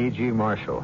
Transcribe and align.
E.G. 0.00 0.22
Marshall. 0.30 0.82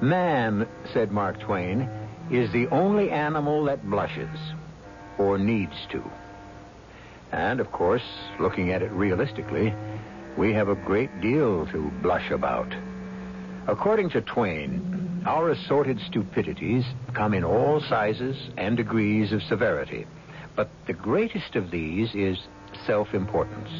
Man, 0.00 0.68
said 0.92 1.10
Mark 1.10 1.40
Twain, 1.40 1.88
is 2.30 2.52
the 2.52 2.68
only 2.68 3.10
animal 3.10 3.64
that 3.64 3.84
blushes, 3.90 4.38
or 5.18 5.38
needs 5.38 5.74
to. 5.90 6.02
And, 7.32 7.58
of 7.58 7.72
course, 7.72 8.04
looking 8.38 8.70
at 8.70 8.82
it 8.82 8.92
realistically, 8.92 9.74
we 10.38 10.52
have 10.52 10.68
a 10.68 10.76
great 10.76 11.20
deal 11.20 11.66
to 11.66 11.90
blush 12.00 12.30
about. 12.30 12.72
According 13.66 14.10
to 14.10 14.20
Twain, 14.20 15.22
our 15.26 15.50
assorted 15.50 15.98
stupidities 16.06 16.84
come 17.12 17.34
in 17.34 17.42
all 17.42 17.80
sizes 17.80 18.36
and 18.56 18.76
degrees 18.76 19.32
of 19.32 19.42
severity. 19.42 20.06
But 20.54 20.70
the 20.86 20.92
greatest 20.92 21.56
of 21.56 21.72
these 21.72 22.14
is 22.14 22.38
self 22.86 23.14
importance. 23.14 23.70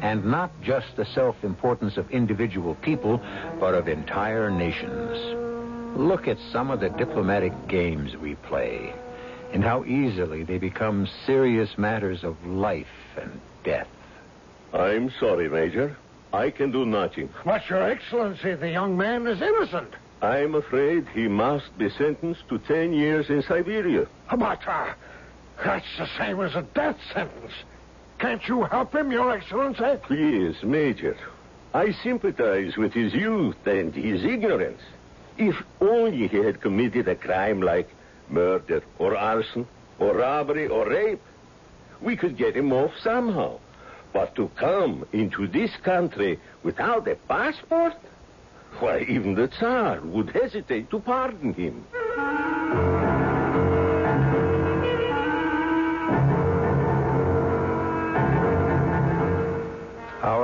And 0.00 0.24
not 0.24 0.50
just 0.60 0.96
the 0.96 1.04
self 1.06 1.42
importance 1.42 1.96
of 1.96 2.10
individual 2.10 2.74
people, 2.76 3.20
but 3.58 3.74
of 3.74 3.88
entire 3.88 4.50
nations. 4.50 5.18
Look 5.96 6.28
at 6.28 6.38
some 6.52 6.70
of 6.70 6.80
the 6.80 6.90
diplomatic 6.90 7.68
games 7.68 8.16
we 8.16 8.34
play, 8.34 8.92
and 9.52 9.64
how 9.64 9.84
easily 9.84 10.42
they 10.42 10.58
become 10.58 11.08
serious 11.24 11.78
matters 11.78 12.22
of 12.22 12.36
life 12.46 12.86
and 13.16 13.40
death. 13.64 13.88
I'm 14.74 15.10
sorry, 15.18 15.48
Major. 15.48 15.96
I 16.32 16.50
can 16.50 16.70
do 16.70 16.84
nothing. 16.84 17.30
But, 17.44 17.68
Your 17.70 17.82
Excellency, 17.82 18.54
the 18.54 18.68
young 18.70 18.96
man 18.96 19.26
is 19.26 19.40
innocent. 19.40 19.94
I'm 20.20 20.54
afraid 20.54 21.06
he 21.14 21.28
must 21.28 21.76
be 21.78 21.88
sentenced 21.88 22.46
to 22.48 22.58
ten 22.58 22.92
years 22.92 23.30
in 23.30 23.42
Siberia. 23.42 24.06
But, 24.30 24.66
uh, 24.66 24.92
that's 25.64 25.86
the 25.98 26.08
same 26.18 26.40
as 26.40 26.54
a 26.54 26.62
death 26.62 26.98
sentence. 27.14 27.52
Can't 28.18 28.46
you 28.48 28.62
help 28.64 28.94
him, 28.94 29.12
Your 29.12 29.30
Excellency? 29.30 29.98
Please, 30.02 30.62
Major. 30.62 31.16
I 31.74 31.92
sympathize 32.02 32.76
with 32.76 32.94
his 32.94 33.12
youth 33.12 33.66
and 33.66 33.94
his 33.94 34.24
ignorance. 34.24 34.80
If 35.36 35.54
only 35.80 36.26
he 36.28 36.38
had 36.38 36.62
committed 36.62 37.08
a 37.08 37.14
crime 37.14 37.60
like 37.60 37.90
murder 38.30 38.82
or 38.98 39.16
arson 39.16 39.66
or 39.98 40.16
robbery 40.16 40.66
or 40.66 40.88
rape, 40.88 41.20
we 42.00 42.16
could 42.16 42.38
get 42.38 42.56
him 42.56 42.72
off 42.72 42.92
somehow. 43.02 43.58
But 44.14 44.34
to 44.36 44.50
come 44.56 45.06
into 45.12 45.46
this 45.46 45.76
country 45.82 46.40
without 46.62 47.06
a 47.08 47.16
passport? 47.28 47.94
Why, 48.78 49.00
even 49.08 49.34
the 49.34 49.48
Tsar 49.48 50.00
would 50.00 50.30
hesitate 50.30 50.90
to 50.90 51.00
pardon 51.00 51.52
him. 51.52 51.84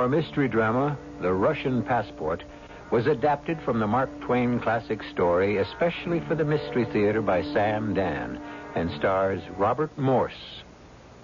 Our 0.03 0.09
mystery 0.09 0.49
drama, 0.49 0.97
The 1.21 1.31
Russian 1.31 1.81
Passport, 1.81 2.43
was 2.91 3.07
adapted 3.07 3.57
from 3.61 3.79
the 3.79 3.87
Mark 3.87 4.09
Twain 4.19 4.59
classic 4.59 5.01
story 5.13 5.59
especially 5.59 6.19
for 6.27 6.35
the 6.35 6.43
Mystery 6.43 6.83
Theater 6.91 7.21
by 7.21 7.41
Sam 7.41 7.93
Dann 7.93 8.37
and 8.75 8.91
stars 8.99 9.41
Robert 9.57 9.97
Morse. 9.97 10.61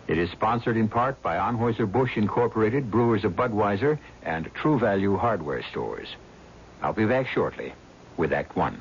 It 0.07 0.17
is 0.17 0.31
sponsored 0.31 0.77
in 0.77 0.87
part 0.87 1.21
by 1.21 1.35
Anheuser-Busch 1.35 2.15
Incorporated, 2.15 2.89
Brewers 2.89 3.25
of 3.25 3.33
Budweiser, 3.33 3.99
and 4.23 4.49
True 4.53 4.79
Value 4.79 5.17
Hardware 5.17 5.65
Stores. 5.71 6.07
I'll 6.81 6.93
be 6.93 7.05
back 7.05 7.27
shortly 7.27 7.73
with 8.15 8.31
Act 8.31 8.55
One. 8.55 8.79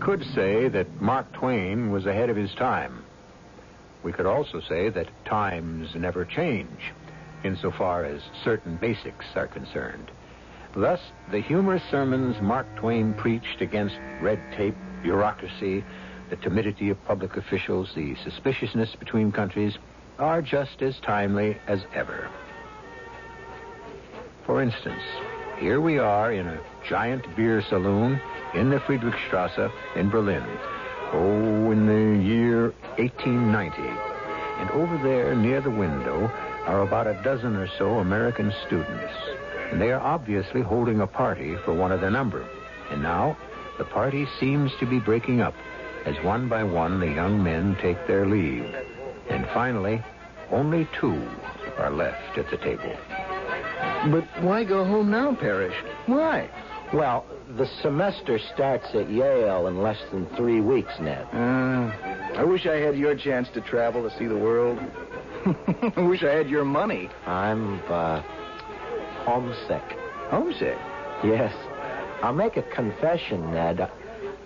Could 0.00 0.24
say 0.34 0.68
that 0.68 1.00
Mark 1.00 1.30
Twain 1.32 1.90
was 1.90 2.06
ahead 2.06 2.30
of 2.30 2.36
his 2.36 2.52
time. 2.54 3.04
We 4.02 4.12
could 4.12 4.26
also 4.26 4.60
say 4.60 4.88
that 4.88 5.08
times 5.26 5.94
never 5.94 6.24
change, 6.24 6.92
insofar 7.44 8.04
as 8.04 8.22
certain 8.42 8.76
basics 8.76 9.26
are 9.34 9.46
concerned. 9.46 10.10
Thus, 10.74 11.00
the 11.30 11.40
humorous 11.40 11.82
sermons 11.90 12.40
Mark 12.40 12.66
Twain 12.76 13.12
preached 13.14 13.60
against 13.60 13.96
red 14.22 14.40
tape, 14.56 14.76
bureaucracy, 15.02 15.84
the 16.30 16.36
timidity 16.36 16.90
of 16.90 17.04
public 17.04 17.36
officials, 17.36 17.90
the 17.94 18.14
suspiciousness 18.24 18.94
between 18.94 19.32
countries, 19.32 19.76
are 20.18 20.40
just 20.40 20.80
as 20.80 20.98
timely 21.00 21.58
as 21.66 21.84
ever. 21.94 22.30
For 24.46 24.62
instance, 24.62 25.02
here 25.58 25.80
we 25.80 25.98
are 25.98 26.32
in 26.32 26.46
a 26.46 26.60
giant 26.88 27.36
beer 27.36 27.62
saloon 27.62 28.20
in 28.54 28.70
the 28.70 28.80
Friedrichstrasse 28.80 29.70
in 29.96 30.10
Berlin. 30.10 30.44
Oh, 31.12 31.70
in 31.70 31.86
the 31.86 32.24
year 32.24 32.70
1890. 32.98 33.82
And 34.60 34.70
over 34.70 34.98
there 34.98 35.34
near 35.34 35.60
the 35.60 35.70
window 35.70 36.30
are 36.66 36.82
about 36.82 37.06
a 37.06 37.20
dozen 37.22 37.56
or 37.56 37.68
so 37.78 37.98
American 37.98 38.52
students. 38.66 39.12
And 39.70 39.80
they 39.80 39.92
are 39.92 40.00
obviously 40.00 40.60
holding 40.62 41.00
a 41.00 41.06
party 41.06 41.56
for 41.64 41.72
one 41.72 41.92
of 41.92 42.00
their 42.00 42.10
number. 42.10 42.46
And 42.90 43.02
now 43.02 43.36
the 43.78 43.84
party 43.84 44.26
seems 44.38 44.72
to 44.80 44.86
be 44.86 44.98
breaking 44.98 45.40
up 45.40 45.54
as 46.04 46.16
one 46.24 46.48
by 46.48 46.64
one 46.64 47.00
the 47.00 47.08
young 47.08 47.42
men 47.42 47.76
take 47.80 48.06
their 48.06 48.26
leave. 48.26 48.64
And 49.28 49.46
finally, 49.54 50.02
only 50.50 50.88
two 51.00 51.28
are 51.78 51.90
left 51.90 52.36
at 52.36 52.50
the 52.50 52.56
table. 52.56 52.94
But 54.10 54.24
why 54.42 54.64
go 54.64 54.84
home 54.84 55.10
now, 55.10 55.34
Parrish? 55.34 55.74
Why? 56.06 56.48
Well, 56.92 57.24
the 57.56 57.66
semester 57.82 58.38
starts 58.54 58.86
at 58.94 59.10
Yale 59.10 59.66
in 59.66 59.82
less 59.82 59.98
than 60.12 60.26
three 60.36 60.60
weeks, 60.60 60.92
Ned. 61.00 61.26
Uh, 61.32 61.90
I 62.36 62.44
wish 62.44 62.66
I 62.66 62.76
had 62.76 62.96
your 62.96 63.14
chance 63.16 63.48
to 63.54 63.60
travel 63.60 64.08
to 64.08 64.18
see 64.18 64.26
the 64.26 64.36
world. 64.36 64.78
I 65.96 66.00
wish 66.02 66.22
I 66.22 66.32
had 66.32 66.48
your 66.48 66.64
money. 66.64 67.08
I'm, 67.26 67.80
uh, 67.88 68.22
homesick. 69.24 69.82
Homesick? 70.28 70.78
Yes. 71.24 71.54
I'll 72.22 72.34
make 72.34 72.56
a 72.56 72.62
confession, 72.62 73.52
Ned. 73.52 73.90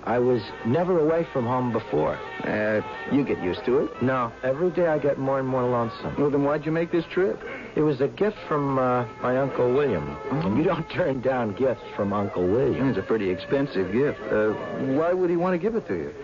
I 0.04 0.18
was 0.18 0.42
never 0.66 0.98
away 0.98 1.26
from 1.32 1.46
home 1.46 1.72
before. 1.72 2.18
Uh, 2.44 2.82
you 3.10 3.24
get 3.24 3.42
used 3.42 3.64
to 3.64 3.78
it. 3.78 4.02
No, 4.02 4.30
every 4.42 4.70
day 4.70 4.86
I 4.86 4.98
get 4.98 5.18
more 5.18 5.38
and 5.38 5.48
more 5.48 5.62
lonesome. 5.62 6.14
Well, 6.18 6.30
then 6.30 6.44
why'd 6.44 6.66
you 6.66 6.72
make 6.72 6.92
this 6.92 7.06
trip? 7.10 7.42
It 7.74 7.80
was 7.80 8.02
a 8.02 8.08
gift 8.08 8.36
from 8.46 8.78
uh, 8.78 9.06
my 9.22 9.38
Uncle 9.38 9.72
William. 9.72 10.16
And 10.30 10.58
you 10.58 10.64
don't 10.64 10.88
turn 10.94 11.22
down 11.22 11.54
gifts 11.54 11.82
from 11.96 12.12
Uncle 12.12 12.46
William. 12.46 12.90
It's 12.90 12.98
a 12.98 13.02
pretty 13.02 13.30
expensive 13.30 13.92
gift. 13.92 14.20
Uh, 14.30 14.52
why 14.94 15.14
would 15.14 15.30
he 15.30 15.36
want 15.36 15.54
to 15.54 15.58
give 15.58 15.74
it 15.74 15.86
to 15.88 15.94
you? 15.94 16.14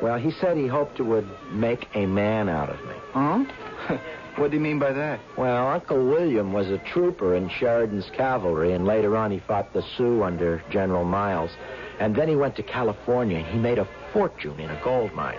Well, 0.00 0.18
he 0.18 0.30
said 0.30 0.56
he 0.56 0.66
hoped 0.66 0.98
it 1.00 1.04
would 1.04 1.28
make 1.50 1.88
a 1.94 2.06
man 2.06 2.48
out 2.48 2.70
of 2.70 2.80
me. 2.86 2.94
Huh? 3.12 3.98
what 4.36 4.50
do 4.50 4.56
you 4.56 4.62
mean 4.62 4.78
by 4.78 4.92
that? 4.92 5.20
Well, 5.36 5.68
Uncle 5.68 6.04
William 6.04 6.52
was 6.52 6.68
a 6.68 6.78
trooper 6.78 7.34
in 7.34 7.48
Sheridan's 7.50 8.10
cavalry, 8.14 8.72
and 8.72 8.86
later 8.86 9.16
on 9.16 9.30
he 9.30 9.40
fought 9.40 9.72
the 9.72 9.82
Sioux 9.96 10.22
under 10.22 10.62
General 10.70 11.04
Miles. 11.04 11.50
And 11.98 12.14
then 12.14 12.28
he 12.28 12.36
went 12.36 12.56
to 12.56 12.62
California, 12.62 13.38
and 13.38 13.46
he 13.46 13.58
made 13.58 13.78
a 13.78 13.88
fortune 14.12 14.58
in 14.60 14.70
a 14.70 14.80
gold 14.82 15.12
mine. 15.14 15.38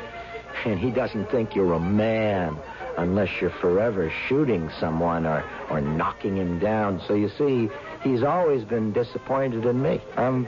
And 0.65 0.79
he 0.79 0.89
doesn't 0.89 1.29
think 1.29 1.55
you're 1.55 1.73
a 1.73 1.79
man 1.79 2.57
unless 2.97 3.29
you're 3.39 3.51
forever 3.61 4.11
shooting 4.27 4.71
someone 4.79 5.25
or, 5.25 5.43
or 5.69 5.81
knocking 5.81 6.35
him 6.35 6.59
down. 6.59 6.99
So 7.07 7.13
you 7.13 7.29
see, 7.37 7.69
he's 8.01 8.23
always 8.23 8.63
been 8.63 8.91
disappointed 8.91 9.65
in 9.65 9.81
me. 9.81 10.01
I'm, 10.15 10.47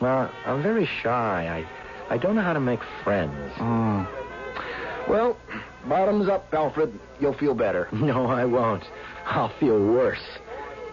well, 0.00 0.30
I'm 0.44 0.62
very 0.62 0.86
shy. 1.02 1.64
I, 2.10 2.14
I 2.14 2.18
don't 2.18 2.34
know 2.34 2.42
how 2.42 2.52
to 2.52 2.60
make 2.60 2.80
friends. 3.02 3.52
Mm. 3.56 4.06
Well, 5.08 5.38
bottoms 5.88 6.28
up, 6.28 6.52
Alfred. 6.52 6.98
You'll 7.18 7.36
feel 7.38 7.54
better. 7.54 7.88
No, 7.92 8.26
I 8.26 8.44
won't. 8.44 8.84
I'll 9.24 9.52
feel 9.58 9.78
worse. 9.78 10.22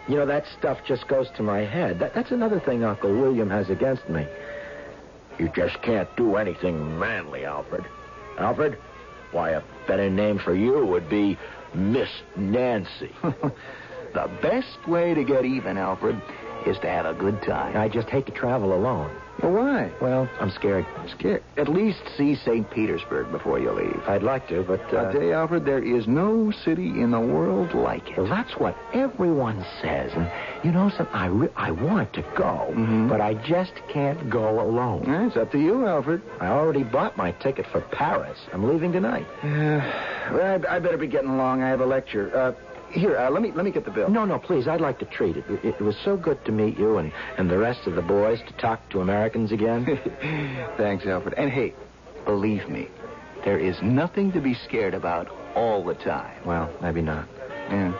You 0.07 0.17
know, 0.17 0.25
that 0.25 0.45
stuff 0.59 0.79
just 0.85 1.07
goes 1.07 1.29
to 1.37 1.43
my 1.43 1.61
head. 1.61 1.99
That, 1.99 2.13
that's 2.13 2.31
another 2.31 2.59
thing 2.59 2.83
Uncle 2.83 3.11
William 3.11 3.49
has 3.49 3.69
against 3.69 4.09
me. 4.09 4.27
You 5.39 5.49
just 5.55 5.81
can't 5.81 6.13
do 6.15 6.35
anything 6.35 6.99
manly, 6.99 7.45
Alfred. 7.45 7.85
Alfred, 8.37 8.77
Why, 9.31 9.51
a 9.51 9.63
better 9.87 10.09
name 10.09 10.39
for 10.39 10.53
you 10.53 10.85
would 10.85 11.09
be 11.09 11.37
Miss 11.73 12.09
Nancy. 12.35 13.11
the 13.21 14.29
best 14.41 14.87
way 14.87 15.13
to 15.13 15.23
get 15.23 15.45
even, 15.45 15.77
Alfred, 15.77 16.21
is 16.65 16.77
to 16.79 16.87
have 16.87 17.05
a 17.05 17.13
good 17.13 17.41
time. 17.41 17.77
I 17.77 17.87
just 17.87 18.09
hate 18.09 18.25
to 18.27 18.31
travel 18.31 18.73
alone. 18.73 19.15
Well, 19.43 19.51
why? 19.51 19.91
Well, 20.01 20.29
I'm 20.39 20.49
scared. 20.51 20.85
Scared. 21.17 21.43
At 21.57 21.67
least 21.67 21.99
see 22.17 22.35
St. 22.35 22.69
Petersburg 22.71 23.29
before 23.31 23.59
you 23.59 23.71
leave. 23.71 24.01
I'd 24.07 24.23
like 24.23 24.47
to, 24.47 24.63
but. 24.63 24.79
Uh... 24.93 25.09
I 25.09 25.11
tell 25.11 25.21
you, 25.21 25.33
Alfred, 25.33 25.65
there 25.65 25.83
is 25.83 26.07
no 26.07 26.49
city 26.51 26.87
in 27.01 27.11
the 27.11 27.19
world 27.19 27.73
like 27.73 28.09
it. 28.11 28.17
Well, 28.17 28.27
that's 28.27 28.53
what 28.57 28.75
everyone 28.93 29.65
says. 29.81 30.13
And 30.13 30.31
you 30.63 30.71
know 30.71 30.89
something? 30.89 31.13
I, 31.13 31.25
re- 31.27 31.49
I 31.57 31.71
want 31.71 32.13
to 32.13 32.21
go, 32.37 32.67
Mhm. 32.71 33.09
but 33.09 33.19
I 33.19 33.33
just 33.33 33.73
can't 33.91 34.29
go 34.29 34.61
alone. 34.61 35.03
Eh, 35.07 35.27
It's 35.27 35.35
up 35.35 35.51
to 35.51 35.59
you, 35.59 35.85
Alfred. 35.85 36.21
I 36.39 36.47
already 36.47 36.83
bought 36.83 37.17
my 37.17 37.31
ticket 37.33 37.65
for 37.67 37.81
Paris. 37.81 38.39
I'm 38.53 38.63
leaving 38.67 38.93
tonight. 38.93 39.27
Yeah. 39.43 40.31
Well, 40.33 40.63
I, 40.69 40.75
I 40.75 40.79
better 40.79 40.97
be 40.97 41.07
getting 41.07 41.29
along. 41.29 41.61
I 41.63 41.67
have 41.69 41.81
a 41.81 41.85
lecture. 41.85 42.31
Uh, 42.35 42.53
here, 42.93 43.17
uh, 43.17 43.29
let 43.29 43.41
me 43.41 43.51
let 43.51 43.65
me 43.65 43.71
get 43.71 43.85
the 43.85 43.91
bill. 43.91 44.09
No, 44.09 44.25
no, 44.25 44.39
please. 44.39 44.67
I'd 44.67 44.81
like 44.81 44.99
to 44.99 45.05
treat 45.05 45.37
it. 45.37 45.45
It, 45.49 45.75
it 45.75 45.81
was 45.81 45.95
so 46.03 46.15
good 46.15 46.43
to 46.45 46.51
meet 46.51 46.77
you 46.77 46.97
and, 46.97 47.11
and 47.37 47.49
the 47.49 47.57
rest 47.57 47.87
of 47.87 47.95
the 47.95 48.01
boys 48.01 48.39
to 48.47 48.53
talk 48.53 48.87
to 48.91 49.01
Americans 49.01 49.51
again. 49.51 49.85
Thanks, 50.77 51.05
Alfred. 51.05 51.33
And 51.35 51.51
hey, 51.51 51.73
believe 52.25 52.69
me, 52.69 52.87
there 53.43 53.59
is 53.59 53.75
nothing 53.81 54.31
to 54.33 54.41
be 54.41 54.53
scared 54.53 54.93
about 54.93 55.27
all 55.55 55.83
the 55.83 55.95
time. 55.95 56.45
well, 56.45 56.71
maybe 56.81 57.01
not. 57.01 57.27
Yeah. 57.69 57.91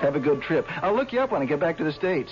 Have 0.00 0.14
a 0.14 0.20
good 0.20 0.42
trip. 0.42 0.66
I'll 0.82 0.94
look 0.94 1.12
you 1.12 1.20
up 1.20 1.32
when 1.32 1.42
I 1.42 1.44
get 1.44 1.60
back 1.60 1.76
to 1.78 1.84
the 1.84 1.92
States. 1.92 2.30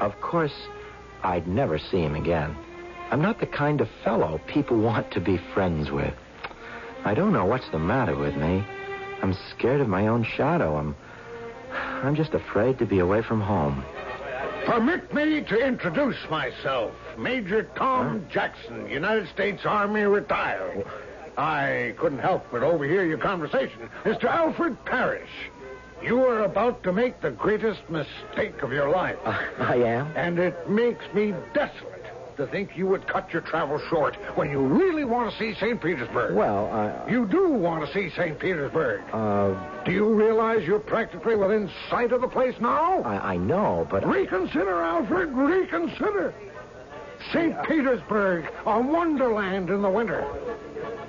Of 0.00 0.18
course, 0.20 0.54
I'd 1.22 1.46
never 1.46 1.78
see 1.78 2.00
him 2.00 2.14
again. 2.14 2.56
I'm 3.10 3.20
not 3.20 3.40
the 3.40 3.46
kind 3.46 3.80
of 3.80 3.88
fellow 4.04 4.40
people 4.46 4.80
want 4.80 5.10
to 5.12 5.20
be 5.20 5.38
friends 5.52 5.90
with. 5.90 6.14
I 7.04 7.14
don't 7.14 7.32
know 7.32 7.46
what's 7.46 7.68
the 7.70 7.78
matter 7.78 8.14
with 8.14 8.36
me. 8.36 8.64
I'm 9.22 9.34
scared 9.50 9.80
of 9.80 9.88
my 9.88 10.06
own 10.06 10.24
shadow. 10.24 10.76
I'm 10.76 10.96
I'm 11.72 12.14
just 12.14 12.34
afraid 12.34 12.78
to 12.78 12.86
be 12.86 12.98
away 12.98 13.22
from 13.22 13.40
home. 13.40 13.84
Permit 14.66 15.12
me 15.14 15.42
to 15.42 15.66
introduce 15.66 16.18
myself. 16.30 16.92
Major 17.18 17.64
Tom 17.76 18.26
Jackson, 18.30 18.88
United 18.88 19.28
States 19.28 19.62
Army 19.64 20.02
retired. 20.02 20.84
I 21.36 21.94
couldn't 21.98 22.18
help 22.18 22.44
but 22.50 22.62
overhear 22.62 23.04
your 23.04 23.18
conversation. 23.18 23.88
Mr. 24.04 24.24
Alfred 24.24 24.84
Parrish, 24.84 25.30
you 26.02 26.24
are 26.24 26.42
about 26.42 26.82
to 26.82 26.92
make 26.92 27.20
the 27.20 27.30
greatest 27.30 27.88
mistake 27.88 28.62
of 28.62 28.72
your 28.72 28.90
life. 28.90 29.16
Uh, 29.24 29.38
I 29.58 29.76
am? 29.76 30.12
And 30.16 30.38
it 30.38 30.68
makes 30.68 31.04
me 31.14 31.34
desolate 31.54 31.99
to 32.40 32.46
think 32.46 32.76
you 32.76 32.86
would 32.86 33.06
cut 33.06 33.32
your 33.32 33.42
travel 33.42 33.78
short 33.90 34.16
when 34.34 34.50
you 34.50 34.60
really 34.60 35.04
want 35.04 35.30
to 35.30 35.38
see 35.38 35.54
St. 35.60 35.80
Petersburg. 35.80 36.34
Well, 36.34 36.70
I 36.72 37.10
You 37.10 37.26
do 37.26 37.50
want 37.50 37.86
to 37.86 37.92
see 37.92 38.08
St. 38.16 38.38
Petersburg. 38.38 39.02
uh 39.12 39.54
Do 39.84 39.92
you 39.92 40.06
realize 40.12 40.66
you're 40.66 40.78
practically 40.80 41.36
within 41.36 41.70
sight 41.90 42.12
of 42.12 42.22
the 42.22 42.28
place 42.28 42.54
now? 42.60 43.02
I, 43.02 43.34
I 43.34 43.36
know, 43.36 43.86
but 43.90 44.06
Reconsider, 44.06 44.80
Alfred, 44.82 45.30
reconsider. 45.32 46.32
St. 47.32 47.54
Petersburg, 47.64 48.46
a 48.64 48.80
wonderland 48.80 49.68
in 49.68 49.82
the 49.82 49.90
winter. 49.90 50.24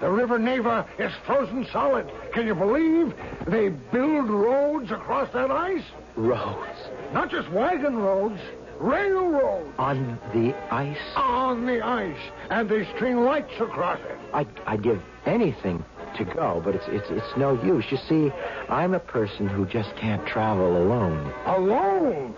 The 0.01 0.10
River 0.10 0.38
Neva 0.38 0.86
is 1.00 1.13
frozen 1.25 1.66
solid. 1.72 2.12
Can 2.33 2.45
you 2.45 2.56
believe 2.56 3.13
they 3.48 3.69
build 3.69 4.30
roads 4.30 4.92
across 4.92 5.31
that 5.33 5.50
ice? 5.51 5.86
roads 6.18 6.89
Not 7.13 7.31
just 7.31 7.50
wagon 7.51 7.95
roads, 7.98 8.39
railroads 8.81 9.74
on 9.78 10.19
the 10.33 10.56
ice. 10.74 10.98
on 11.16 11.66
the 11.66 11.81
ice. 11.86 12.31
And 12.50 12.69
they 12.69 12.86
string 12.95 13.18
lights 13.18 13.54
across 13.60 14.00
it. 14.00 14.18
I'd, 14.33 14.48
I'd 14.66 14.83
give 14.83 15.01
anything 15.25 15.83
to 16.18 16.25
go, 16.25 16.62
but 16.63 16.75
it's 16.75 16.83
it's 16.88 17.07
it's 17.10 17.38
no 17.38 17.62
use. 17.63 17.86
You 17.89 17.98
see, 18.10 18.31
I'm 18.69 18.94
a 18.94 19.00
person 19.00 19.48
who 19.48 19.66
just 19.66 19.95
can't 19.95 20.25
travel 20.28 20.78
alone. 20.78 21.33
Alone. 21.45 22.36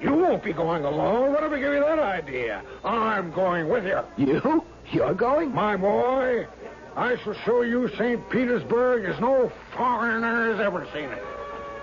You 0.00 0.14
won't 0.14 0.42
be 0.42 0.52
going 0.52 0.84
alone. 0.84 1.32
What 1.32 1.42
Whatever 1.42 1.58
gave 1.58 1.74
you 1.74 1.80
that 1.80 2.00
idea? 2.00 2.62
I'm 2.84 3.30
going 3.32 3.68
with 3.68 3.84
you. 3.84 4.00
You? 4.16 4.64
You're 4.90 5.14
going? 5.14 5.54
My 5.54 5.76
boy, 5.76 6.46
I 6.96 7.16
shall 7.22 7.34
show 7.44 7.62
you 7.62 7.88
St. 7.96 8.28
Petersburg 8.30 9.04
as 9.04 9.20
no 9.20 9.52
foreigner 9.76 10.52
has 10.52 10.60
ever 10.60 10.86
seen 10.92 11.04
it. 11.04 11.22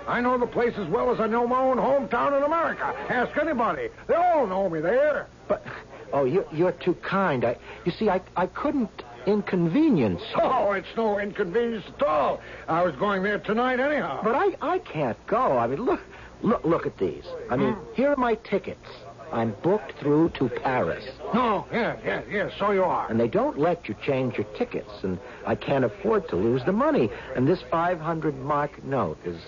I 0.06 0.20
know 0.20 0.38
the 0.38 0.46
place 0.46 0.74
as 0.76 0.88
well 0.88 1.12
as 1.12 1.20
I 1.20 1.26
know 1.26 1.46
my 1.46 1.60
own 1.60 1.76
hometown 1.76 2.36
in 2.36 2.42
America. 2.42 2.94
Ask 3.08 3.36
anybody. 3.36 3.88
They 4.06 4.14
all 4.14 4.46
know 4.46 4.68
me 4.68 4.80
there. 4.80 5.28
But 5.48 5.64
oh, 6.12 6.24
you 6.24 6.44
you're 6.52 6.72
too 6.72 6.94
kind. 6.94 7.44
I 7.44 7.56
you 7.84 7.92
see, 7.92 8.08
I 8.08 8.20
I 8.36 8.46
couldn't 8.46 9.04
inconvenience. 9.26 10.22
Oh, 10.36 10.72
it's 10.72 10.88
no 10.96 11.18
inconvenience 11.18 11.84
at 11.98 12.02
all. 12.02 12.40
I 12.68 12.82
was 12.82 12.94
going 12.96 13.22
there 13.22 13.38
tonight 13.38 13.80
anyhow. 13.80 14.20
But 14.22 14.34
I 14.34 14.56
I 14.60 14.78
can't 14.78 15.18
go. 15.26 15.58
I 15.58 15.66
mean, 15.66 15.82
look 15.82 16.00
look 16.42 16.64
look 16.64 16.86
at 16.86 16.98
these. 16.98 17.24
I 17.50 17.56
mean, 17.56 17.74
mm. 17.74 17.94
here 17.94 18.10
are 18.10 18.16
my 18.16 18.34
tickets. 18.36 18.86
I'm 19.32 19.52
booked 19.62 19.92
through 20.00 20.30
to 20.30 20.48
Paris. 20.48 21.04
No, 21.32 21.66
yes, 21.72 21.98
yes, 22.04 22.24
yes, 22.30 22.52
so 22.58 22.72
you 22.72 22.82
are. 22.82 23.08
And 23.10 23.18
they 23.20 23.28
don't 23.28 23.58
let 23.58 23.88
you 23.88 23.94
change 24.04 24.36
your 24.36 24.46
tickets, 24.56 24.90
and 25.02 25.18
I 25.46 25.54
can't 25.54 25.84
afford 25.84 26.28
to 26.28 26.36
lose 26.36 26.64
the 26.64 26.72
money. 26.72 27.08
And 27.36 27.46
this 27.46 27.60
500 27.70 28.36
mark 28.38 28.82
note 28.84 29.18
is 29.24 29.40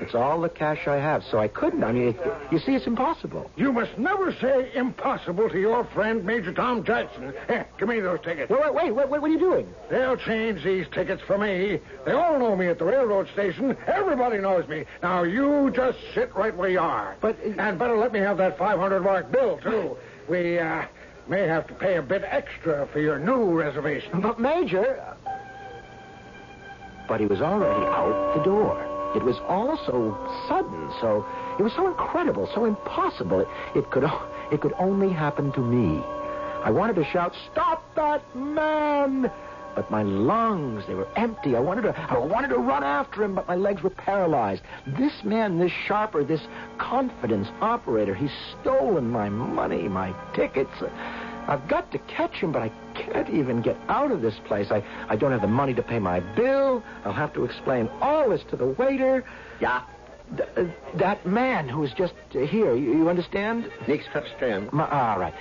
it's 0.00 0.14
all 0.14 0.40
the 0.40 0.48
cash 0.48 0.86
I 0.86 0.96
have, 0.96 1.24
so 1.24 1.38
I 1.38 1.48
couldn't. 1.48 1.82
I 1.82 1.92
mean, 1.92 2.08
it, 2.08 2.16
you 2.52 2.58
see, 2.60 2.74
it's 2.74 2.86
impossible. 2.86 3.50
You 3.56 3.72
must 3.72 3.98
never 3.98 4.32
say 4.34 4.70
impossible 4.74 5.48
to 5.50 5.58
your 5.58 5.84
friend, 5.86 6.24
Major 6.24 6.52
Tom 6.52 6.84
Jackson. 6.84 7.32
Here, 7.48 7.66
give 7.78 7.88
me 7.88 8.00
those 8.00 8.20
tickets. 8.20 8.50
Wait, 8.50 8.60
wait, 8.74 8.92
wait, 8.94 9.08
wait, 9.08 9.20
what 9.20 9.24
are 9.24 9.28
you 9.32 9.38
doing? 9.38 9.66
They'll 9.90 10.16
change 10.16 10.62
these 10.62 10.86
tickets 10.92 11.22
for 11.26 11.38
me. 11.38 11.80
They 12.06 12.12
all 12.12 12.38
know 12.38 12.54
me 12.54 12.68
at 12.68 12.78
the 12.78 12.84
railroad 12.84 13.28
station. 13.32 13.76
Everybody 13.86 14.38
knows 14.38 14.68
me. 14.68 14.84
Now, 15.02 15.24
you 15.24 15.72
just 15.74 15.98
sit 16.14 16.34
right 16.36 16.54
where 16.56 16.68
you 16.70 16.80
are. 16.80 17.16
But- 17.20 17.36
uh, 17.44 17.50
And 17.58 17.78
better 17.78 17.96
let 17.96 18.12
me 18.12 18.20
have 18.20 18.36
that 18.38 18.56
500 18.58 19.00
mark 19.02 19.23
bill, 19.24 19.58
too. 19.62 19.96
We, 20.28 20.58
uh, 20.58 20.84
may 21.26 21.46
have 21.46 21.66
to 21.68 21.74
pay 21.74 21.96
a 21.96 22.02
bit 22.02 22.22
extra 22.26 22.86
for 22.92 23.00
your 23.00 23.18
new 23.18 23.52
reservation. 23.52 24.20
But, 24.20 24.38
Major. 24.38 25.02
But 27.08 27.20
he 27.20 27.26
was 27.26 27.40
already 27.40 27.84
out 27.86 28.34
the 28.36 28.42
door. 28.42 28.90
It 29.14 29.22
was 29.22 29.36
all 29.46 29.76
so 29.86 30.16
sudden, 30.48 30.90
so 31.00 31.24
it 31.58 31.62
was 31.62 31.72
so 31.74 31.86
incredible, 31.86 32.48
so 32.54 32.64
impossible. 32.64 33.40
It, 33.40 33.48
it 33.76 33.90
could, 33.90 34.04
it 34.50 34.60
could 34.60 34.72
only 34.78 35.12
happen 35.12 35.52
to 35.52 35.60
me. 35.60 36.02
I 36.64 36.70
wanted 36.70 36.96
to 36.96 37.04
shout, 37.04 37.32
"Stop 37.52 37.84
that 37.94 38.22
man!" 38.34 39.30
But 39.74 39.90
my 39.90 40.02
lungs, 40.02 40.84
they 40.86 40.94
were 40.94 41.08
empty. 41.16 41.56
I 41.56 41.60
wanted 41.60 41.82
to, 41.82 41.98
I 41.98 42.18
wanted 42.18 42.48
to 42.48 42.58
run 42.58 42.84
after 42.84 43.24
him, 43.24 43.34
but 43.34 43.48
my 43.48 43.56
legs 43.56 43.82
were 43.82 43.90
paralyzed. 43.90 44.62
This 44.86 45.12
man, 45.24 45.58
this 45.58 45.72
sharper, 45.86 46.24
this 46.24 46.42
confidence 46.78 47.48
operator, 47.60 48.14
he's 48.14 48.32
stolen 48.60 49.10
my 49.10 49.28
money, 49.28 49.88
my 49.88 50.14
tickets. 50.34 50.70
I've 51.46 51.68
got 51.68 51.90
to 51.92 51.98
catch 51.98 52.34
him, 52.34 52.52
but 52.52 52.62
I 52.62 52.70
can't 52.94 53.28
even 53.30 53.60
get 53.60 53.76
out 53.88 54.10
of 54.10 54.22
this 54.22 54.34
place. 54.46 54.70
I, 54.70 54.82
I 55.08 55.16
don't 55.16 55.32
have 55.32 55.42
the 55.42 55.46
money 55.46 55.74
to 55.74 55.82
pay 55.82 55.98
my 55.98 56.20
bill. 56.20 56.82
I'll 57.04 57.12
have 57.12 57.34
to 57.34 57.44
explain 57.44 57.88
all 58.00 58.30
this 58.30 58.42
to 58.50 58.56
the 58.56 58.66
waiter. 58.66 59.24
Yeah. 59.60 59.82
Th- 60.36 60.48
uh, 60.56 60.64
that 60.98 61.26
man 61.26 61.68
who 61.68 61.80
was 61.80 61.92
just 61.92 62.14
uh, 62.34 62.38
here, 62.38 62.74
you, 62.74 62.96
you 62.96 63.08
understand? 63.10 63.70
niks 63.86 64.06
verstehen. 64.10 64.72
My, 64.72 64.88
all 64.90 65.18
right. 65.18 65.34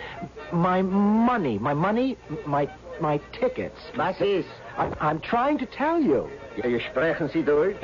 My 0.51 0.81
money, 0.81 1.57
my 1.57 1.73
money, 1.73 2.17
my 2.45 2.69
my 3.01 3.19
tickets. 3.31 3.79
Was 3.97 4.19
ist? 4.21 4.47
I, 4.77 4.91
I'm 4.99 5.19
trying 5.19 5.57
to 5.59 5.65
tell 5.65 6.01
you. 6.01 6.29
Ja, 6.57 6.79
sprechen 6.91 7.31
Sie 7.31 7.41
Deutsch? 7.41 7.77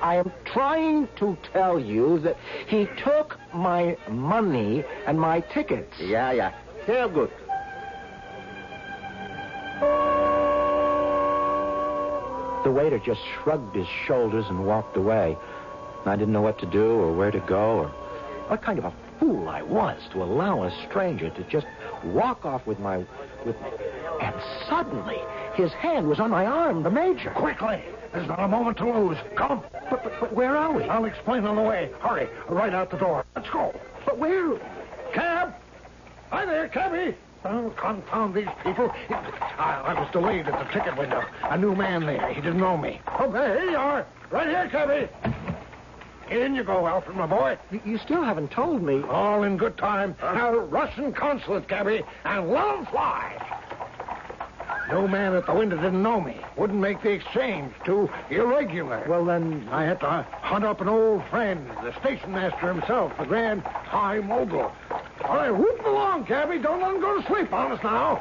I 0.00 0.16
am 0.16 0.32
trying 0.44 1.08
to 1.16 1.36
tell 1.52 1.78
you 1.78 2.18
that 2.20 2.36
he 2.66 2.86
took 3.02 3.38
my 3.54 3.96
money 4.08 4.84
and 5.06 5.18
my 5.18 5.40
tickets. 5.40 5.98
Ja, 6.00 6.30
ja. 6.30 6.52
Sehr 6.86 7.08
gut. 7.08 7.30
The 12.64 12.70
waiter 12.70 12.98
just 12.98 13.20
shrugged 13.42 13.74
his 13.74 13.86
shoulders 14.06 14.44
and 14.48 14.66
walked 14.66 14.96
away. 14.96 15.36
I 16.04 16.16
didn't 16.16 16.32
know 16.32 16.42
what 16.42 16.58
to 16.60 16.66
do 16.66 16.92
or 16.92 17.12
where 17.14 17.30
to 17.30 17.40
go 17.40 17.78
or 17.80 17.88
what 18.48 18.62
kind 18.62 18.78
of 18.78 18.84
a 18.84 18.92
fool 19.18 19.48
I 19.48 19.62
was 19.62 20.00
to 20.12 20.22
allow 20.22 20.64
a 20.64 20.70
stranger 20.88 21.30
to 21.30 21.42
just 21.44 21.66
walk 22.04 22.44
off 22.44 22.66
with 22.66 22.78
my 22.78 22.98
with 23.44 23.56
and 24.20 24.34
suddenly 24.68 25.18
his 25.54 25.72
hand 25.72 26.08
was 26.08 26.20
on 26.20 26.30
my 26.30 26.46
arm, 26.46 26.82
the 26.82 26.90
major. 26.90 27.30
Quickly. 27.30 27.82
There's 28.12 28.28
not 28.28 28.40
a 28.40 28.48
moment 28.48 28.78
to 28.78 28.90
lose. 28.90 29.18
Come. 29.36 29.62
But, 29.90 30.02
but, 30.02 30.12
but 30.20 30.32
where 30.32 30.56
are 30.56 30.72
we? 30.72 30.84
I'll 30.84 31.04
explain 31.04 31.44
on 31.44 31.56
the 31.56 31.62
way. 31.62 31.90
Hurry. 32.00 32.28
Right 32.48 32.72
out 32.72 32.90
the 32.90 32.96
door. 32.96 33.24
Let's 33.36 33.50
go. 33.50 33.74
But 34.06 34.18
where? 34.18 34.58
Cab! 35.12 35.54
Hi 36.30 36.44
there, 36.46 36.68
cabby! 36.68 37.16
Oh, 37.44 37.72
confound 37.76 38.34
these 38.34 38.48
people. 38.64 38.90
I, 39.10 39.82
I 39.86 40.00
was 40.00 40.10
delayed 40.12 40.46
at 40.48 40.58
the 40.58 40.72
ticket 40.72 40.96
window. 40.98 41.24
A 41.44 41.56
new 41.56 41.74
man 41.74 42.04
there. 42.04 42.32
He 42.32 42.40
didn't 42.40 42.58
know 42.58 42.76
me. 42.76 43.00
Oh, 43.18 43.30
there, 43.30 43.70
you 43.70 43.76
are. 43.76 44.06
Right 44.30 44.48
here, 44.48 44.68
cabby. 44.70 45.08
In 46.30 46.54
you 46.54 46.62
go, 46.62 46.86
Alfred, 46.86 47.16
my 47.16 47.26
boy. 47.26 47.58
You, 47.70 47.80
you 47.84 47.98
still 47.98 48.22
haven't 48.22 48.50
told 48.50 48.82
me. 48.82 49.02
All 49.08 49.44
in 49.44 49.56
good 49.56 49.78
time. 49.78 50.14
Now, 50.20 50.52
Russian 50.54 51.12
consulate, 51.12 51.68
cabby, 51.68 52.02
and 52.24 52.50
'em 52.50 52.86
fly. 52.86 53.32
No 54.90 55.06
man 55.06 55.34
at 55.34 55.46
the 55.46 55.54
window 55.54 55.76
didn't 55.76 56.02
know 56.02 56.20
me. 56.20 56.36
Wouldn't 56.56 56.78
make 56.78 57.02
the 57.02 57.10
exchange. 57.10 57.72
Too 57.84 58.10
irregular. 58.30 59.04
Well, 59.06 59.24
then, 59.24 59.68
I 59.70 59.84
had 59.84 60.00
to 60.00 60.26
hunt 60.42 60.64
up 60.64 60.80
an 60.80 60.88
old 60.88 61.24
friend, 61.26 61.68
the 61.82 61.98
station 62.00 62.32
master 62.32 62.72
himself, 62.72 63.12
the 63.18 63.26
grand 63.26 63.62
high 63.62 64.20
mogul. 64.20 64.72
All 65.24 65.36
right, 65.36 65.50
whoop 65.50 65.84
along, 65.84 66.24
cabby. 66.26 66.58
Don't 66.58 66.80
let 66.80 66.94
him 66.94 67.00
go 67.00 67.20
to 67.20 67.26
sleep 67.26 67.52
on 67.52 67.72
us 67.72 67.82
now. 67.82 68.20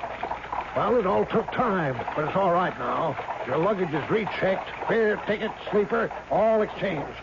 Well, 0.75 0.97
it 0.97 1.07
all 1.07 1.25
took 1.25 1.49
time, 1.51 1.95
but 2.15 2.27
it's 2.27 2.35
all 2.35 2.51
right 2.51 2.77
now. 2.77 3.17
Your 3.47 3.57
luggage 3.57 3.93
is 3.93 4.09
rechecked, 4.09 4.69
fare, 4.87 5.15
ticket, 5.25 5.51
sleeper, 5.71 6.11
all 6.29 6.61
exchanged. 6.61 7.17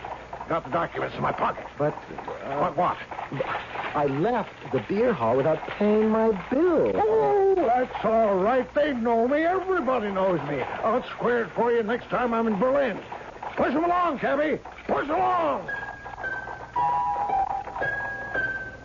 Got 0.47 0.63
the 0.65 0.69
documents 0.69 1.15
in 1.15 1.21
my 1.21 1.31
pocket. 1.31 1.65
but 1.77 1.93
What, 2.59 2.77
what? 2.77 2.97
I 3.95 4.05
left 4.05 4.51
the 4.71 4.83
beer 4.87 5.11
hall 5.11 5.37
without 5.37 5.59
paying 5.69 6.09
my 6.09 6.29
bill. 6.51 6.91
Oh, 6.95 7.55
that's 7.55 8.05
all 8.05 8.35
right. 8.35 8.71
They 8.75 8.93
know 8.93 9.27
me. 9.27 9.43
Everybody 9.43 10.11
knows 10.11 10.39
me. 10.47 10.61
I'll 10.61 11.03
square 11.15 11.45
it 11.45 11.49
for 11.55 11.71
you 11.71 11.81
next 11.81 12.09
time 12.09 12.33
I'm 12.33 12.45
in 12.47 12.59
Berlin. 12.59 12.99
Push 13.57 13.71
him 13.71 13.85
along, 13.85 14.19
cabby. 14.19 14.59
Push 14.87 15.07
them 15.07 15.15
along. 15.15 15.67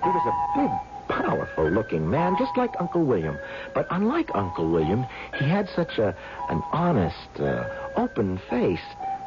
He 0.02 0.08
was 0.08 0.26
a 0.26 0.58
big, 0.58 0.70
powerful 1.08 1.68
looking 1.70 2.08
man, 2.08 2.36
just 2.38 2.56
like 2.56 2.70
Uncle 2.80 3.04
William. 3.04 3.36
But 3.74 3.86
unlike 3.90 4.30
Uncle 4.34 4.70
William, 4.70 5.04
he 5.38 5.46
had 5.46 5.68
such 5.76 5.98
a 5.98 6.16
an 6.48 6.62
honest, 6.72 7.38
uh, 7.38 7.68
open 7.96 8.40
face. 8.48 8.80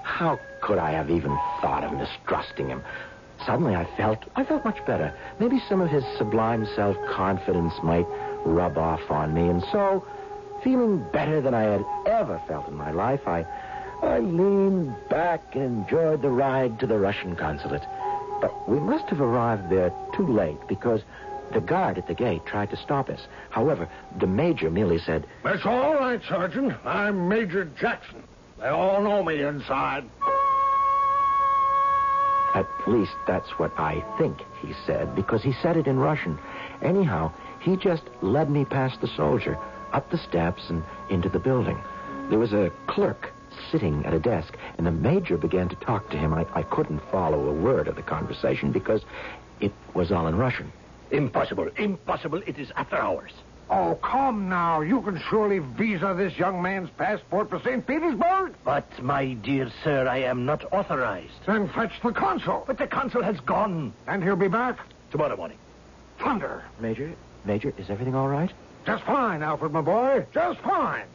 How 0.04 0.40
could 0.64 0.78
I 0.78 0.92
have 0.92 1.12
even 1.12 1.38
thought 1.60 1.84
of 1.84 1.92
mistrusting 1.92 2.70
him? 2.70 2.82
Suddenly 3.46 3.76
I 3.76 3.86
felt 3.98 4.20
I 4.36 4.46
felt 4.46 4.64
much 4.64 4.84
better. 4.86 5.14
Maybe 5.38 5.62
some 5.68 5.82
of 5.82 5.90
his 5.90 6.06
sublime 6.18 6.66
self 6.74 6.96
confidence 7.12 7.74
might 7.84 8.08
rub 8.46 8.78
off 8.78 9.12
on 9.12 9.34
me, 9.34 9.50
and 9.50 9.62
so, 9.74 10.08
feeling 10.64 11.06
better 11.12 11.42
than 11.42 11.54
I 11.54 11.64
had 11.64 11.86
ever 12.06 12.42
felt 12.48 12.70
in 12.70 12.76
my 12.76 12.92
life, 12.92 13.28
I 13.28 13.46
I 14.02 14.20
leaned 14.20 14.96
back 15.10 15.42
and 15.54 15.84
enjoyed 15.84 16.22
the 16.22 16.30
ride 16.30 16.80
to 16.80 16.88
the 16.88 16.98
Russian 16.98 17.36
consulate. 17.36 17.84
But 18.40 18.70
we 18.70 18.80
must 18.80 19.06
have 19.10 19.20
arrived 19.20 19.70
there 19.70 19.92
too 20.16 20.28
late 20.28 20.66
because 20.70 21.02
the 21.54 21.62
guard 21.62 21.98
at 21.98 22.08
the 22.08 22.14
gate 22.14 22.46
tried 22.46 22.70
to 22.70 22.78
stop 22.78 23.10
us. 23.10 23.28
However, 23.50 23.90
the 24.18 24.28
major 24.28 24.70
merely 24.70 25.00
said, 25.00 25.26
That's 25.44 25.66
all 25.66 25.96
right, 25.96 26.22
Sergeant. 26.28 26.74
I'm 26.86 27.28
Major 27.28 27.66
Jackson. 27.66 28.24
They 28.60 28.68
all 28.70 29.02
know 29.02 29.24
me 29.24 29.42
inside. 29.42 30.06
At 32.54 32.68
least 32.88 33.16
that's 33.26 33.58
what 33.58 33.78
I 33.80 34.04
think 34.18 34.38
he 34.62 34.74
said, 34.86 35.16
because 35.16 35.42
he 35.42 35.54
said 35.54 35.78
it 35.78 35.88
in 35.88 35.98
Russian. 35.98 36.38
Anyhow, 36.82 37.32
he 37.60 37.76
just 37.76 38.04
led 38.22 38.50
me 38.50 38.66
past 38.66 39.02
the 39.02 39.08
soldier, 39.08 39.58
up 39.92 40.10
the 40.12 40.18
steps, 40.18 40.70
and 40.70 40.84
into 41.10 41.30
the 41.30 41.40
building. 41.40 41.82
There 42.30 42.40
was 42.40 42.54
a 42.54 42.72
clerk 42.88 43.32
sitting 43.72 44.06
at 44.06 44.14
a 44.14 44.20
desk, 44.20 44.56
and 44.78 44.86
the 44.86 44.92
major 44.92 45.38
began 45.38 45.70
to 45.70 45.76
talk 45.76 46.10
to 46.12 46.18
him. 46.18 46.34
I, 46.34 46.46
I 46.54 46.64
couldn't 46.64 47.02
follow 47.12 47.48
a 47.48 47.54
word 47.54 47.88
of 47.88 47.96
the 47.96 48.02
conversation 48.02 48.72
because 48.72 49.02
it 49.60 49.72
was 49.94 50.12
all 50.12 50.28
in 50.28 50.36
Russian. 50.36 50.72
Impossible. 51.12 51.70
Impossible. 51.78 52.42
It 52.46 52.58
is 52.58 52.72
after 52.76 52.98
hours. 52.98 53.32
Oh, 53.70 53.98
come 54.02 54.50
now. 54.50 54.82
You 54.82 55.02
can 55.02 55.20
surely 55.30 55.60
visa 55.60 56.14
this 56.18 56.38
young 56.38 56.62
man's 56.62 56.90
passport 56.92 57.50
for 57.50 57.60
St. 57.60 57.86
Petersburg. 57.86 58.54
But, 58.64 58.88
my 59.02 59.34
dear 59.34 59.72
sir, 59.84 60.08
I 60.08 60.20
am 60.20 60.46
not 60.46 60.72
authorized. 60.72 61.34
Then 61.46 61.70
fetch 61.70 61.94
the 62.04 62.12
consul. 62.12 62.64
But 62.68 62.78
the 62.78 62.88
consul 62.88 63.24
has 63.24 63.40
gone. 63.40 63.94
And 64.08 64.24
he'll 64.24 64.36
be 64.36 64.48
back. 64.48 64.80
Tomorrow 65.12 65.38
morning. 65.38 65.58
Thunder. 66.20 66.64
Major, 66.80 67.14
Major, 67.46 67.74
is 67.78 67.90
everything 67.90 68.16
all 68.16 68.28
right? 68.28 68.52
Just 68.86 69.04
fine, 69.04 69.42
Alfred, 69.42 69.72
my 69.72 69.82
boy. 69.82 70.26
Just 70.34 70.60
fine. 70.60 71.06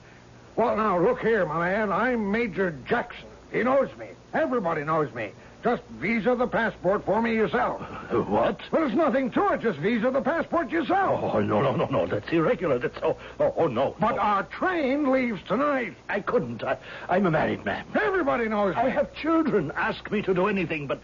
Well, 0.57 0.77
now, 0.77 0.99
look 0.99 1.21
here, 1.21 1.47
my 1.47 1.71
man. 1.71 1.93
I'm 1.93 2.31
Major 2.33 2.71
Jackson. 2.87 3.29
He 3.53 3.63
knows 3.63 3.89
me. 3.99 4.09
Everybody 4.35 4.85
knows 4.85 5.13
me. 5.15 5.31
Just 5.63 5.83
visa 5.99 6.37
the 6.39 6.47
passport 6.47 7.05
for 7.05 7.21
me 7.21 7.35
yourself. 7.35 7.83
What? 8.09 8.61
Well, 8.73 8.83
there's 8.83 8.95
nothing 8.95 9.31
to 9.33 9.49
it. 9.53 9.61
Just 9.61 9.79
visa 9.81 10.11
the 10.11 10.21
passport 10.21 10.71
yourself. 10.71 11.21
Oh, 11.35 11.41
no, 11.41 11.61
no, 11.61 11.77
no, 11.77 11.87
no. 11.87 12.07
That's 12.07 12.29
irregular. 12.31 12.79
That's 12.79 12.97
oh, 13.03 13.17
oh, 13.39 13.55
oh 13.57 13.67
no. 13.67 13.95
But 14.01 14.17
no. 14.17 14.23
our 14.23 14.45
train 14.45 15.11
leaves 15.11 15.41
tonight. 15.47 15.95
I 16.09 16.21
couldn't. 16.21 16.63
I, 16.63 16.79
I'm 17.09 17.27
a 17.27 17.31
married 17.31 17.65
man. 17.65 17.85
Everybody 18.01 18.49
knows 18.49 18.75
me. 18.75 18.83
I 18.83 18.89
have 18.89 19.15
children. 19.15 19.73
Ask 19.75 20.11
me 20.11 20.23
to 20.23 20.33
do 20.33 20.47
anything, 20.47 20.87
but 20.87 21.01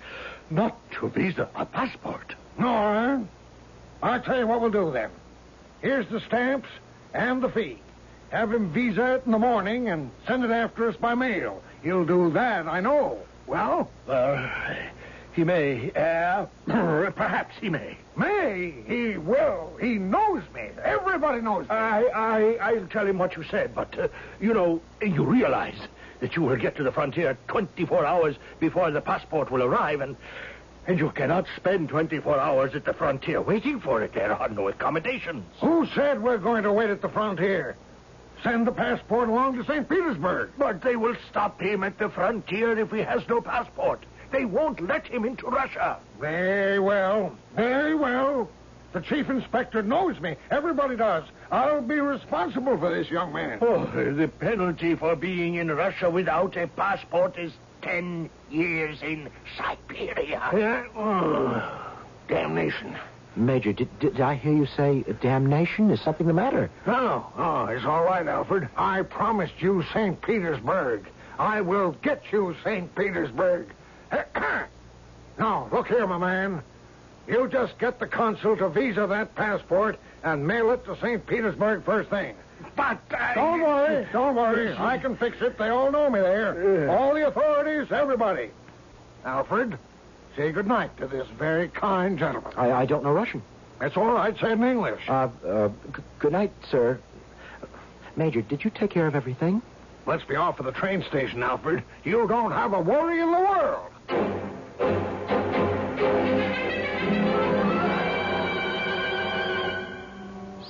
not 0.50 0.78
to 0.92 1.08
visa 1.08 1.48
a 1.54 1.66
passport. 1.66 2.34
No, 2.58 2.92
eh? 2.94 3.18
I'll 4.02 4.22
tell 4.22 4.38
you 4.38 4.46
what 4.46 4.60
we'll 4.60 4.70
do 4.70 4.90
then. 4.92 5.10
Here's 5.82 6.08
the 6.08 6.20
stamps 6.20 6.68
and 7.12 7.42
the 7.42 7.48
fee. 7.48 7.78
Have 8.30 8.52
him 8.52 8.72
visa 8.72 9.16
it 9.16 9.22
in 9.26 9.32
the 9.32 9.38
morning 9.38 9.88
and 9.88 10.10
send 10.26 10.44
it 10.44 10.50
after 10.50 10.88
us 10.88 10.96
by 10.96 11.14
mail. 11.14 11.62
He'll 11.82 12.04
do 12.04 12.30
that, 12.32 12.66
I 12.66 12.80
know. 12.80 13.20
Well, 13.46 13.90
Well, 14.06 14.50
he 15.34 15.44
may. 15.44 15.90
Uh, 15.92 16.46
perhaps 16.66 17.54
he 17.60 17.68
may. 17.68 17.98
May, 18.16 18.72
he 18.86 19.16
will. 19.18 19.76
He 19.80 19.98
knows 19.98 20.42
me. 20.54 20.68
Everybody 20.82 21.40
knows 21.40 21.64
me. 21.68 21.74
I, 21.74 22.04
I, 22.04 22.56
I'll 22.60 22.86
tell 22.86 23.06
him 23.06 23.18
what 23.18 23.36
you 23.36 23.42
said, 23.50 23.74
but, 23.74 23.98
uh, 23.98 24.08
you 24.40 24.54
know, 24.54 24.80
you 25.02 25.24
realize 25.24 25.78
that 26.20 26.36
you 26.36 26.42
will 26.42 26.56
get 26.56 26.76
to 26.76 26.84
the 26.84 26.92
frontier 26.92 27.36
24 27.48 28.06
hours 28.06 28.36
before 28.60 28.90
the 28.92 29.00
passport 29.00 29.50
will 29.50 29.62
arrive, 29.62 30.00
and, 30.00 30.16
and 30.86 30.98
you 30.98 31.10
cannot 31.10 31.46
spend 31.56 31.88
24 31.88 32.38
hours 32.38 32.74
at 32.74 32.84
the 32.84 32.92
frontier 32.94 33.40
waiting 33.42 33.80
for 33.80 34.02
it. 34.02 34.14
There 34.14 34.32
are 34.32 34.48
no 34.48 34.68
accommodations. 34.68 35.44
Who 35.60 35.86
said 35.94 36.22
we're 36.22 36.38
going 36.38 36.62
to 36.62 36.72
wait 36.72 36.90
at 36.90 37.02
the 37.02 37.08
frontier? 37.08 37.76
Send 38.42 38.66
the 38.66 38.72
passport 38.72 39.28
along 39.28 39.56
to 39.56 39.64
St. 39.64 39.88
Petersburg. 39.88 40.50
But 40.58 40.82
they 40.82 40.96
will 40.96 41.16
stop 41.30 41.60
him 41.60 41.84
at 41.84 41.98
the 41.98 42.08
frontier 42.08 42.78
if 42.78 42.90
he 42.90 43.00
has 43.00 43.26
no 43.28 43.40
passport. 43.40 44.04
They 44.32 44.44
won't 44.44 44.80
let 44.80 45.06
him 45.06 45.24
into 45.24 45.46
Russia. 45.46 45.98
Very 46.20 46.78
well. 46.78 47.36
Very 47.54 47.94
well. 47.94 48.48
The 48.92 49.00
chief 49.00 49.28
inspector 49.28 49.82
knows 49.82 50.20
me. 50.20 50.36
Everybody 50.50 50.96
does. 50.96 51.24
I'll 51.50 51.82
be 51.82 52.00
responsible 52.00 52.78
for 52.78 52.94
this 52.94 53.10
young 53.10 53.32
man. 53.32 53.58
Oh, 53.60 53.86
the 53.86 54.28
penalty 54.28 54.94
for 54.94 55.16
being 55.16 55.56
in 55.56 55.70
Russia 55.70 56.08
without 56.08 56.56
a 56.56 56.68
passport 56.68 57.36
is 57.36 57.52
10 57.82 58.30
years 58.50 59.02
in 59.02 59.28
Siberia. 59.56 60.48
Yeah? 60.52 60.84
Oh, 60.96 61.92
damnation. 62.28 62.96
Major, 63.36 63.72
did, 63.72 63.98
did 63.98 64.20
I 64.20 64.34
hear 64.34 64.52
you 64.52 64.66
say 64.66 65.04
damnation? 65.20 65.90
Is 65.90 66.00
something 66.00 66.26
the 66.26 66.32
matter? 66.32 66.70
No, 66.86 67.26
oh, 67.36 67.66
it's 67.66 67.84
all 67.84 68.04
right, 68.04 68.26
Alfred. 68.26 68.68
I 68.76 69.02
promised 69.02 69.54
you 69.60 69.82
St. 69.92 70.20
Petersburg. 70.20 71.08
I 71.38 71.60
will 71.60 71.92
get 72.02 72.22
you 72.30 72.54
St. 72.62 72.94
Petersburg. 72.94 73.68
now, 75.38 75.68
look 75.72 75.88
here, 75.88 76.06
my 76.06 76.18
man. 76.18 76.62
You 77.26 77.48
just 77.48 77.78
get 77.78 77.98
the 77.98 78.06
consul 78.06 78.56
to 78.56 78.68
visa 78.68 79.06
that 79.08 79.34
passport 79.34 79.98
and 80.22 80.46
mail 80.46 80.70
it 80.70 80.84
to 80.84 80.96
St. 81.00 81.26
Petersburg 81.26 81.84
first 81.84 82.10
thing. 82.10 82.36
But 82.76 83.00
I... 83.10 83.34
Don't 83.34 83.62
worry, 83.62 84.06
don't 84.12 84.34
worry. 84.36 84.76
I 84.76 84.98
can 84.98 85.16
fix 85.16 85.40
it. 85.40 85.58
They 85.58 85.68
all 85.68 85.90
know 85.90 86.10
me 86.10 86.20
there. 86.20 86.88
All 86.90 87.14
the 87.14 87.26
authorities, 87.26 87.90
everybody. 87.90 88.50
Alfred, 89.24 89.78
say 90.36 90.52
good 90.52 90.66
night 90.66 90.96
to 90.98 91.06
this 91.06 91.26
very 91.38 91.68
kind 91.68 92.18
gentleman. 92.18 92.52
I, 92.56 92.72
I 92.72 92.86
don't 92.86 93.04
know 93.04 93.12
Russian. 93.12 93.42
That's 93.80 93.96
all 93.96 94.12
right. 94.12 94.34
Say 94.40 94.48
it 94.48 94.52
in 94.52 94.64
English. 94.64 95.02
Uh, 95.08 95.28
uh, 95.46 95.68
g- 95.94 96.02
good 96.18 96.32
night, 96.32 96.52
sir. 96.70 96.98
Major, 98.16 98.42
did 98.42 98.64
you 98.64 98.70
take 98.70 98.90
care 98.90 99.06
of 99.06 99.14
everything? 99.14 99.60
Let's 100.06 100.24
be 100.24 100.36
off 100.36 100.56
for 100.56 100.62
the 100.62 100.72
train 100.72 101.02
station, 101.08 101.42
Alfred. 101.42 101.82
You 102.04 102.26
don't 102.28 102.52
have 102.52 102.72
a 102.72 102.80
worry 102.80 103.20
in 103.20 103.32
the 103.32 103.40
world. 103.40 103.90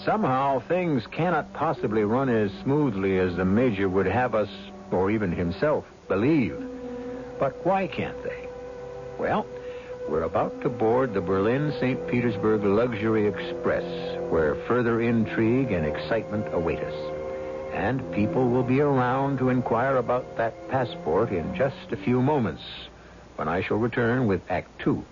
Somehow, 0.05 0.61
things 0.69 1.07
cannot 1.07 1.53
possibly 1.55 2.05
run 2.05 2.29
as 2.29 2.51
smoothly 2.63 3.19
as 3.19 3.37
the 3.37 3.45
Major 3.45 3.89
would 3.89 4.07
have 4.07 4.35
us, 4.35 4.51
or 4.91 5.11
even 5.11 5.33
himself, 5.33 5.85
believe. 6.09 6.57
But 7.39 7.65
why 7.65 7.87
can't 7.87 8.23
they? 8.23 8.44
Well, 9.19 9.47
we're 10.09 10.25
about 10.25 10.61
to 10.63 10.69
board 10.69 11.15
the 11.15 11.21
Berlin 11.21 11.73
St. 11.81 12.07
Petersburg 12.09 12.63
Luxury 12.65 13.27
Express, 13.27 13.85
where 14.31 14.55
further 14.67 15.01
intrigue 15.01 15.73
and 15.73 15.87
excitement 15.87 16.53
await 16.53 16.81
us. 16.81 17.13
And 17.73 18.13
people 18.13 18.49
will 18.51 18.63
be 18.63 18.81
around 18.81 19.39
to 19.39 19.49
inquire 19.49 19.97
about 19.97 20.37
that 20.37 20.69
passport 20.69 21.31
in 21.31 21.55
just 21.55 21.91
a 21.91 21.97
few 21.97 22.21
moments, 22.21 22.63
when 23.37 23.49
I 23.49 23.63
shall 23.63 23.79
return 23.79 24.27
with 24.27 24.43
Act 24.49 24.69
Two. 24.79 25.05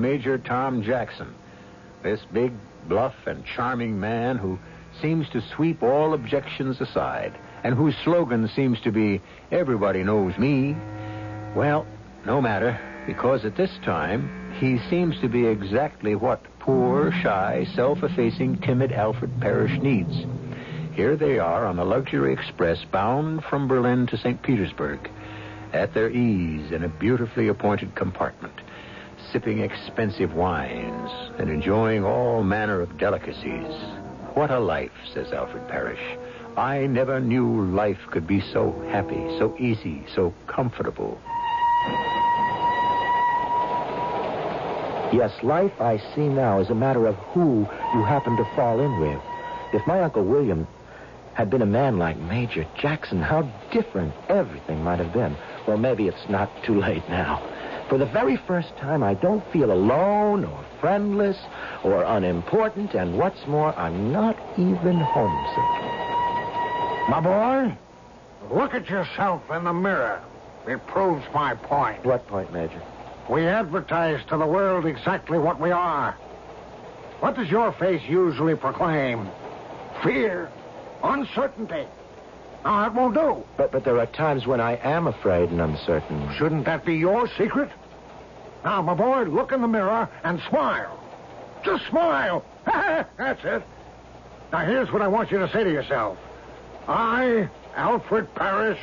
Major 0.00 0.38
Tom 0.38 0.82
Jackson. 0.82 1.34
This 2.02 2.20
big, 2.32 2.52
bluff, 2.88 3.14
and 3.26 3.44
charming 3.44 3.98
man 3.98 4.36
who 4.38 4.58
seems 5.00 5.28
to 5.30 5.42
sweep 5.54 5.82
all 5.82 6.14
objections 6.14 6.80
aside 6.80 7.36
and 7.64 7.74
whose 7.74 7.96
slogan 8.04 8.48
seems 8.54 8.80
to 8.82 8.92
be, 8.92 9.20
Everybody 9.50 10.02
knows 10.04 10.36
me. 10.38 10.76
Well, 11.54 11.86
no 12.24 12.40
matter, 12.40 12.78
because 13.06 13.44
at 13.44 13.56
this 13.56 13.72
time, 13.84 14.54
he 14.58 14.78
seems 14.90 15.20
to 15.20 15.28
be 15.28 15.46
exactly 15.46 16.14
what 16.14 16.40
poor, 16.58 17.12
shy, 17.12 17.66
self 17.74 18.02
effacing, 18.02 18.58
timid 18.58 18.92
Alfred 18.92 19.40
Parrish 19.40 19.80
needs. 19.80 20.24
Here 20.94 21.16
they 21.16 21.38
are 21.38 21.66
on 21.66 21.76
the 21.76 21.84
luxury 21.84 22.32
express 22.32 22.84
bound 22.84 23.44
from 23.44 23.68
Berlin 23.68 24.06
to 24.08 24.16
St. 24.16 24.42
Petersburg, 24.42 25.10
at 25.72 25.92
their 25.92 26.10
ease 26.10 26.72
in 26.72 26.84
a 26.84 26.88
beautifully 26.88 27.48
appointed 27.48 27.94
compartment, 27.94 28.54
sipping 29.32 29.60
expensive 29.60 30.34
wines 30.34 31.10
and 31.38 31.50
enjoying 31.50 32.04
all 32.04 32.42
manner 32.42 32.80
of 32.80 32.98
delicacies. 32.98 33.72
What 34.34 34.50
a 34.50 34.58
life, 34.58 34.92
says 35.14 35.32
Alfred 35.32 35.66
Parrish. 35.68 36.18
I 36.56 36.86
never 36.86 37.20
knew 37.20 37.64
life 37.66 37.98
could 38.10 38.26
be 38.26 38.40
so 38.52 38.72
happy, 38.90 39.38
so 39.38 39.54
easy, 39.58 40.04
so 40.14 40.32
comfortable. 40.46 41.20
Yes, 45.12 45.32
life 45.42 45.80
I 45.80 45.98
see 46.14 46.28
now 46.28 46.58
is 46.60 46.70
a 46.70 46.74
matter 46.74 47.06
of 47.06 47.14
who 47.32 47.60
you 47.94 48.02
happen 48.04 48.36
to 48.36 48.44
fall 48.56 48.80
in 48.80 49.00
with. 49.00 49.20
If 49.72 49.86
my 49.86 50.00
Uncle 50.02 50.24
William 50.24 50.66
had 51.34 51.50
been 51.50 51.62
a 51.62 51.66
man 51.66 51.98
like 51.98 52.16
Major 52.16 52.66
Jackson, 52.78 53.20
how 53.20 53.42
different 53.70 54.14
everything 54.28 54.82
might 54.82 54.98
have 54.98 55.12
been. 55.12 55.36
Well, 55.66 55.76
maybe 55.76 56.08
it's 56.08 56.28
not 56.28 56.50
too 56.64 56.80
late 56.80 57.06
now. 57.08 57.42
For 57.88 57.98
the 57.98 58.06
very 58.06 58.36
first 58.36 58.76
time, 58.78 59.04
I 59.04 59.14
don't 59.14 59.44
feel 59.52 59.70
alone 59.70 60.44
or 60.44 60.64
friendless 60.80 61.36
or 61.84 62.02
unimportant, 62.02 62.94
and 62.94 63.16
what's 63.16 63.46
more, 63.46 63.72
I'm 63.78 64.12
not 64.12 64.36
even 64.58 64.98
homesick. 64.98 65.70
My 67.08 67.20
boy, 67.20 67.78
look 68.52 68.74
at 68.74 68.88
yourself 68.88 69.42
in 69.50 69.62
the 69.64 69.72
mirror. 69.72 70.20
It 70.66 70.84
proves 70.88 71.24
my 71.32 71.54
point. 71.54 72.04
What 72.04 72.26
point, 72.26 72.52
Major? 72.52 72.82
We 73.30 73.46
advertise 73.46 74.20
to 74.30 74.36
the 74.36 74.46
world 74.46 74.84
exactly 74.84 75.38
what 75.38 75.60
we 75.60 75.70
are. 75.70 76.12
What 77.20 77.36
does 77.36 77.48
your 77.48 77.72
face 77.72 78.02
usually 78.08 78.56
proclaim? 78.56 79.28
Fear, 80.02 80.50
uncertainty. 81.04 81.86
Ah, 82.66 82.82
now, 82.82 82.82
that 82.82 82.94
won't 82.94 83.14
do. 83.14 83.44
But 83.56 83.70
but 83.70 83.84
there 83.84 83.98
are 84.00 84.06
times 84.06 84.44
when 84.44 84.60
I 84.60 84.76
am 84.82 85.06
afraid 85.06 85.50
and 85.50 85.60
uncertain. 85.60 86.28
Shouldn't 86.36 86.64
that 86.64 86.84
be 86.84 86.96
your 86.96 87.28
secret? 87.38 87.70
Now, 88.64 88.82
my 88.82 88.94
boy, 88.94 89.22
look 89.22 89.52
in 89.52 89.62
the 89.62 89.68
mirror 89.68 90.08
and 90.24 90.40
smile. 90.48 91.00
Just 91.64 91.86
smile. 91.86 92.44
That's 92.66 93.44
it. 93.44 93.62
Now, 94.50 94.66
here's 94.66 94.90
what 94.90 95.00
I 95.00 95.06
want 95.06 95.30
you 95.30 95.38
to 95.38 95.48
say 95.52 95.62
to 95.62 95.70
yourself. 95.70 96.18
I, 96.88 97.48
Alfred 97.76 98.34
Parrish, 98.34 98.80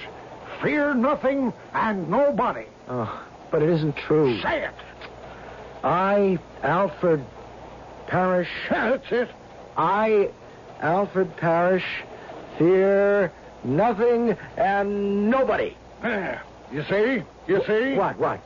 fear 0.61 0.93
nothing 0.93 1.51
and 1.73 2.09
nobody. 2.09 2.67
Oh, 2.87 3.25
but 3.51 3.61
it 3.61 3.69
isn't 3.69 3.97
true. 3.97 4.39
Say 4.41 4.63
it. 4.63 4.73
I, 5.83 6.39
Alfred 6.61 7.25
Parrish. 8.07 8.49
That's 8.69 9.11
it. 9.11 9.29
I, 9.75 10.29
Alfred 10.79 11.35
Parrish, 11.35 11.85
fear 12.57 13.29
nothing 13.63 14.37
and 14.57 15.29
nobody. 15.29 15.75
There. 16.01 16.41
You 16.71 16.83
see? 16.83 17.23
You 17.47 17.61
see? 17.67 17.93
What? 17.95 18.17
What? 18.17 18.41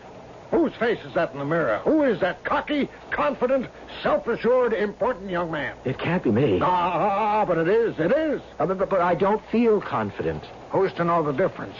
Whose 0.51 0.73
face 0.75 0.99
is 1.05 1.13
that 1.13 1.33
in 1.33 1.39
the 1.39 1.45
mirror? 1.45 1.79
Who 1.83 2.03
is 2.03 2.21
that 2.21 2.43
cocky, 2.45 2.87
confident, 3.11 3.67
self-assured, 4.01 4.71
important 4.73 5.29
young 5.29 5.51
man? 5.51 5.75
It 5.83 5.99
can't 5.99 6.23
be 6.23 6.31
me. 6.31 6.59
Ah, 6.61 7.43
but 7.45 7.57
it 7.57 7.67
is. 7.67 7.99
It 7.99 8.11
is. 8.13 8.41
Uh, 8.57 8.65
but, 8.65 8.77
but, 8.77 8.89
but 8.89 9.01
I 9.01 9.13
don't 9.15 9.41
feel 9.51 9.81
confident. 9.81 10.43
Who's 10.69 10.93
to 10.93 11.03
know 11.03 11.21
the 11.21 11.33
difference? 11.33 11.75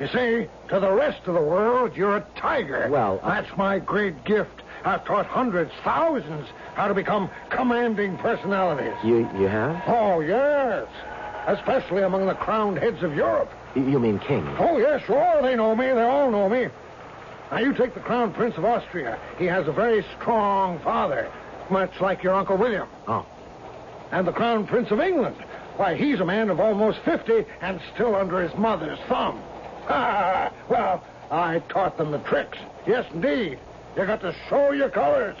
You 0.00 0.06
see, 0.08 0.46
to 0.68 0.80
the 0.80 0.90
rest 0.90 1.20
of 1.26 1.34
the 1.34 1.42
world, 1.42 1.94
you're 1.94 2.16
a 2.16 2.26
tiger. 2.36 2.88
Well, 2.90 3.20
I- 3.22 3.42
that's 3.42 3.56
my 3.58 3.78
great 3.78 4.24
gift. 4.24 4.62
I've 4.84 5.04
taught 5.04 5.26
hundreds, 5.26 5.70
thousands, 5.84 6.48
how 6.74 6.88
to 6.88 6.94
become 6.94 7.30
commanding 7.50 8.16
personalities. 8.18 8.94
You 9.04 9.28
you 9.38 9.46
have? 9.46 9.80
Oh, 9.86 10.20
yes. 10.20 10.86
Especially 11.46 12.02
among 12.02 12.26
the 12.26 12.34
crowned 12.34 12.78
heads 12.78 13.02
of 13.02 13.14
Europe. 13.14 13.50
You 13.74 13.98
mean 13.98 14.18
king? 14.20 14.46
Oh, 14.58 14.78
yes, 14.78 15.02
sure. 15.06 15.40
They 15.42 15.56
know 15.56 15.74
me. 15.74 15.86
They 15.86 16.02
all 16.02 16.30
know 16.30 16.48
me. 16.48 16.68
Now, 17.50 17.58
you 17.58 17.74
take 17.74 17.94
the 17.94 18.00
Crown 18.00 18.32
Prince 18.32 18.56
of 18.56 18.64
Austria. 18.64 19.18
He 19.38 19.46
has 19.46 19.66
a 19.68 19.72
very 19.72 20.04
strong 20.18 20.78
father, 20.80 21.30
much 21.70 22.00
like 22.00 22.22
your 22.22 22.34
Uncle 22.34 22.56
William. 22.56 22.88
Oh. 23.06 23.26
And 24.10 24.26
the 24.26 24.32
Crown 24.32 24.66
Prince 24.66 24.90
of 24.90 25.00
England. 25.00 25.36
Why, 25.76 25.94
he's 25.96 26.20
a 26.20 26.24
man 26.24 26.50
of 26.50 26.60
almost 26.60 26.98
50 27.04 27.44
and 27.60 27.80
still 27.94 28.14
under 28.14 28.40
his 28.40 28.54
mother's 28.56 28.98
thumb. 29.08 29.42
Ah, 29.88 30.52
well, 30.68 31.04
I 31.30 31.60
taught 31.68 31.98
them 31.98 32.10
the 32.10 32.18
tricks. 32.18 32.58
Yes, 32.86 33.04
indeed. 33.12 33.58
You 33.96 34.06
got 34.06 34.20
to 34.20 34.34
show 34.48 34.72
your 34.72 34.90
colors. 34.90 35.36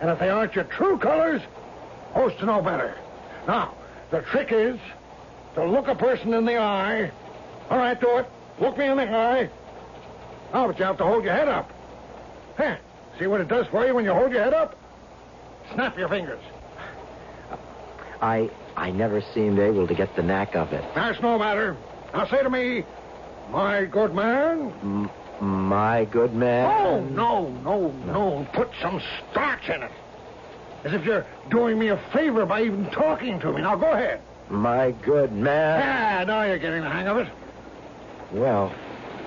And 0.00 0.10
if 0.10 0.18
they 0.18 0.28
aren't 0.28 0.54
your 0.54 0.64
true 0.64 0.98
colors, 0.98 1.40
who's 2.14 2.34
to 2.36 2.46
know 2.46 2.60
better? 2.60 2.94
Now, 3.46 3.74
the 4.10 4.20
trick 4.22 4.48
is 4.50 4.78
to 5.56 5.64
look 5.64 5.88
a 5.88 5.94
person 5.94 6.32
in 6.34 6.44
the 6.44 6.56
eye. 6.58 7.10
All 7.70 7.78
right, 7.78 8.00
do 8.00 8.18
it. 8.18 8.26
Look 8.60 8.78
me 8.78 8.86
in 8.86 8.96
the 8.96 9.08
eye. 9.08 9.50
Oh, 10.52 10.68
but 10.68 10.78
you 10.78 10.84
have 10.84 10.98
to 10.98 11.04
hold 11.04 11.24
your 11.24 11.32
head 11.32 11.48
up. 11.48 11.70
Huh. 12.56 12.76
See 13.18 13.26
what 13.26 13.40
it 13.40 13.48
does 13.48 13.66
for 13.68 13.84
you 13.86 13.94
when 13.94 14.04
you 14.04 14.12
hold 14.12 14.30
your 14.32 14.42
head 14.42 14.54
up? 14.54 14.78
Snap 15.74 15.98
your 15.98 16.08
fingers. 16.08 16.40
I 18.20 18.50
I 18.76 18.90
never 18.90 19.22
seemed 19.34 19.58
able 19.58 19.86
to 19.86 19.94
get 19.94 20.14
the 20.14 20.22
knack 20.22 20.54
of 20.54 20.72
it. 20.72 20.84
That's 20.94 21.20
no 21.20 21.38
matter. 21.38 21.76
Now 22.12 22.26
say 22.26 22.42
to 22.42 22.50
me, 22.50 22.84
my 23.50 23.84
good 23.84 24.14
man. 24.14 24.72
M- 24.82 25.10
my 25.40 26.04
good 26.06 26.34
man. 26.34 26.64
Oh, 26.66 27.00
no, 27.00 27.48
no, 27.62 27.90
no. 27.90 28.46
Put 28.54 28.70
some 28.80 29.02
starch 29.30 29.68
in 29.68 29.82
it. 29.82 29.92
As 30.84 30.94
if 30.94 31.04
you're 31.04 31.26
doing 31.50 31.78
me 31.78 31.88
a 31.88 31.96
favor 32.12 32.46
by 32.46 32.62
even 32.62 32.86
talking 32.90 33.38
to 33.40 33.52
me. 33.52 33.60
Now 33.62 33.76
go 33.76 33.90
ahead. 33.90 34.22
My 34.48 34.92
good 35.04 35.32
man. 35.32 35.82
Ah, 35.82 36.24
now 36.24 36.42
you're 36.42 36.58
getting 36.58 36.82
the 36.82 36.90
hang 36.90 37.08
of 37.08 37.16
it. 37.18 37.28
Well, 38.32 38.72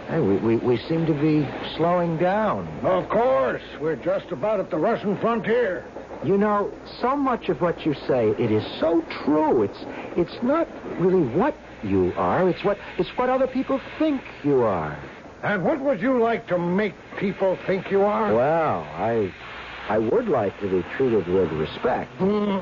hey, 0.08 0.20
we, 0.20 0.38
we, 0.38 0.56
we 0.58 0.78
seem 0.78 1.06
to 1.06 1.14
be 1.14 1.48
slowing 1.76 2.18
down. 2.18 2.68
Of 2.84 3.10
course. 3.10 3.62
We're 3.82 3.96
just 3.98 4.32
about 4.32 4.60
at 4.60 4.70
the 4.70 4.78
Russian 4.78 5.18
frontier. 5.18 5.86
You 6.24 6.38
know, 6.38 6.72
so 7.02 7.16
much 7.16 7.50
of 7.50 7.62
what 7.62 7.86
you 7.86 7.94
say, 8.08 8.30
it 8.30 8.52
is 8.52 8.64
so 8.80 9.04
true. 9.24 9.64
It's 9.64 9.86
it's 10.18 10.44
not 10.44 10.68
really 11.00 11.26
what 11.36 11.56
you 11.82 12.12
are. 12.18 12.50
It's 12.50 12.62
what 12.64 12.78
it's 12.98 13.10
what 13.18 13.30
other 13.30 13.48
people 13.48 13.80
think 13.98 14.22
you 14.44 14.64
are. 14.64 15.00
And 15.44 15.64
what 15.64 15.80
would 15.80 16.02
you 16.02 16.22
like 16.22 16.46
to 16.48 16.58
make 16.58 16.94
people 17.18 17.58
think 17.66 17.90
you 17.90 18.02
are? 18.02 18.34
Well, 18.34 18.82
I 18.98 19.34
I 19.88 19.98
would 19.98 20.28
like 20.28 20.60
to 20.60 20.68
be 20.68 20.86
treated 20.98 21.26
with 21.28 21.52
respect. 21.54 22.12
Hmm, 22.18 22.58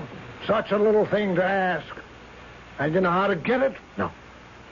such 0.45 0.71
a 0.71 0.77
little 0.77 1.07
thing 1.07 1.33
to 1.35 1.43
ask. 1.43 1.87
And 2.79 2.93
you 2.93 3.01
know 3.01 3.11
how 3.11 3.27
to 3.27 3.35
get 3.35 3.61
it? 3.61 3.75
No. 3.97 4.11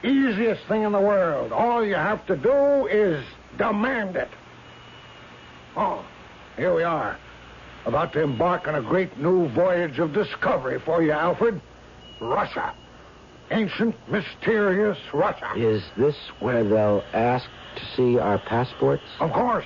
Easiest 0.03 0.65
thing 0.67 0.83
in 0.83 0.91
the 0.91 0.99
world. 0.99 1.51
All 1.51 1.83
you 1.83 1.95
have 1.95 2.25
to 2.27 2.35
do 2.35 2.87
is 2.87 3.23
demand 3.57 4.15
it. 4.15 4.29
Oh, 5.75 6.05
here 6.55 6.73
we 6.73 6.83
are. 6.83 7.17
About 7.85 8.13
to 8.13 8.21
embark 8.21 8.67
on 8.67 8.75
a 8.75 8.81
great 8.81 9.17
new 9.17 9.47
voyage 9.49 9.99
of 9.99 10.13
discovery 10.13 10.79
for 10.79 11.01
you, 11.03 11.11
Alfred. 11.11 11.61
Russia. 12.19 12.73
Ancient, 13.51 13.95
mysterious 14.09 14.97
Russia. 15.13 15.51
Is 15.55 15.83
this 15.97 16.15
where 16.39 16.63
they'll 16.63 17.03
ask 17.13 17.45
to 17.75 17.85
see 17.95 18.17
our 18.17 18.39
passports? 18.39 19.03
Of 19.19 19.31
course. 19.31 19.65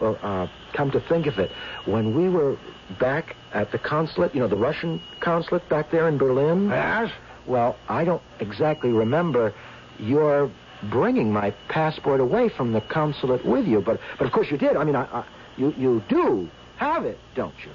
Well, 0.00 0.18
uh, 0.22 0.46
come 0.72 0.90
to 0.92 1.00
think 1.00 1.26
of 1.26 1.38
it, 1.38 1.50
when 1.84 2.16
we 2.16 2.28
were 2.28 2.56
back 2.98 3.36
at 3.52 3.70
the 3.70 3.78
consulate, 3.78 4.34
you 4.34 4.40
know, 4.40 4.48
the 4.48 4.56
Russian 4.56 5.00
consulate 5.20 5.68
back 5.68 5.90
there 5.90 6.08
in 6.08 6.18
Berlin. 6.18 6.68
Yes? 6.68 7.10
Well, 7.46 7.76
I 7.88 8.04
don't 8.04 8.22
exactly 8.40 8.90
remember 8.90 9.52
your 9.98 10.50
bringing 10.84 11.32
my 11.32 11.50
passport 11.68 12.20
away 12.20 12.48
from 12.48 12.72
the 12.72 12.80
consulate 12.80 13.44
with 13.44 13.66
you, 13.66 13.80
but 13.80 14.00
but 14.18 14.26
of 14.26 14.32
course 14.32 14.50
you 14.50 14.56
did. 14.58 14.76
I 14.76 14.84
mean, 14.84 14.96
I, 14.96 15.04
I, 15.04 15.24
you 15.56 15.74
you 15.78 16.02
do 16.08 16.50
have 16.76 17.04
it, 17.04 17.18
don't 17.34 17.54
you? 17.64 17.72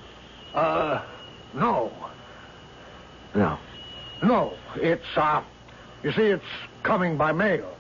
Uh, 0.54 1.02
no. 1.54 1.92
No. 3.36 3.58
No. 4.24 4.54
It's, 4.78 5.06
uh, 5.16 5.44
you 6.04 6.12
see, 6.12 6.24
it's 6.24 6.44
coming 6.84 7.18
by 7.18 7.32
mail. 7.32 7.78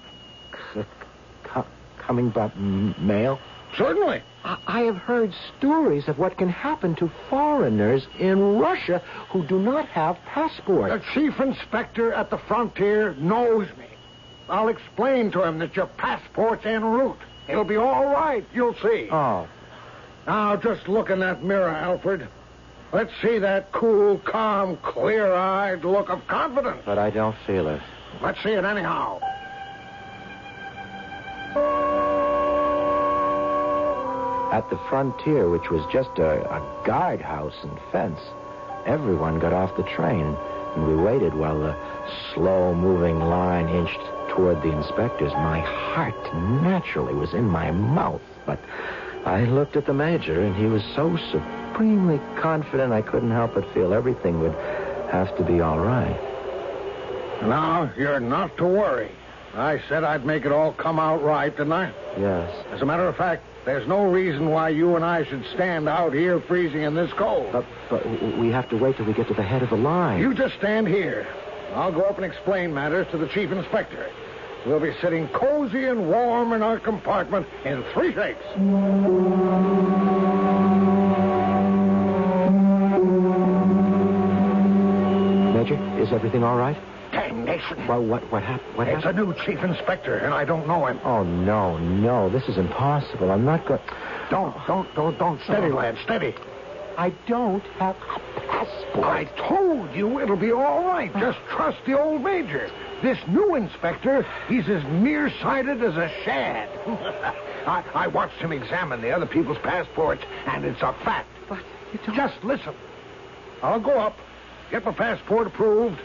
Coming 1.97 2.29
by 2.29 2.45
m- 2.55 2.95
mail. 2.97 3.41
Certainly. 3.77 4.21
I-, 4.43 4.57
I 4.67 4.81
have 4.81 4.97
heard 4.97 5.33
stories 5.57 6.07
of 6.07 6.17
what 6.17 6.37
can 6.37 6.49
happen 6.49 6.95
to 6.95 7.11
foreigners 7.29 8.07
in 8.19 8.57
Russia 8.57 9.01
who 9.29 9.45
do 9.45 9.59
not 9.59 9.87
have 9.89 10.17
passports. 10.25 10.93
The 10.93 11.13
chief 11.13 11.39
inspector 11.39 12.13
at 12.13 12.29
the 12.29 12.37
frontier 12.47 13.13
knows 13.15 13.67
me. 13.77 13.85
I'll 14.49 14.69
explain 14.69 15.31
to 15.31 15.43
him 15.43 15.59
that 15.59 15.75
your 15.75 15.87
passport's 15.87 16.65
en 16.65 16.83
route. 16.83 17.19
It'll 17.47 17.63
be 17.65 17.75
all 17.75 18.05
right, 18.05 18.45
you'll 18.53 18.75
see. 18.75 19.09
Oh, 19.11 19.47
Now, 20.25 20.55
just 20.55 20.87
look 20.87 21.09
in 21.09 21.19
that 21.19 21.43
mirror, 21.43 21.69
Alfred. 21.69 22.27
Let's 22.93 23.11
see 23.21 23.37
that 23.39 23.71
cool, 23.73 24.17
calm, 24.19 24.77
clear-eyed 24.77 25.83
look 25.83 26.09
of 26.09 26.25
confidence. 26.27 26.81
But 26.85 26.97
I 26.97 27.09
don't 27.09 27.35
feel 27.45 27.67
it. 27.67 27.81
Let's 28.21 28.41
see 28.41 28.51
it 28.51 28.63
anyhow. 28.63 29.19
At 34.51 34.69
the 34.69 34.79
frontier, 34.89 35.49
which 35.49 35.69
was 35.69 35.85
just 35.91 36.17
a, 36.19 36.41
a 36.49 36.83
guardhouse 36.85 37.55
and 37.63 37.77
fence, 37.91 38.19
everyone 38.85 39.39
got 39.39 39.51
off 39.51 39.75
the 39.75 39.83
train, 39.83 40.37
and 40.75 40.87
we 40.87 40.95
waited 40.95 41.33
while 41.33 41.59
the 41.59 41.75
slow-moving 42.33 43.19
line 43.19 43.67
inched 43.67 43.99
toward 44.29 44.61
the 44.61 44.71
inspectors. 44.71 45.33
My 45.33 45.59
heart 45.59 46.33
naturally 46.63 47.13
was 47.13 47.33
in 47.33 47.45
my 47.45 47.71
mouth, 47.71 48.21
but 48.45 48.59
I 49.25 49.43
looked 49.43 49.75
at 49.75 49.85
the 49.85 49.93
major, 49.93 50.41
and 50.41 50.55
he 50.55 50.65
was 50.65 50.83
so 50.95 51.17
supremely 51.29 52.21
confident 52.39 52.93
I 52.93 53.01
couldn't 53.01 53.31
help 53.31 53.53
but 53.53 53.71
feel 53.73 53.93
everything 53.93 54.39
would 54.39 54.55
have 55.11 55.35
to 55.37 55.43
be 55.43 55.59
all 55.59 55.79
right. 55.79 56.19
Now, 57.41 57.91
you're 57.97 58.21
not 58.21 58.55
to 58.57 58.65
worry. 58.65 59.11
I 59.53 59.81
said 59.89 60.05
I'd 60.05 60.25
make 60.25 60.45
it 60.45 60.51
all 60.53 60.71
come 60.71 60.99
out 60.99 61.21
right, 61.21 61.55
didn't 61.55 61.73
I? 61.73 61.91
Yes. 62.17 62.65
As 62.71 62.81
a 62.81 62.85
matter 62.85 63.07
of 63.07 63.17
fact, 63.17 63.43
there's 63.67 63.85
no 63.85 64.05
reason 64.05 64.49
why 64.49 64.69
you 64.69 64.95
and 64.95 65.03
I 65.03 65.25
should 65.25 65.45
stand 65.53 65.89
out 65.89 66.13
here 66.13 66.39
freezing 66.39 66.83
in 66.83 66.95
this 66.95 67.11
cold. 67.17 67.51
But, 67.51 67.65
but 67.89 68.07
we 68.37 68.49
have 68.49 68.69
to 68.69 68.77
wait 68.77 68.95
till 68.95 69.05
we 69.05 69.11
get 69.11 69.27
to 69.27 69.33
the 69.33 69.43
head 69.43 69.61
of 69.61 69.69
the 69.69 69.75
line. 69.75 70.21
You 70.21 70.33
just 70.33 70.55
stand 70.55 70.87
here. 70.87 71.27
I'll 71.73 71.91
go 71.91 72.03
up 72.03 72.15
and 72.15 72.23
explain 72.25 72.73
matters 72.73 73.07
to 73.11 73.17
the 73.17 73.27
chief 73.27 73.51
inspector. 73.51 74.09
We'll 74.65 74.79
be 74.79 74.93
sitting 75.01 75.27
cozy 75.29 75.83
and 75.83 76.07
warm 76.07 76.53
in 76.53 76.61
our 76.61 76.79
compartment 76.79 77.45
in 77.65 77.83
three 77.93 78.13
shakes. 78.13 78.45
Major, 85.53 85.99
is 85.99 86.13
everything 86.13 86.41
all 86.41 86.55
right? 86.55 86.77
Damnation. 87.11 87.87
Well, 87.87 88.03
what 88.03 88.29
what, 88.31 88.43
hap- 88.43 88.61
what 88.75 88.87
It's 88.87 89.05
a 89.05 89.13
new 89.13 89.33
chief 89.45 89.59
inspector, 89.63 90.17
and 90.17 90.33
I 90.33 90.45
don't 90.45 90.67
know 90.67 90.85
him. 90.85 90.99
Oh 91.03 91.23
no, 91.23 91.77
no, 91.77 92.29
this 92.29 92.47
is 92.47 92.57
impossible. 92.57 93.31
I'm 93.31 93.45
not 93.45 93.65
going. 93.65 93.79
Don't, 94.29 94.55
don't, 94.67 94.93
don't, 94.95 95.17
don't. 95.17 95.41
Steady, 95.43 95.71
lad, 95.71 95.97
steady. 96.03 96.35
I 96.97 97.11
don't 97.27 97.63
have 97.77 97.95
a 97.95 98.39
passport. 98.41 99.05
I 99.05 99.25
told 99.47 99.93
you 99.95 100.19
it'll 100.19 100.35
be 100.35 100.51
all 100.51 100.83
right. 100.83 101.11
Ah. 101.13 101.19
Just 101.19 101.37
trust 101.49 101.77
the 101.85 101.99
old 101.99 102.23
major. 102.23 102.71
This 103.03 103.19
new 103.27 103.53
inspector, 103.55 104.25
he's 104.47 104.67
as 104.67 104.83
nearsighted 104.85 105.83
as 105.83 105.95
a 105.95 106.11
shad. 106.25 106.67
I, 107.67 107.83
I 107.93 108.07
watched 108.07 108.37
him 108.37 108.51
examine 108.51 109.01
the 109.01 109.11
other 109.11 109.27
people's 109.27 109.59
passports, 109.59 110.23
and 110.47 110.65
it's 110.65 110.81
a 110.81 110.93
fact. 111.05 111.29
But 111.47 111.59
you 111.93 111.99
don't. 112.07 112.15
Just 112.15 112.43
listen. 112.43 112.73
I'll 113.61 113.79
go 113.79 113.99
up, 113.99 114.17
get 114.71 114.83
my 114.83 114.91
passport 114.91 115.47
approved, 115.47 115.99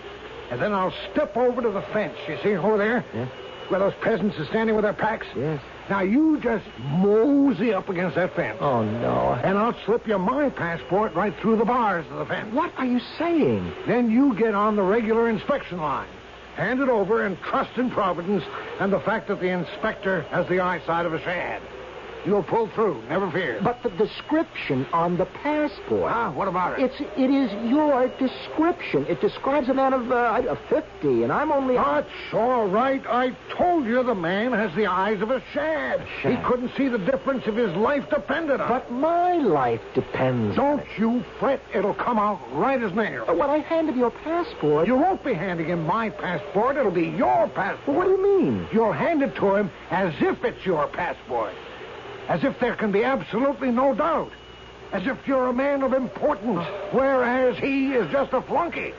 and 0.53 0.61
then 0.61 0.73
I'll 0.75 0.93
step 1.13 1.35
over 1.35 1.63
to 1.63 1.71
the 1.71 1.81
fence. 1.95 2.15
You 2.29 2.37
see 2.43 2.57
over 2.57 2.77
there? 2.77 3.05
Yes. 3.15 3.29
Where 3.69 3.81
those 3.81 3.95
peasants 4.03 4.39
are 4.39 4.45
standing 4.45 4.77
with 4.77 4.85
their 4.85 4.93
packs? 4.93 5.27
Yes. 5.35 5.63
Now 5.89 6.03
you 6.03 6.39
just 6.41 6.67
mosey 6.79 7.73
up 7.73 7.89
against 7.89 8.17
that 8.17 8.37
fence. 8.37 8.59
Oh 8.61 8.83
no. 8.83 9.41
And 9.43 9.57
I'll 9.57 9.75
slip 9.87 10.07
you 10.07 10.19
my 10.19 10.51
passport 10.51 11.15
right 11.15 11.35
through 11.41 11.57
the 11.57 11.65
bars 11.65 12.05
of 12.11 12.19
the 12.19 12.27
fence. 12.27 12.53
What 12.55 12.71
are 12.77 12.85
you 12.85 13.01
saying? 13.19 13.73
Then 13.87 14.11
you 14.11 14.35
get 14.37 14.55
on 14.55 14.77
the 14.77 14.83
regular 14.83 15.31
inspection 15.31 15.79
line. 15.79 16.09
Hand 16.57 16.81
it 16.81 16.91
over 16.91 17.25
and 17.25 17.39
trust 17.41 17.79
in 17.79 17.91
Providence 17.91 18.45
and 18.79 18.93
the 18.93 19.01
fact 19.01 19.29
that 19.29 19.41
the 19.41 19.49
inspector 19.49 20.23
has 20.31 20.47
the 20.49 20.61
eyesight 20.61 21.07
of 21.07 21.15
a 21.15 21.21
shad. 21.23 21.63
You'll 22.25 22.43
pull 22.45 22.69
through, 22.75 23.03
never 23.09 23.31
fear. 23.31 23.61
But 23.63 23.83
the 23.83 23.91
description 23.91 24.87
on 24.93 25.17
the 25.17 25.27
passport. 25.27 26.13
Ah, 26.13 26.31
what 26.33 26.47
about 26.47 26.79
it? 26.79 26.85
It's 26.85 27.01
it 27.01 27.31
is 27.31 27.51
your 27.69 28.09
description. 28.19 29.07
It 29.09 29.21
describes 29.21 29.69
a 29.69 29.75
man 29.75 29.93
of 29.93 30.11
uh, 30.11 30.55
fifty, 30.69 31.25
and 31.25 31.33
I'm 31.33 31.51
only. 31.51 31.75
That's 31.75 32.09
all 32.33 32.69
right. 32.69 33.03
I 33.07 33.37
told 33.57 33.87
you 33.87 34.03
the 34.05 34.15
man 34.15 34.53
has 34.53 34.75
the 34.77 34.87
eyes 34.87 35.21
of 35.21 35.31
a 35.31 35.43
shad. 35.53 36.07
shad. 36.21 36.37
He 36.37 36.45
couldn't 36.45 36.71
see 36.77 36.89
the 36.89 36.99
difference 36.99 37.43
if 37.47 37.55
his 37.55 37.75
life 37.77 38.09
depended 38.09 38.61
on 38.61 38.67
it. 38.67 38.69
But 38.69 38.93
my 38.93 39.35
life 39.35 39.81
depends. 39.95 40.57
on 40.59 40.77
Don't 40.79 40.87
you 40.99 41.25
fret. 41.41 41.61
It'll 41.75 41.95
come 41.95 42.19
out 42.19 42.41
right 42.53 42.81
as 42.81 42.93
nails. 42.93 43.25
But 43.27 43.39
when 43.39 43.51
I 43.51 43.59
hand 43.59 43.89
him 43.89 43.99
your 43.99 44.11
passport. 44.11 44.87
You 44.87 44.97
won't 44.97 45.25
be 45.25 45.35
handing 45.35 45.67
him 45.67 45.85
my 45.85 46.11
passport. 46.11 46.77
It'll 46.77 46.93
be 46.93 47.09
your 47.09 47.49
passport. 47.49 47.97
What 47.97 48.05
do 48.05 48.11
you 48.11 48.23
mean? 48.23 48.69
You'll 48.73 48.93
hand 48.93 49.23
it 49.23 49.35
to 49.37 49.55
him 49.57 49.71
as 49.91 50.15
if 50.21 50.45
it's 50.45 50.65
your 50.65 50.87
passport. 50.89 51.53
As 52.29 52.45
if 52.45 52.59
there 52.61 52.77
can 52.77 52.93
be 52.93 53.05
absolutely 53.05 53.71
no 53.71 53.95
doubt. 53.95 54.31
As 54.93 55.07
if 55.07 55.17
you're 55.27 55.47
a 55.49 55.53
man 55.53 55.83
of 55.83 55.93
importance, 55.93 56.67
whereas 56.93 57.57
he 57.59 57.93
is 57.93 58.11
just 58.13 58.33
a 58.33 58.43
flunky. 58.43 58.93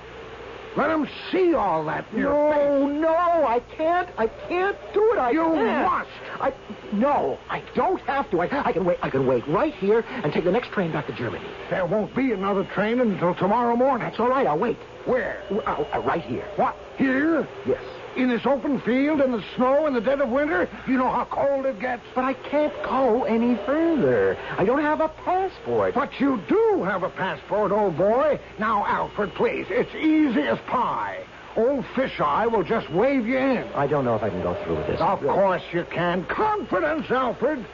Let 0.75 0.89
him 0.89 1.07
see 1.31 1.53
all 1.53 1.85
that 1.85 2.03
in 2.11 2.17
your 2.19 2.51
face. 2.51 2.59
No, 2.63 2.87
no, 2.87 3.45
I 3.47 3.59
can't. 3.77 4.09
I 4.17 4.25
can't 4.25 4.75
do 4.91 5.13
it. 5.13 5.19
I 5.19 5.29
You 5.29 5.43
can't. 5.43 5.87
must. 5.91 6.09
I 6.41 6.51
no, 6.93 7.37
I 7.47 7.61
don't 7.75 8.01
have 8.01 8.29
to. 8.31 8.41
I, 8.41 8.67
I 8.67 8.73
can 8.73 8.83
wait. 8.83 8.97
I 9.03 9.09
can 9.11 9.27
wait 9.27 9.47
right 9.47 9.73
here 9.75 10.03
and 10.07 10.33
take 10.33 10.45
the 10.45 10.51
next 10.51 10.71
train 10.71 10.91
back 10.91 11.05
to 11.07 11.13
Germany. 11.13 11.45
There 11.69 11.85
won't 11.85 12.15
be 12.15 12.31
another 12.31 12.63
train 12.73 12.99
until 12.99 13.35
tomorrow 13.35 13.75
morning. 13.75 14.07
That's 14.07 14.19
all 14.19 14.29
right. 14.29 14.47
I'll 14.47 14.57
wait. 14.57 14.77
Where? 15.05 15.43
Uh, 15.51 15.83
uh, 15.93 15.99
right 16.01 16.23
here. 16.23 16.47
What? 16.55 16.75
Here? 16.97 17.47
Yes. 17.67 17.83
In 18.15 18.29
this 18.29 18.45
open 18.45 18.79
field 18.81 19.21
in 19.21 19.31
the 19.31 19.43
snow 19.55 19.87
in 19.87 19.93
the 19.93 20.01
dead 20.01 20.21
of 20.21 20.29
winter? 20.29 20.69
You 20.87 20.97
know 20.97 21.09
how 21.09 21.25
cold 21.25 21.65
it 21.65 21.79
gets. 21.79 22.03
But 22.13 22.25
I 22.25 22.33
can't 22.33 22.73
go 22.83 23.23
any 23.23 23.55
further. 23.65 24.37
I 24.57 24.65
don't 24.65 24.81
have 24.81 25.01
a 25.01 25.09
passport. 25.09 25.95
But 25.95 26.19
you 26.19 26.39
do 26.47 26.83
have 26.83 27.01
a 27.01 27.09
passport, 27.09 27.71
old 27.71 27.97
boy. 27.97 28.39
Now, 28.59 28.85
Alfred, 28.85 29.33
please. 29.33 29.65
It's 29.69 29.93
easy 29.95 30.41
as 30.41 30.59
pie. 30.67 31.25
Old 31.55 31.85
Fisheye 31.95 32.51
will 32.51 32.63
just 32.63 32.89
wave 32.91 33.27
you 33.27 33.37
in. 33.37 33.63
I 33.73 33.87
don't 33.87 34.05
know 34.05 34.15
if 34.15 34.23
I 34.23 34.29
can 34.29 34.41
go 34.41 34.55
through 34.63 34.77
with 34.77 34.87
this. 34.87 35.01
Of 35.01 35.19
course 35.19 35.63
you 35.71 35.85
can. 35.91 36.25
Confidence, 36.25 37.09
Alfred. 37.09 37.65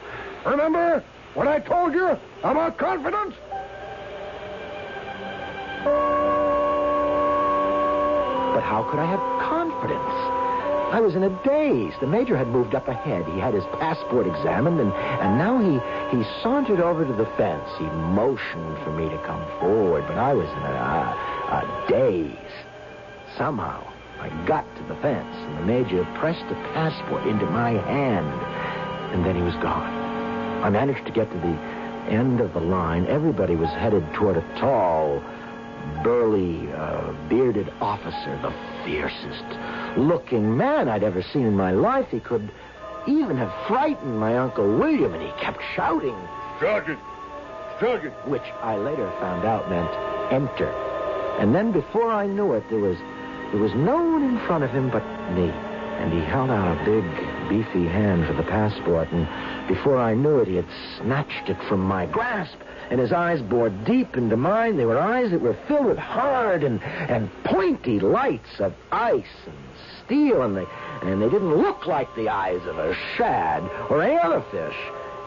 Remember 0.46 1.04
what 1.34 1.48
I 1.48 1.60
told 1.60 1.92
you 1.92 2.16
about 2.42 2.78
confidence? 2.78 3.34
But 8.54 8.62
how 8.62 8.82
could 8.90 8.98
I 8.98 9.06
have 9.06 9.20
confidence? 9.80 10.40
I 10.92 11.00
was 11.00 11.14
in 11.14 11.22
a 11.22 11.30
daze. 11.44 11.94
The 12.00 12.06
major 12.06 12.36
had 12.36 12.48
moved 12.48 12.74
up 12.74 12.88
ahead. 12.88 13.24
He 13.26 13.38
had 13.38 13.54
his 13.54 13.64
passport 13.78 14.26
examined, 14.26 14.80
and, 14.80 14.92
and 14.92 15.38
now 15.38 15.58
he, 15.58 15.78
he 16.16 16.24
sauntered 16.42 16.80
over 16.80 17.04
to 17.04 17.12
the 17.12 17.30
fence. 17.36 17.68
He 17.78 17.84
motioned 17.84 18.76
for 18.82 18.90
me 18.90 19.08
to 19.08 19.18
come 19.24 19.44
forward, 19.60 20.04
but 20.08 20.18
I 20.18 20.34
was 20.34 20.48
in 20.48 20.58
a, 20.58 20.74
a, 20.74 21.54
a 21.54 21.86
daze. 21.88 22.66
Somehow, 23.38 23.86
I 24.18 24.28
got 24.46 24.66
to 24.76 24.82
the 24.82 24.96
fence, 25.00 25.32
and 25.32 25.58
the 25.58 25.62
major 25.62 26.04
pressed 26.18 26.46
the 26.48 26.56
passport 26.74 27.24
into 27.26 27.46
my 27.46 27.70
hand, 27.70 28.26
and 29.14 29.24
then 29.24 29.36
he 29.36 29.42
was 29.42 29.54
gone. 29.62 29.94
I 30.64 30.70
managed 30.70 31.06
to 31.06 31.12
get 31.12 31.30
to 31.30 31.38
the 31.38 31.56
end 32.10 32.40
of 32.40 32.52
the 32.52 32.60
line. 32.60 33.06
Everybody 33.06 33.54
was 33.54 33.70
headed 33.70 34.04
toward 34.14 34.36
a 34.36 34.42
tall, 34.58 35.22
burly, 36.02 36.72
uh, 36.72 37.12
bearded 37.28 37.72
officer, 37.80 38.38
the 38.42 38.52
fiercest 38.84 39.98
looking 39.98 40.56
man 40.56 40.88
I'd 40.88 41.02
ever 41.02 41.22
seen 41.22 41.46
in 41.46 41.56
my 41.56 41.72
life. 41.72 42.08
He 42.10 42.20
could 42.20 42.50
even 43.06 43.36
have 43.36 43.52
frightened 43.66 44.18
my 44.18 44.36
Uncle 44.38 44.78
William, 44.78 45.14
and 45.14 45.22
he 45.22 45.32
kept 45.40 45.60
shouting, 45.74 46.16
Sergeant! 46.58 47.00
Sergeant! 47.78 48.14
which 48.26 48.42
I 48.62 48.76
later 48.76 49.10
found 49.20 49.44
out 49.44 49.68
meant 49.70 49.90
enter. 50.32 50.70
And 51.38 51.54
then 51.54 51.72
before 51.72 52.12
I 52.12 52.26
knew 52.26 52.52
it, 52.52 52.68
there 52.68 52.78
was 52.78 52.98
there 53.50 53.60
was 53.60 53.74
no 53.74 53.96
one 53.96 54.22
in 54.22 54.38
front 54.46 54.62
of 54.62 54.70
him 54.70 54.90
but 54.90 55.04
me. 55.32 55.50
And 55.50 56.12
he 56.12 56.20
held 56.20 56.50
out 56.50 56.80
a 56.80 56.84
big, 56.84 57.04
beefy 57.50 57.84
hand 57.84 58.24
for 58.28 58.32
the 58.32 58.44
passport, 58.44 59.08
and 59.10 59.26
before 59.66 59.98
I 59.98 60.14
knew 60.14 60.38
it, 60.38 60.46
he 60.46 60.54
had 60.54 60.68
snatched 60.96 61.50
it 61.50 61.56
from 61.68 61.80
my 61.80 62.06
grasp, 62.06 62.56
and 62.90 63.00
his 63.00 63.12
eyes 63.12 63.42
bored 63.42 63.84
deep 63.84 64.16
into 64.16 64.36
mine. 64.36 64.76
They 64.76 64.86
were 64.86 64.98
eyes 64.98 65.32
that 65.32 65.40
were 65.40 65.58
filled 65.66 65.86
with 65.86 65.98
hard 65.98 66.62
and, 66.62 66.80
and 66.82 67.28
pointy 67.42 67.98
lights 67.98 68.60
of 68.60 68.72
ice 68.92 69.24
and 69.46 69.56
steel, 70.04 70.42
and 70.42 70.56
they, 70.56 70.66
and 71.02 71.20
they 71.20 71.28
didn't 71.28 71.56
look 71.56 71.86
like 71.86 72.14
the 72.14 72.28
eyes 72.28 72.64
of 72.66 72.78
a 72.78 72.94
shad 73.16 73.68
or 73.90 74.00
any 74.00 74.16
other 74.16 74.44
fish 74.52 74.76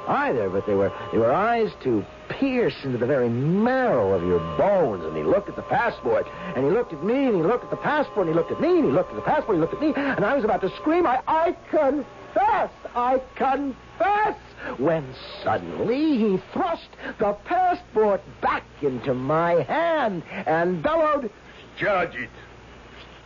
either, 0.07 0.49
but 0.49 0.65
they 0.65 0.73
were 0.73 0.91
they 1.11 1.17
were 1.17 1.31
eyes 1.31 1.71
to 1.83 2.05
pierce 2.29 2.75
into 2.83 2.97
the 2.97 3.05
very 3.05 3.29
marrow 3.29 4.13
of 4.13 4.23
your 4.23 4.39
bones. 4.57 5.03
And 5.05 5.15
he 5.15 5.23
looked 5.23 5.49
at 5.49 5.55
the 5.55 5.61
passport, 5.63 6.27
and 6.55 6.65
he 6.65 6.71
looked 6.71 6.93
at 6.93 7.03
me, 7.03 7.25
and 7.25 7.35
he 7.35 7.41
looked 7.41 7.63
at 7.63 7.69
the 7.69 7.77
passport, 7.77 8.27
and 8.27 8.35
he 8.35 8.39
looked 8.39 8.51
at 8.51 8.61
me, 8.61 8.77
and 8.77 8.85
he 8.85 8.91
looked 8.91 9.11
at 9.11 9.15
the 9.15 9.21
passport, 9.21 9.57
and 9.57 9.65
he 9.65 9.71
looked 9.71 9.73
at 9.73 9.81
me, 9.81 9.93
and 9.95 10.25
I 10.25 10.35
was 10.35 10.43
about 10.43 10.61
to 10.61 10.69
scream, 10.77 11.05
I, 11.05 11.21
I 11.27 11.55
confess, 11.69 12.71
I 12.95 13.21
confess, 13.35 14.37
when 14.77 15.05
suddenly 15.43 16.17
he 16.17 16.41
thrust 16.53 16.89
the 17.19 17.33
passport 17.45 18.21
back 18.41 18.63
into 18.81 19.13
my 19.13 19.61
hand 19.63 20.23
and 20.29 20.81
bellowed, 20.81 21.29
Charge 21.77 22.15
it! 22.15 22.29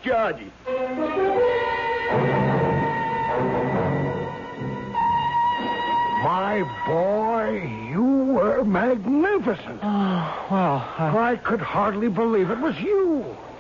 Charge 0.03 0.37
it! 0.39 0.53
My 6.27 6.61
boy, 6.85 7.71
you 7.89 8.03
were 8.03 8.65
magnificent. 8.65 9.79
Oh, 9.81 10.47
well, 10.51 10.93
I... 10.97 11.31
I 11.31 11.35
could 11.37 11.61
hardly 11.61 12.09
believe 12.09 12.49
it 12.49 12.59
was 12.59 12.77
you. 12.79 13.19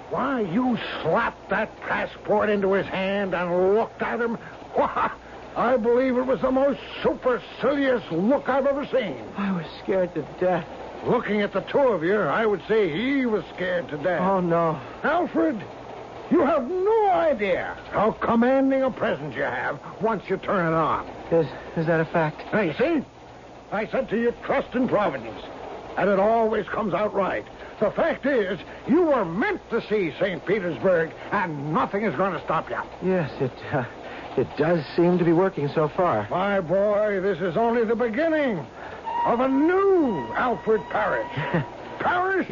Why, 0.09 0.41
you 0.41 0.77
slapped 1.01 1.49
that 1.49 1.73
passport 1.79 2.49
into 2.49 2.73
his 2.73 2.85
hand 2.85 3.33
and 3.33 3.73
looked 3.73 4.01
at 4.01 4.19
him. 4.19 4.37
I 5.55 5.77
believe 5.77 6.17
it 6.17 6.25
was 6.25 6.41
the 6.41 6.51
most 6.51 6.81
supercilious 7.01 8.03
look 8.11 8.49
I've 8.49 8.65
ever 8.65 8.85
seen. 8.87 9.23
I 9.37 9.53
was 9.53 9.65
scared 9.81 10.13
to 10.15 10.27
death. 10.37 10.67
Looking 11.05 11.43
at 11.43 11.53
the 11.53 11.61
two 11.61 11.79
of 11.79 12.03
you, 12.03 12.19
I 12.19 12.45
would 12.45 12.61
say 12.67 12.89
he 12.89 13.25
was 13.25 13.45
scared 13.55 13.87
to 13.91 13.97
death. 13.97 14.19
Oh, 14.21 14.41
no. 14.41 14.77
Alfred, 15.03 15.63
you 16.31 16.41
have 16.41 16.69
no 16.69 17.09
idea 17.11 17.77
how 17.91 18.11
commanding 18.11 18.83
a 18.83 18.91
presence 18.91 19.35
you 19.35 19.43
have 19.43 19.79
once 20.01 20.23
you 20.27 20.37
turn 20.37 20.71
it 20.71 20.75
on. 20.75 21.07
Is, 21.31 21.47
is 21.75 21.87
that 21.87 21.99
a 21.99 22.05
fact? 22.05 22.41
Hey, 22.51 22.75
see? 22.77 23.05
I 23.71 23.87
said 23.87 24.09
to 24.09 24.19
you, 24.19 24.33
trust 24.43 24.73
in 24.75 24.87
Providence. 24.87 25.41
And 25.97 26.09
it 26.09 26.19
always 26.19 26.67
comes 26.67 26.93
out 26.93 27.13
right. 27.13 27.45
The 27.79 27.91
fact 27.91 28.25
is, 28.25 28.59
you 28.87 29.03
were 29.03 29.25
meant 29.25 29.61
to 29.69 29.81
see 29.87 30.13
St. 30.19 30.43
Petersburg, 30.45 31.11
and 31.31 31.73
nothing 31.73 32.03
is 32.03 32.15
going 32.15 32.33
to 32.33 32.43
stop 32.43 32.69
you. 32.69 32.77
Yes, 33.03 33.31
it, 33.39 33.51
uh, 33.73 33.85
it 34.37 34.47
does 34.57 34.83
seem 34.95 35.17
to 35.17 35.25
be 35.25 35.33
working 35.33 35.69
so 35.73 35.87
far. 35.89 36.27
My 36.29 36.61
boy, 36.61 37.19
this 37.21 37.39
is 37.39 37.57
only 37.57 37.83
the 37.83 37.95
beginning 37.95 38.65
of 39.25 39.39
a 39.39 39.47
new 39.47 40.27
Alfred 40.33 40.81
Parrish. 40.89 41.31
Parrish, 41.99 42.47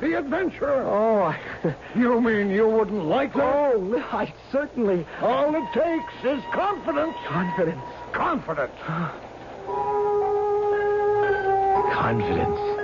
the 0.00 0.18
adventurer. 0.18 0.82
Oh, 0.82 1.22
I... 1.22 1.38
You 1.94 2.20
mean 2.20 2.50
you 2.50 2.68
wouldn't 2.68 3.06
like 3.06 3.32
that? 3.34 3.74
Oh, 3.74 4.04
I 4.12 4.32
certainly... 4.52 5.06
All 5.20 5.54
it 5.54 5.72
takes 5.72 6.12
is 6.24 6.42
confidence. 6.52 7.16
Confidence. 7.26 7.82
Confidence. 8.12 8.72
Confidence. 11.92 12.77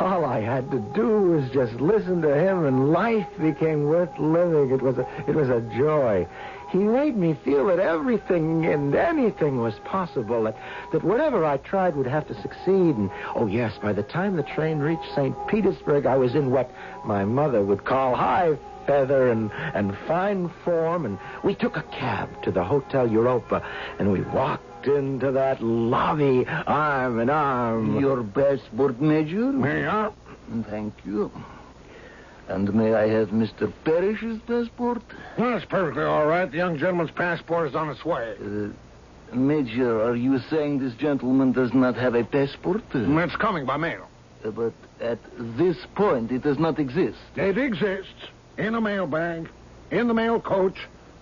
All 0.00 0.24
I 0.24 0.40
had 0.40 0.70
to 0.70 0.78
do 0.78 1.08
was 1.22 1.50
just 1.50 1.74
listen 1.80 2.22
to 2.22 2.32
him, 2.32 2.66
and 2.66 2.92
life 2.92 3.26
became 3.40 3.84
worth 3.84 4.16
living. 4.18 4.70
It 4.70 4.80
was 4.80 4.96
a, 4.96 5.08
it 5.26 5.34
was 5.34 5.48
a 5.48 5.60
joy. 5.76 6.26
He 6.70 6.78
made 6.78 7.16
me 7.16 7.36
feel 7.44 7.66
that 7.66 7.80
everything 7.80 8.66
and 8.66 8.94
anything 8.94 9.60
was 9.60 9.74
possible, 9.84 10.44
that, 10.44 10.56
that 10.92 11.02
whatever 11.02 11.44
I 11.44 11.56
tried 11.56 11.96
would 11.96 12.06
have 12.06 12.28
to 12.28 12.40
succeed. 12.42 12.96
And, 12.96 13.10
oh, 13.34 13.46
yes, 13.46 13.76
by 13.82 13.92
the 13.92 14.04
time 14.04 14.36
the 14.36 14.42
train 14.44 14.78
reached 14.78 15.14
St. 15.16 15.34
Petersburg, 15.48 16.06
I 16.06 16.16
was 16.16 16.34
in 16.34 16.50
what 16.50 16.70
my 17.04 17.24
mother 17.24 17.64
would 17.64 17.84
call 17.84 18.14
high 18.14 18.56
feather 18.86 19.30
and, 19.30 19.50
and 19.74 19.96
fine 20.06 20.50
form. 20.64 21.06
And 21.06 21.18
we 21.42 21.54
took 21.54 21.76
a 21.76 21.82
cab 21.82 22.42
to 22.42 22.52
the 22.52 22.62
Hotel 22.62 23.08
Europa, 23.08 23.66
and 23.98 24.12
we 24.12 24.20
walked 24.20 24.77
into 24.88 25.32
that 25.32 25.62
lobby 25.62 26.44
arm 26.46 27.20
in 27.20 27.30
arm. 27.30 27.98
Your 28.00 28.22
passport, 28.24 29.00
Major? 29.00 29.52
May 29.52 29.86
I? 29.86 30.10
Thank 30.70 30.94
you. 31.04 31.30
And 32.48 32.72
may 32.74 32.94
I 32.94 33.08
have 33.08 33.28
Mr. 33.28 33.70
Parrish's 33.84 34.38
passport? 34.46 35.02
That's 35.36 35.66
perfectly 35.66 36.04
all 36.04 36.26
right. 36.26 36.50
The 36.50 36.56
young 36.56 36.78
gentleman's 36.78 37.10
passport 37.10 37.68
is 37.68 37.74
on 37.74 37.90
its 37.90 38.04
way. 38.04 38.34
Uh, 38.42 39.36
Major, 39.36 40.02
are 40.02 40.16
you 40.16 40.38
saying 40.50 40.78
this 40.78 40.94
gentleman 40.94 41.52
does 41.52 41.74
not 41.74 41.94
have 41.96 42.14
a 42.14 42.24
passport? 42.24 42.82
Uh, 42.94 43.00
It's 43.18 43.36
coming 43.36 43.66
by 43.66 43.76
mail. 43.76 44.08
but 44.42 44.72
at 45.02 45.18
this 45.58 45.76
point, 45.94 46.32
it 46.32 46.42
does 46.42 46.58
not 46.58 46.78
exist. 46.78 47.18
It 47.36 47.58
exists 47.58 48.14
in 48.56 48.74
a 48.74 48.80
mail 48.80 49.06
bag, 49.06 49.50
in 49.90 50.08
the 50.08 50.14
mail 50.14 50.40
coach, 50.40 50.78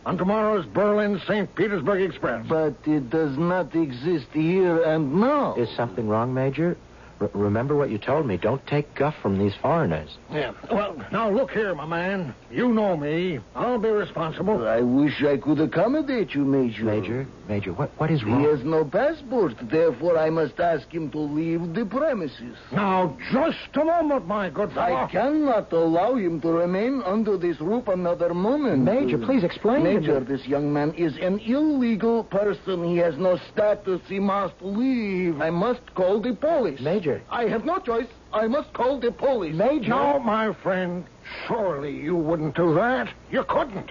on 0.07 0.17
tomorrow's 0.17 0.65
Berlin 0.67 1.21
St. 1.27 1.53
Petersburg 1.57 2.01
Express. 2.01 2.47
But 2.49 2.77
it 2.85 3.11
does 3.11 3.37
not 3.37 3.75
exist 3.75 4.29
here 4.33 4.83
and 4.85 5.21
now. 5.21 5.57
Is 5.57 5.69
something 5.77 6.09
wrong, 6.09 6.33
Major? 6.33 6.77
R- 7.21 7.31
remember 7.33 7.75
what 7.77 7.91
you 7.91 7.99
told 7.99 8.27
me. 8.27 8.37
Don't 8.37 8.65
take 8.67 8.95
guff 8.95 9.15
from 9.23 9.39
these 9.39 9.55
foreigners. 9.63 10.19
Yeah. 10.31 10.53
Well, 10.71 10.97
now 11.13 11.31
look 11.31 11.51
here, 11.51 11.75
my 11.75 11.87
man. 11.87 12.35
You 12.51 12.69
know 12.73 12.97
me. 12.97 13.41
I'll 13.55 13.79
be 13.79 13.89
responsible. 13.89 14.67
I 14.67 14.81
wish 14.81 15.23
I 15.23 15.37
could 15.39 15.61
accommodate 15.61 16.35
you, 16.35 16.45
Major. 16.45 16.85
Major? 16.85 17.27
Major, 17.49 17.73
what, 17.73 17.91
what 17.99 18.11
is 18.11 18.25
wrong? 18.25 18.41
He 18.41 18.47
wrong? 18.47 18.57
has 18.57 18.67
no 18.67 18.85
passport, 18.85 19.55
therefore 19.71 20.19
I 20.19 20.31
must 20.31 20.59
ask 20.59 20.93
him 20.93 21.11
to 21.13 21.19
leave 21.19 21.75
the 21.75 21.87
premises. 21.87 22.57
Now, 22.73 23.17
just 23.33 23.57
a 23.75 23.85
moment, 23.85 24.27
my 24.27 24.51
good 24.51 24.73
fellow. 24.73 24.97
I 24.97 25.09
cannot 25.11 25.73
allow 25.73 26.17
him 26.17 26.41
to 26.41 26.49
remain 26.49 27.03
under 27.05 27.37
this 27.37 27.61
roof 27.61 27.89
another 27.89 28.35
moment. 28.35 28.83
Major, 28.83 29.19
please 29.19 29.45
explain 29.45 29.85
Major, 29.85 30.21
this 30.21 30.45
young 30.47 30.73
man 30.73 30.93
is 30.95 31.17
an 31.19 31.39
illegal 31.39 32.25
person. 32.25 32.85
He 32.85 32.97
has 32.99 33.17
no 33.17 33.39
status. 33.53 34.01
He 34.09 34.19
must 34.19 34.55
leave. 34.61 35.41
I 35.41 35.51
must 35.51 35.95
call 35.95 36.21
the 36.21 36.35
police. 36.35 36.81
Major. 36.81 37.06
I 37.31 37.45
have 37.45 37.65
no 37.65 37.79
choice. 37.79 38.07
I 38.33 38.47
must 38.47 38.73
call 38.73 39.01
the 39.01 39.13
police. 39.13 39.55
Major. 39.55 39.89
No, 39.91 40.19
my 40.19 40.53
friend. 40.63 41.05
Surely 41.47 41.93
you 41.97 42.17
wouldn't 42.17 42.55
do 42.55 42.75
that. 42.75 43.13
You 43.31 43.45
couldn't. 43.45 43.91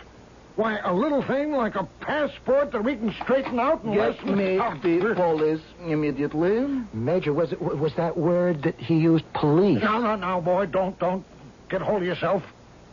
Why, 0.56 0.78
a 0.80 0.93
little 0.93 1.21
thing 1.21 1.51
like 1.51 1.75
a 1.75 1.84
passport 1.99 2.71
that 2.71 2.84
we 2.84 2.95
can 2.95 3.13
straighten 3.23 3.60
out 3.60 3.84
in 3.84 3.95
less 3.95 4.15
Get 4.15 4.25
than... 4.25 4.38
me 4.38 4.58
Oh, 4.60 4.73
the 4.84 5.13
police 5.13 5.62
immediately. 5.86 6.65
Major, 6.93 7.34
was 7.34 7.51
it 7.51 7.62
was 7.62 7.93
that 7.95 8.15
word 8.15 8.63
that 8.63 8.75
he 8.75 8.95
used 8.95 9.25
police? 9.34 9.82
No, 9.84 9.99
no, 9.99 10.15
no, 10.15 10.41
boy, 10.41 10.65
don't, 10.67 10.97
don't 10.97 11.25
get 11.69 11.82
hold 11.82 12.01
of 12.01 12.08
yourself. 12.08 12.41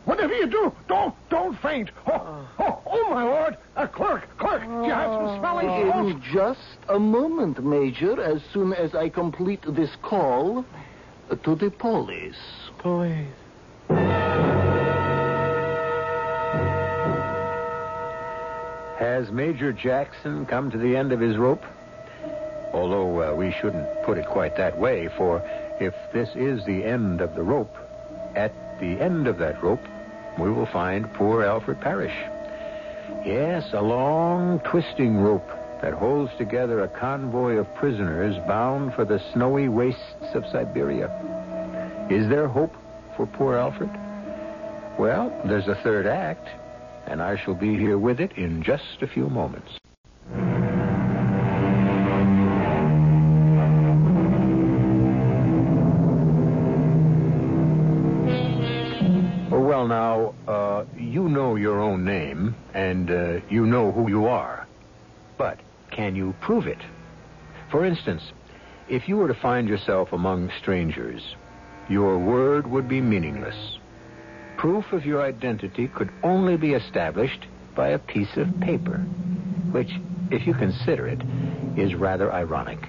Whatever 0.05 0.33
you 0.33 0.47
do, 0.47 0.73
don't, 0.87 1.15
don't 1.29 1.57
faint. 1.61 1.89
Oh, 2.07 2.11
uh. 2.11 2.45
oh, 2.59 2.81
oh, 2.85 3.09
my 3.09 3.23
lord, 3.23 3.57
a 3.77 3.87
clerk, 3.87 4.27
clerk, 4.37 4.61
do 4.61 4.67
you 4.67 4.91
have 4.91 5.11
some 5.11 5.25
oh. 5.25 5.39
smelling 5.39 5.67
salts? 5.67 6.09
In 6.09 6.21
just 6.33 6.77
a 6.89 6.99
moment, 6.99 7.63
Major, 7.63 8.21
as 8.21 8.41
soon 8.51 8.73
as 8.73 8.93
I 8.93 9.07
complete 9.09 9.61
this 9.65 9.91
call 10.01 10.65
uh, 11.29 11.35
to 11.35 11.55
the 11.55 11.71
police. 11.71 12.35
Police. 12.79 13.27
Has 18.99 19.31
Major 19.31 19.71
Jackson 19.71 20.45
come 20.45 20.69
to 20.71 20.77
the 20.77 20.97
end 20.97 21.13
of 21.13 21.19
his 21.19 21.37
rope? 21.37 21.63
Although 22.73 23.21
uh, 23.21 23.35
we 23.35 23.51
shouldn't 23.51 24.03
put 24.03 24.17
it 24.17 24.25
quite 24.25 24.57
that 24.57 24.77
way, 24.77 25.07
for 25.17 25.41
if 25.79 25.93
this 26.11 26.29
is 26.35 26.65
the 26.65 26.83
end 26.83 27.21
of 27.21 27.35
the 27.35 27.43
rope, 27.43 27.75
at 28.35 28.53
the 28.79 28.99
end 28.99 29.27
of 29.27 29.37
that 29.37 29.61
rope, 29.63 29.85
we 30.39 30.49
will 30.49 30.65
find 30.67 31.11
poor 31.13 31.43
Alfred 31.43 31.79
Parrish. 31.81 32.15
Yes, 33.25 33.63
a 33.73 33.81
long, 33.81 34.59
twisting 34.61 35.17
rope 35.17 35.47
that 35.81 35.93
holds 35.93 36.31
together 36.37 36.81
a 36.81 36.87
convoy 36.87 37.57
of 37.57 37.73
prisoners 37.75 38.35
bound 38.47 38.93
for 38.93 39.05
the 39.05 39.21
snowy 39.33 39.67
wastes 39.67 40.33
of 40.33 40.45
Siberia. 40.51 41.07
Is 42.09 42.29
there 42.29 42.47
hope 42.47 42.73
for 43.15 43.27
poor 43.27 43.57
Alfred? 43.57 43.89
Well, 44.97 45.33
there's 45.45 45.67
a 45.67 45.79
third 45.83 46.05
act, 46.05 46.47
and 47.07 47.21
I 47.21 47.37
shall 47.43 47.55
be 47.55 47.77
here 47.77 47.97
with 47.97 48.19
it 48.19 48.31
in 48.33 48.63
just 48.63 49.01
a 49.01 49.07
few 49.07 49.29
moments. 49.29 49.82
You 61.13 61.29
know 61.29 61.55
your 61.55 61.79
own 61.79 62.03
name, 62.03 62.55
and 62.73 63.11
uh, 63.11 63.39
you 63.47 63.67
know 63.67 63.91
who 63.91 64.09
you 64.09 64.25
are. 64.25 64.67
But 65.37 65.59
can 65.91 66.15
you 66.15 66.33
prove 66.41 66.65
it? 66.65 66.79
For 67.69 67.85
instance, 67.85 68.23
if 68.89 69.07
you 69.07 69.17
were 69.17 69.27
to 69.27 69.39
find 69.39 69.69
yourself 69.69 70.11
among 70.11 70.49
strangers, 70.59 71.35
your 71.87 72.17
word 72.17 72.65
would 72.65 72.87
be 72.87 72.99
meaningless. 72.99 73.77
Proof 74.57 74.85
of 74.91 75.05
your 75.05 75.21
identity 75.21 75.87
could 75.87 76.09
only 76.23 76.57
be 76.57 76.73
established 76.73 77.45
by 77.75 77.89
a 77.89 77.99
piece 77.99 78.35
of 78.35 78.47
paper, 78.61 78.97
which, 79.71 79.91
if 80.31 80.47
you 80.47 80.55
consider 80.55 81.07
it, 81.07 81.21
is 81.77 81.93
rather 81.93 82.33
ironic. 82.33 82.79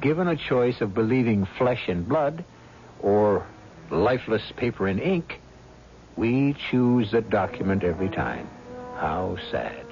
Given 0.00 0.28
a 0.28 0.36
choice 0.36 0.80
of 0.80 0.94
believing 0.94 1.48
flesh 1.58 1.88
and 1.88 2.08
blood 2.08 2.44
or 3.00 3.44
lifeless 3.90 4.52
paper 4.56 4.86
and 4.86 5.00
ink, 5.00 5.40
we 6.16 6.54
choose 6.70 7.10
the 7.10 7.20
document 7.20 7.84
every 7.84 8.08
time. 8.08 8.48
How 8.96 9.36
sad. 9.50 9.84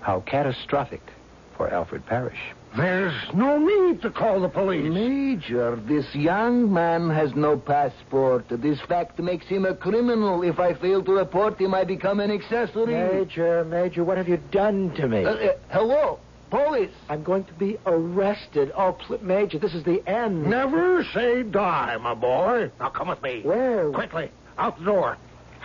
How 0.00 0.20
catastrophic 0.20 1.02
for 1.56 1.68
Alfred 1.68 2.06
Parrish. 2.06 2.38
There's 2.76 3.14
no 3.32 3.58
need 3.58 4.02
to 4.02 4.10
call 4.10 4.40
the 4.40 4.50
police. 4.50 4.92
Major, 4.92 5.76
this 5.76 6.14
young 6.14 6.70
man 6.72 7.08
has 7.08 7.34
no 7.34 7.56
passport. 7.56 8.44
This 8.50 8.78
fact 8.82 9.18
makes 9.18 9.46
him 9.46 9.64
a 9.64 9.74
criminal. 9.74 10.42
If 10.42 10.58
I 10.58 10.74
fail 10.74 11.02
to 11.04 11.12
report 11.12 11.58
him, 11.58 11.72
I 11.74 11.84
become 11.84 12.20
an 12.20 12.30
accessory. 12.30 12.92
Major, 12.92 13.64
Major, 13.64 14.04
what 14.04 14.18
have 14.18 14.28
you 14.28 14.36
done 14.50 14.94
to 14.96 15.08
me? 15.08 15.24
Uh, 15.24 15.30
uh, 15.30 15.56
hello, 15.70 16.18
police. 16.50 16.92
I'm 17.08 17.22
going 17.22 17.44
to 17.44 17.54
be 17.54 17.78
arrested. 17.86 18.72
Oh, 18.76 18.92
pl- 18.92 19.20
Major, 19.22 19.58
this 19.58 19.74
is 19.74 19.82
the 19.84 20.06
end. 20.06 20.44
Never 20.44 21.02
say 21.14 21.42
die, 21.44 21.96
my 21.96 22.12
boy. 22.12 22.70
Now 22.78 22.90
come 22.90 23.08
with 23.08 23.22
me. 23.22 23.40
Where? 23.42 23.90
Quickly, 23.90 24.30
out 24.58 24.78
the 24.78 24.84
door. 24.84 25.16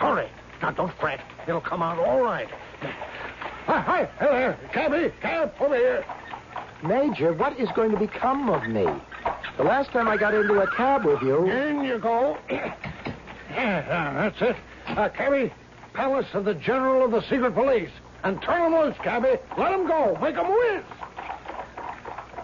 Hurry. 0.02 0.28
Now 0.60 0.72
don't 0.72 0.92
fret. 0.98 1.20
It'll 1.46 1.60
come 1.60 1.80
out 1.80 1.96
all 1.96 2.20
right. 2.20 2.48
Hi, 3.66 3.78
hi, 3.78 4.04
hey 4.18 4.26
there, 4.26 4.58
cabby, 4.72 5.12
cab, 5.20 5.52
over 5.60 5.76
here. 5.76 6.04
Major, 6.82 7.32
what 7.32 7.56
is 7.56 7.68
going 7.76 7.92
to 7.92 7.96
become 7.96 8.50
of 8.50 8.64
me? 8.64 8.84
The 9.56 9.62
last 9.62 9.92
time 9.92 10.08
I 10.08 10.16
got 10.16 10.34
into 10.34 10.60
a 10.60 10.66
cab 10.74 11.04
with 11.04 11.22
you. 11.22 11.48
In 11.48 11.84
you 11.84 12.00
go. 12.00 12.36
yeah, 12.50 12.74
that's 14.28 14.42
it. 14.42 14.56
Uh, 14.88 15.08
cabby, 15.08 15.52
palace 15.94 16.26
of 16.34 16.46
the 16.46 16.54
general 16.54 17.04
of 17.04 17.12
the 17.12 17.22
secret 17.30 17.54
police. 17.54 17.90
And 18.24 18.42
turn 18.42 18.72
them 18.72 18.80
loose, 18.80 18.96
cabby. 19.04 19.38
Let 19.56 19.70
them 19.70 19.86
go. 19.86 20.18
Make 20.20 20.34
them 20.34 20.50
whiz. 20.50 20.82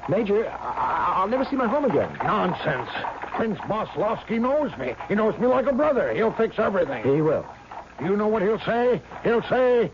Major, 0.09 0.49
I- 0.49 1.14
I'll 1.16 1.29
never 1.29 1.44
see 1.44 1.57
my 1.57 1.66
home 1.66 1.85
again. 1.85 2.09
Nonsense. 2.25 2.88
Prince 3.37 3.59
Boslowski 3.61 4.40
knows 4.40 4.77
me. 4.79 4.94
He 5.09 5.14
knows 5.14 5.38
me 5.38 5.47
like 5.47 5.66
a 5.66 5.73
brother. 5.73 6.12
He'll 6.14 6.33
fix 6.33 6.59
everything. 6.59 7.03
He 7.05 7.21
will. 7.21 7.44
You 8.03 8.16
know 8.16 8.27
what 8.29 8.42
he'll 8.42 8.61
say? 8.61 9.01
He'll 9.23 9.42
say, 9.42 9.90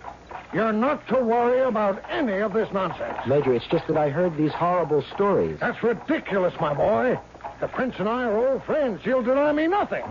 you're 0.53 0.73
not 0.73 1.07
to 1.09 1.17
worry 1.17 1.61
about 1.61 2.03
any 2.11 2.39
of 2.39 2.53
this 2.53 2.69
nonsense. 2.73 3.19
Major, 3.27 3.53
it's 3.55 3.67
just 3.67 3.87
that 3.89 3.97
I 3.97 4.09
heard 4.11 4.37
these 4.37 4.53
horrible 4.53 5.03
stories. 5.15 5.59
That's 5.61 5.83
ridiculous, 5.83 6.55
my 6.61 6.75
boy. 6.75 7.19
The 7.61 7.69
prince 7.69 7.95
and 7.99 8.09
I 8.09 8.25
are 8.25 8.37
old 8.37 8.65
friends. 8.65 9.01
He'll 9.05 9.23
deny 9.23 9.53
me 9.53 9.67
nothing. 9.67 10.05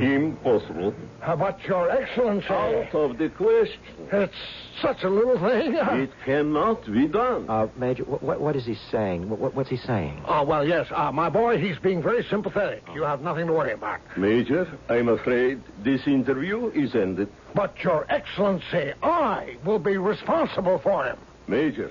Impossible. 0.00 0.94
But, 1.34 1.58
Your 1.66 1.90
Excellency, 1.90 2.46
Out 2.48 2.94
of 2.94 3.18
the 3.18 3.28
question. 3.30 3.80
it's 4.12 4.34
such 4.80 5.02
a 5.02 5.08
little 5.08 5.38
thing. 5.38 5.74
It 6.06 6.10
cannot 6.24 6.86
be 6.86 7.08
done. 7.08 7.50
Uh, 7.50 7.66
Major, 7.76 8.04
what, 8.04 8.22
what, 8.22 8.40
what 8.40 8.54
is 8.54 8.64
he 8.64 8.76
saying? 8.92 9.28
What, 9.28 9.40
what, 9.40 9.54
what's 9.54 9.68
he 9.70 9.76
saying? 9.76 10.22
Oh, 10.28 10.44
well, 10.44 10.66
yes. 10.66 10.86
Uh, 10.90 11.10
my 11.10 11.28
boy, 11.28 11.58
he's 11.58 11.78
being 11.78 12.00
very 12.00 12.22
sympathetic. 12.30 12.84
You 12.94 13.02
have 13.02 13.22
nothing 13.22 13.48
to 13.48 13.52
worry 13.52 13.72
about. 13.72 14.00
Major, 14.16 14.68
I'm 14.88 15.08
afraid 15.08 15.60
this 15.82 16.06
interview 16.06 16.68
is 16.68 16.94
ended. 16.94 17.28
But, 17.54 17.74
Your 17.82 18.06
Excellency, 18.08 18.92
I 19.02 19.56
will 19.64 19.80
be 19.80 19.96
responsible 19.96 20.78
for 20.78 21.04
him. 21.04 21.18
Major, 21.48 21.90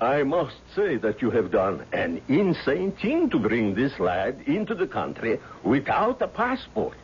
I 0.00 0.22
must 0.24 0.56
say 0.76 0.96
that 0.98 1.22
you 1.22 1.30
have 1.30 1.50
done 1.50 1.84
an 1.92 2.20
insane 2.28 2.92
thing 2.92 3.30
to 3.30 3.38
bring 3.38 3.74
this 3.74 3.98
lad 3.98 4.36
into 4.46 4.74
the 4.74 4.86
country 4.86 5.40
without 5.64 6.20
a 6.20 6.28
passport. 6.28 6.96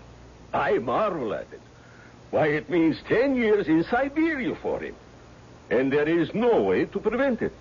I 0.54 0.78
marvel 0.78 1.34
at 1.34 1.48
it. 1.52 1.60
Why, 2.30 2.46
it 2.48 2.70
means 2.70 2.96
ten 3.08 3.34
years 3.36 3.66
in 3.68 3.84
Siberia 3.84 4.54
for 4.62 4.80
him. 4.80 4.94
And 5.70 5.92
there 5.92 6.08
is 6.08 6.32
no 6.34 6.62
way 6.62 6.84
to 6.86 6.98
prevent 6.98 7.42
it. 7.42 7.52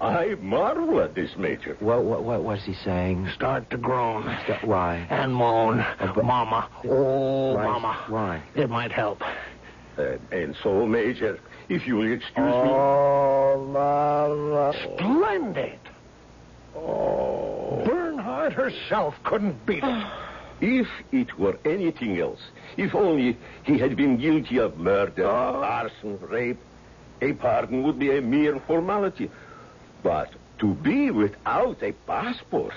I 0.00 0.36
marvel 0.40 1.00
at 1.00 1.14
this, 1.14 1.30
Major. 1.36 1.76
What, 1.80 2.04
what, 2.04 2.22
what 2.22 2.44
was 2.44 2.62
he 2.64 2.74
saying? 2.84 3.28
Start 3.34 3.68
to 3.70 3.76
groan. 3.76 4.24
Why? 4.62 5.06
And 5.10 5.34
moan. 5.34 5.84
Mama. 6.22 6.68
Oh, 6.84 7.54
Why? 7.54 7.64
Mama. 7.64 8.04
Why? 8.08 8.42
It 8.54 8.70
might 8.70 8.92
help. 8.92 9.20
Uh, 9.96 10.16
and 10.30 10.54
so, 10.62 10.86
Major, 10.86 11.40
if 11.68 11.84
you'll 11.86 12.12
excuse 12.12 12.36
me. 12.36 12.42
Oh, 12.44 13.66
Mama. 13.72 14.72
Splendid. 14.94 15.80
Oh. 16.76 17.82
Bernhardt 17.84 18.52
herself 18.52 19.14
couldn't 19.24 19.66
beat 19.66 19.82
it. 19.82 20.06
if 20.60 20.88
it 21.12 21.38
were 21.38 21.58
anything 21.64 22.18
else, 22.18 22.40
if 22.76 22.94
only 22.94 23.36
he 23.64 23.78
had 23.78 23.96
been 23.96 24.16
guilty 24.16 24.58
of 24.58 24.78
murder, 24.78 25.26
ah. 25.26 25.62
arson, 25.62 26.18
rape, 26.20 26.58
a 27.20 27.32
pardon 27.34 27.82
would 27.82 27.98
be 27.98 28.16
a 28.16 28.20
mere 28.20 28.58
formality. 28.60 29.30
But 30.02 30.30
to 30.58 30.74
be 30.74 31.10
without 31.10 31.82
a 31.82 31.92
passport, 32.06 32.74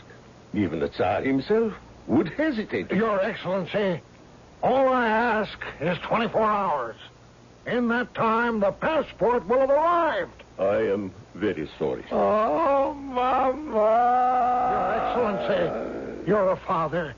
even 0.53 0.79
the 0.79 0.89
Tsar 0.89 1.21
himself 1.21 1.73
would 2.07 2.29
hesitate. 2.29 2.91
Your 2.91 3.21
Excellency, 3.21 4.01
all 4.61 4.89
I 4.89 5.07
ask 5.07 5.57
is 5.79 5.97
24 5.99 6.41
hours. 6.43 6.95
In 7.65 7.87
that 7.89 8.13
time, 8.15 8.59
the 8.59 8.71
passport 8.71 9.47
will 9.47 9.59
have 9.59 9.69
arrived. 9.69 10.43
I 10.57 10.77
am 10.91 11.13
very 11.35 11.69
sorry. 11.77 12.03
Oh, 12.11 12.93
Mama. 12.93 13.71
Your 14.71 15.37
Excellency, 15.37 16.27
you're 16.27 16.51
a 16.51 16.57
father. 16.57 17.15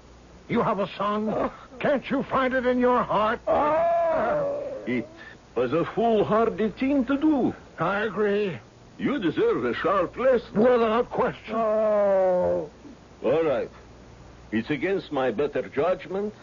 You 0.49 0.61
have 0.61 0.79
a 0.79 0.89
son. 0.97 1.51
Can't 1.79 2.09
you 2.09 2.23
find 2.23 2.53
it 2.53 2.65
in 2.65 2.79
your 2.79 3.03
heart? 3.03 3.39
Ah. 3.47 4.59
It 4.85 5.07
was 5.55 5.73
a 5.73 5.85
foolhardy 5.95 6.69
thing 6.69 7.05
to 7.05 7.17
do. 7.17 7.55
I 7.79 8.01
agree. 8.01 8.59
You 8.97 9.19
deserve 9.19 9.65
a 9.65 9.73
sharp 9.73 10.17
lesson. 10.17 10.53
Without 10.53 11.09
question. 11.09 11.55
Oh. 11.55 12.69
All 13.23 13.43
right. 13.43 13.69
It's 14.51 14.69
against 14.69 15.11
my 15.11 15.31
better 15.31 15.67
judgment, 15.69 16.33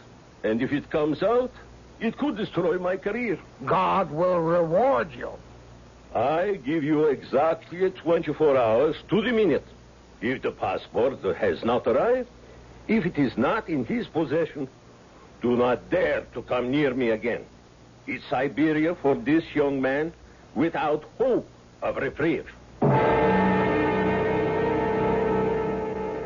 and 0.42 0.60
if 0.60 0.72
it 0.72 0.90
comes 0.90 1.22
out, 1.22 1.52
it 2.00 2.16
could 2.18 2.36
destroy 2.36 2.78
my 2.78 2.96
career. 2.96 3.38
God 3.64 4.10
will 4.10 4.40
reward 4.40 5.12
you. 5.16 5.30
I 6.14 6.58
give 6.64 6.82
you 6.82 7.04
exactly 7.04 7.88
24 7.90 8.56
hours 8.56 8.96
to 9.10 9.22
the 9.22 9.30
minute. 9.30 9.66
If 10.20 10.42
the 10.42 10.50
passport 10.50 11.22
has 11.36 11.64
not 11.64 11.86
arrived, 11.86 12.28
if 12.90 13.06
it 13.06 13.16
is 13.16 13.32
not 13.38 13.68
in 13.68 13.84
his 13.84 14.08
possession, 14.08 14.66
do 15.40 15.56
not 15.56 15.88
dare 15.90 16.22
to 16.34 16.42
come 16.42 16.72
near 16.72 16.92
me 16.92 17.10
again. 17.10 17.44
It's 18.08 18.24
Siberia 18.28 18.96
for 19.00 19.14
this 19.14 19.44
young 19.54 19.80
man 19.80 20.12
without 20.56 21.04
hope 21.16 21.48
of 21.82 21.96
reprieve. 21.96 22.46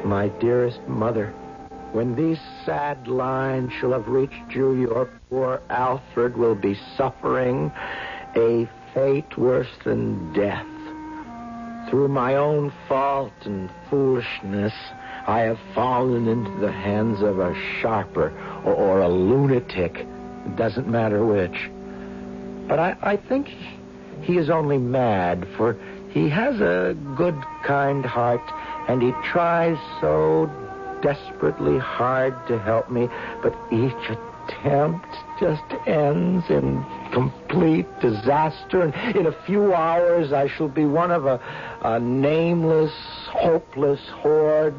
My 0.07 0.29
dearest 0.41 0.81
mother, 0.89 1.35
when 1.93 2.17
these 2.17 2.41
sad 2.65 3.09
lines 3.09 3.71
shall 3.79 3.93
have 3.93 4.09
reached 4.09 4.55
you, 4.55 4.73
your 4.73 5.11
poor 5.29 5.61
Alfred 5.69 6.35
will 6.35 6.55
be 6.55 6.79
suffering 6.97 7.71
a 8.37 8.67
fate 8.95 9.37
worse 9.37 9.75
than 9.85 10.33
death. 10.33 10.67
Through 11.91 12.09
my 12.09 12.37
own 12.37 12.73
fault 12.89 13.35
and 13.45 13.71
foolishness, 13.91 14.73
I 15.27 15.41
have 15.41 15.59
fallen 15.75 16.29
into 16.29 16.51
the 16.61 16.71
hands 16.71 17.23
of 17.23 17.39
a 17.39 17.55
sharper 17.81 18.33
or, 18.65 18.75
or 18.75 19.01
a 19.01 19.09
lunatic. 19.09 20.07
It 20.47 20.57
doesn't 20.57 20.87
matter 20.87 21.25
which. 21.25 21.71
But 22.69 22.79
I, 22.79 22.97
I 23.01 23.17
think 23.17 23.49
he 24.21 24.37
is 24.37 24.51
only 24.51 24.77
mad, 24.77 25.47
for 25.57 25.79
he 26.11 26.29
has 26.29 26.61
a 26.61 26.95
good, 27.17 27.37
kind 27.65 28.05
heart, 28.05 28.43
and 28.89 29.03
he 29.03 29.13
tries 29.25 29.79
so 30.01 30.51
desperately 31.03 31.79
hard 31.79 32.35
to 32.49 32.59
help 32.59 32.91
me, 32.91 33.09
but 33.43 33.55
each 33.73 33.93
attempt 34.11 35.07
just 35.41 35.65
ends 35.87 36.45
in 36.51 36.85
complete 37.13 37.87
disaster, 38.01 38.83
and 38.83 39.17
in 39.17 39.27
a 39.27 39.45
few 39.45 39.75
hours 39.75 40.33
I 40.33 40.49
shall 40.49 40.69
be 40.69 40.85
one 40.85 41.11
of 41.11 41.25
a, 41.25 41.41
a 41.83 41.99
nameless, 41.99 42.93
hopeless 43.31 44.01
horde 44.11 44.75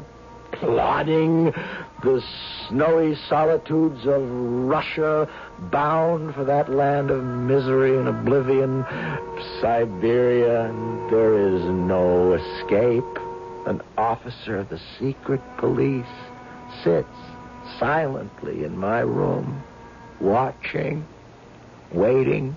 plodding 0.60 1.52
the 2.02 2.22
snowy 2.68 3.16
solitudes 3.28 4.06
of 4.06 4.22
Russia, 4.28 5.28
bound 5.70 6.34
for 6.34 6.44
that 6.44 6.70
land 6.70 7.10
of 7.10 7.24
misery 7.24 7.96
and 7.96 8.08
oblivion, 8.08 8.84
Siberia, 9.60 10.66
and 10.66 11.10
there 11.10 11.34
is 11.34 11.62
no 11.64 12.34
escape. 12.34 13.04
An 13.66 13.82
officer 13.98 14.58
of 14.58 14.68
the 14.68 14.80
secret 14.98 15.40
police 15.58 16.06
sits 16.84 17.08
silently 17.78 18.64
in 18.64 18.76
my 18.76 19.00
room, 19.00 19.62
watching, 20.20 21.04
waiting. 21.92 22.56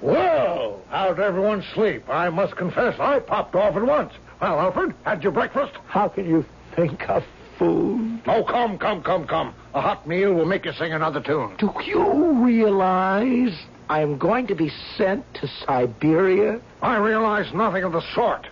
Well, 0.00 0.80
how'd 0.90 1.18
everyone 1.18 1.64
sleep? 1.74 2.08
I 2.08 2.28
must 2.28 2.56
confess, 2.56 2.98
I 3.00 3.18
popped 3.20 3.54
off 3.54 3.76
at 3.76 3.82
once. 3.82 4.12
Well, 4.40 4.60
Alfred, 4.60 4.94
had 5.02 5.22
your 5.22 5.32
breakfast? 5.32 5.72
How 5.88 6.08
can 6.08 6.28
you 6.28 6.44
think 6.78 7.08
of 7.08 7.24
food? 7.58 8.22
Oh, 8.26 8.44
come, 8.44 8.78
come, 8.78 9.02
come, 9.02 9.26
come. 9.26 9.54
A 9.74 9.80
hot 9.80 10.06
meal 10.06 10.32
will 10.32 10.44
make 10.44 10.64
you 10.64 10.72
sing 10.72 10.92
another 10.92 11.20
tune. 11.20 11.56
Do 11.58 11.72
you 11.84 12.44
realize 12.44 13.58
I 13.88 14.00
am 14.00 14.16
going 14.16 14.46
to 14.46 14.54
be 14.54 14.70
sent 14.96 15.24
to 15.34 15.48
Siberia? 15.66 16.60
I 16.80 16.98
realize 16.98 17.52
nothing 17.52 17.82
of 17.82 17.92
the 17.92 18.02
sort. 18.14 18.46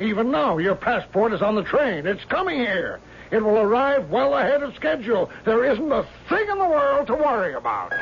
Even 0.00 0.30
now, 0.30 0.58
your 0.58 0.76
passport 0.76 1.32
is 1.32 1.42
on 1.42 1.56
the 1.56 1.64
train. 1.64 2.06
It's 2.06 2.24
coming 2.26 2.58
here. 2.58 3.00
It 3.32 3.42
will 3.42 3.58
arrive 3.58 4.08
well 4.10 4.34
ahead 4.36 4.62
of 4.62 4.74
schedule. 4.76 5.30
There 5.44 5.64
isn't 5.64 5.92
a 5.92 6.06
thing 6.28 6.46
in 6.48 6.58
the 6.58 6.68
world 6.68 7.08
to 7.08 7.14
worry 7.14 7.54
about. 7.54 7.92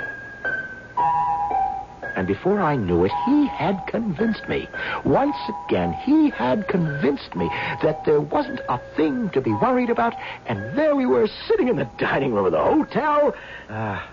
And 2.16 2.26
before 2.26 2.60
I 2.60 2.76
knew 2.76 3.04
it, 3.04 3.12
he 3.12 3.46
had 3.46 3.86
convinced 3.86 4.48
me. 4.48 4.68
Once 5.04 5.36
again, 5.48 5.92
he 5.92 6.30
had 6.30 6.68
convinced 6.68 7.34
me 7.34 7.48
that 7.82 8.04
there 8.04 8.20
wasn't 8.20 8.60
a 8.68 8.80
thing 8.96 9.30
to 9.30 9.40
be 9.40 9.54
worried 9.54 9.90
about, 9.90 10.14
and 10.46 10.76
there 10.76 10.94
we 10.94 11.06
were 11.06 11.28
sitting 11.48 11.68
in 11.68 11.76
the 11.76 11.88
dining 11.98 12.32
room 12.32 12.46
of 12.46 12.52
the 12.52 12.62
hotel. 12.62 13.34
Ah, 13.68 14.10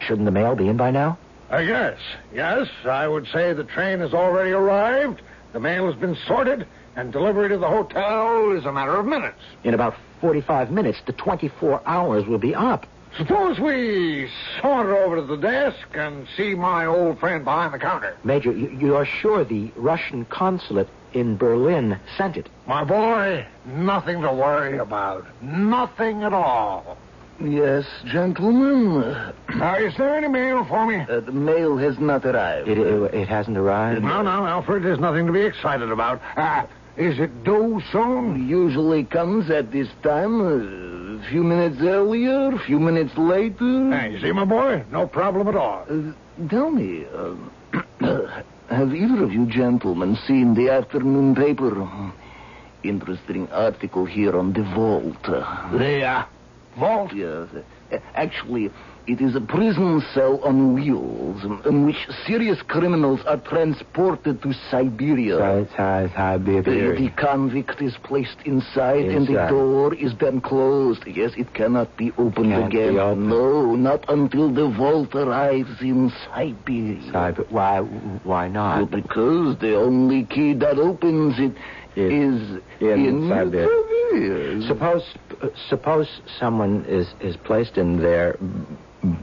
shouldn't 0.00 0.24
the 0.24 0.30
mail 0.30 0.54
be 0.54 0.68
in 0.68 0.76
by 0.76 0.90
now? 0.90 1.18
I 1.50 1.64
guess. 1.64 1.98
Yes, 2.34 2.68
I 2.84 3.06
would 3.06 3.26
say 3.28 3.52
the 3.52 3.64
train 3.64 4.00
has 4.00 4.12
already 4.12 4.50
arrived. 4.50 5.22
The 5.52 5.60
mail 5.60 5.86
has 5.86 5.94
been 5.94 6.16
sorted, 6.26 6.66
and 6.96 7.12
delivery 7.12 7.48
to 7.50 7.58
the 7.58 7.68
hotel 7.68 8.52
is 8.52 8.64
a 8.64 8.72
matter 8.72 8.96
of 8.96 9.06
minutes. 9.06 9.38
In 9.62 9.74
about 9.74 9.94
45 10.20 10.70
minutes, 10.70 10.98
the 11.06 11.12
24 11.12 11.82
hours 11.86 12.26
will 12.26 12.38
be 12.38 12.54
up. 12.54 12.86
Suppose 13.16 13.58
we 13.58 14.28
saunter 14.60 14.96
over 14.96 15.16
to 15.16 15.22
the 15.22 15.36
desk 15.36 15.78
and 15.94 16.26
see 16.36 16.54
my 16.54 16.84
old 16.86 17.18
friend 17.18 17.44
behind 17.44 17.72
the 17.72 17.78
counter. 17.78 18.16
Major, 18.24 18.52
you, 18.52 18.68
you 18.78 18.96
are 18.96 19.06
sure 19.06 19.44
the 19.44 19.70
Russian 19.76 20.24
consulate 20.26 20.88
in 21.14 21.36
Berlin 21.38 21.98
sent 22.18 22.36
it? 22.36 22.48
My 22.66 22.84
boy, 22.84 23.46
nothing 23.64 24.20
to 24.20 24.32
worry 24.32 24.76
about. 24.78 25.24
Nothing 25.42 26.24
at 26.24 26.32
all. 26.34 26.98
Yes, 27.40 27.84
gentlemen. 28.06 29.32
Now, 29.56 29.76
is 29.76 29.94
there 29.96 30.14
any 30.16 30.28
mail 30.28 30.64
for 30.64 30.86
me? 30.86 31.00
Uh, 31.00 31.20
the 31.20 31.32
mail 31.32 31.76
has 31.78 31.98
not 31.98 32.24
arrived. 32.24 32.68
It, 32.68 32.78
it, 32.78 33.14
it 33.14 33.28
hasn't 33.28 33.56
arrived? 33.56 34.02
No, 34.02 34.22
no, 34.22 34.46
Alfred, 34.46 34.82
there's 34.82 34.98
nothing 35.00 35.26
to 35.26 35.32
be 35.32 35.42
excited 35.42 35.90
about. 35.90 36.20
Uh, 36.36 36.66
is 36.96 37.18
it 37.18 37.44
due 37.44 37.82
soon? 37.92 38.48
Usually 38.48 39.04
comes 39.04 39.50
at 39.50 39.70
this 39.70 39.88
time. 40.02 40.40
uh, 40.40 40.46
A 40.46 40.95
few 41.28 41.42
minutes 41.42 41.76
earlier, 41.80 42.52
a 42.54 42.58
few 42.58 42.78
minutes 42.78 43.16
later. 43.16 43.90
Hey, 43.90 44.12
you 44.12 44.20
see, 44.20 44.32
my 44.32 44.44
boy? 44.44 44.84
No 44.90 45.06
problem 45.06 45.48
at 45.48 45.56
all. 45.56 45.84
Uh, 45.88 46.12
tell 46.48 46.70
me, 46.70 47.04
uh, 47.06 47.34
have 48.70 48.94
either 48.94 49.22
of 49.22 49.32
you 49.32 49.46
gentlemen 49.46 50.16
seen 50.26 50.54
the 50.54 50.70
afternoon 50.70 51.34
paper? 51.34 51.88
Interesting 52.82 53.48
article 53.50 54.04
here 54.04 54.36
on 54.36 54.52
the 54.52 54.62
vault. 54.74 55.22
The, 55.24 56.02
uh, 56.02 56.24
vault? 56.78 57.12
Yes. 57.14 57.48
Uh, 57.92 57.98
Actually, 58.14 58.70
it 59.06 59.20
is 59.20 59.34
a 59.36 59.40
prison 59.40 60.02
cell 60.12 60.40
on 60.42 60.74
wheels 60.74 61.44
in 61.64 61.86
which 61.86 61.96
serious 62.26 62.60
criminals 62.62 63.20
are 63.26 63.36
transported 63.38 64.42
to 64.42 64.52
Siberia. 64.70 65.36
Si- 65.66 65.70
si- 65.76 66.12
The, 66.64 66.94
the 66.98 67.10
convict 67.16 67.80
is 67.80 67.96
placed 68.02 68.36
inside, 68.44 69.04
and 69.06 69.26
the 69.26 69.46
door 69.48 69.94
is 69.94 70.12
then 70.18 70.40
closed. 70.40 71.04
Yes, 71.06 71.32
it 71.36 71.54
cannot 71.54 71.96
be 71.96 72.10
opened 72.18 72.50
Can't 72.50 72.70
be 72.70 72.78
again. 72.80 72.98
opened. 72.98 73.28
No, 73.28 73.74
not 73.76 74.04
until 74.08 74.52
the 74.52 74.68
vault 74.76 75.14
arrives 75.14 75.80
in 75.80 76.10
Siberia. 76.26 77.12
Siberia. 77.12 77.50
Why, 77.50 77.80
why 77.80 78.44
Well, 78.48 78.50
not? 78.50 78.90
because 78.90 79.58
the 79.58 79.76
only 79.76 80.24
key 80.24 80.54
that 80.54 80.78
opens 80.78 81.38
it 81.38 81.52
Is 81.96 82.42
is 82.42 82.62
in 82.80 83.28
Siberia. 83.28 83.68
Siberia. 83.68 84.66
Suppose, 84.68 85.04
uh, 85.42 85.48
suppose 85.68 86.08
someone 86.38 86.84
is, 86.88 87.06
is 87.20 87.36
placed 87.36 87.78
in 87.78 88.02
there 88.02 88.36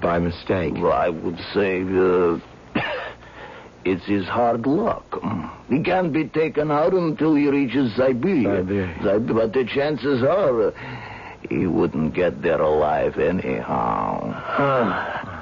by 0.02 0.20
mistake. 0.20 0.74
Well, 0.76 0.92
I 0.94 1.10
would 1.10 1.38
say 1.54 1.82
uh, 1.82 2.40
it's 3.86 4.06
his 4.06 4.26
hard 4.26 4.66
luck. 4.66 5.20
He 5.70 5.82
can't 5.82 6.14
be 6.14 6.26
taken 6.26 6.72
out 6.72 6.94
until 6.94 7.36
he 7.36 7.48
reaches 7.50 7.96
Siberia. 7.96 8.62
Siberia. 8.62 9.20
But 9.20 9.54
the 9.54 9.66
chances 9.66 10.24
are 10.24 10.68
uh, 10.70 10.72
he 11.50 11.68
wouldn't 11.68 12.14
get 12.14 12.42
there 12.42 12.62
alive 12.62 13.18
anyhow. 13.18 14.32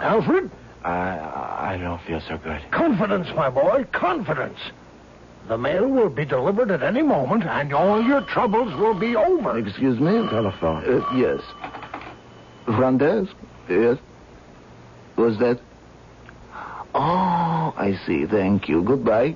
Alfred? 0.02 0.50
I, 0.84 1.74
I 1.74 1.78
don't 1.80 2.02
feel 2.04 2.22
so 2.28 2.38
good. 2.38 2.60
Confidence, 2.72 3.28
my 3.36 3.50
boy, 3.50 3.86
confidence. 3.92 4.58
The 5.48 5.58
mail 5.58 5.88
will 5.88 6.10
be 6.10 6.26
delivered 6.26 6.72
at 6.72 6.82
any 6.82 7.02
moment, 7.02 7.44
and 7.44 7.74
all 7.74 8.02
your 8.02 8.22
troubles 8.22 8.74
will 8.80 8.94
be 8.98 9.16
over. 9.16 9.58
Excuse 9.58 10.00
me? 10.00 10.12
Telephone. 10.30 10.84
Uh, 10.86 11.16
yes. 11.16 11.40
Front 12.66 13.00
desk? 13.00 13.32
Yes. 13.70 13.98
Was 15.22 15.38
that? 15.38 15.60
Oh, 16.96 17.74
I 17.78 17.96
see. 18.08 18.26
Thank 18.26 18.68
you. 18.68 18.82
Goodbye. 18.82 19.36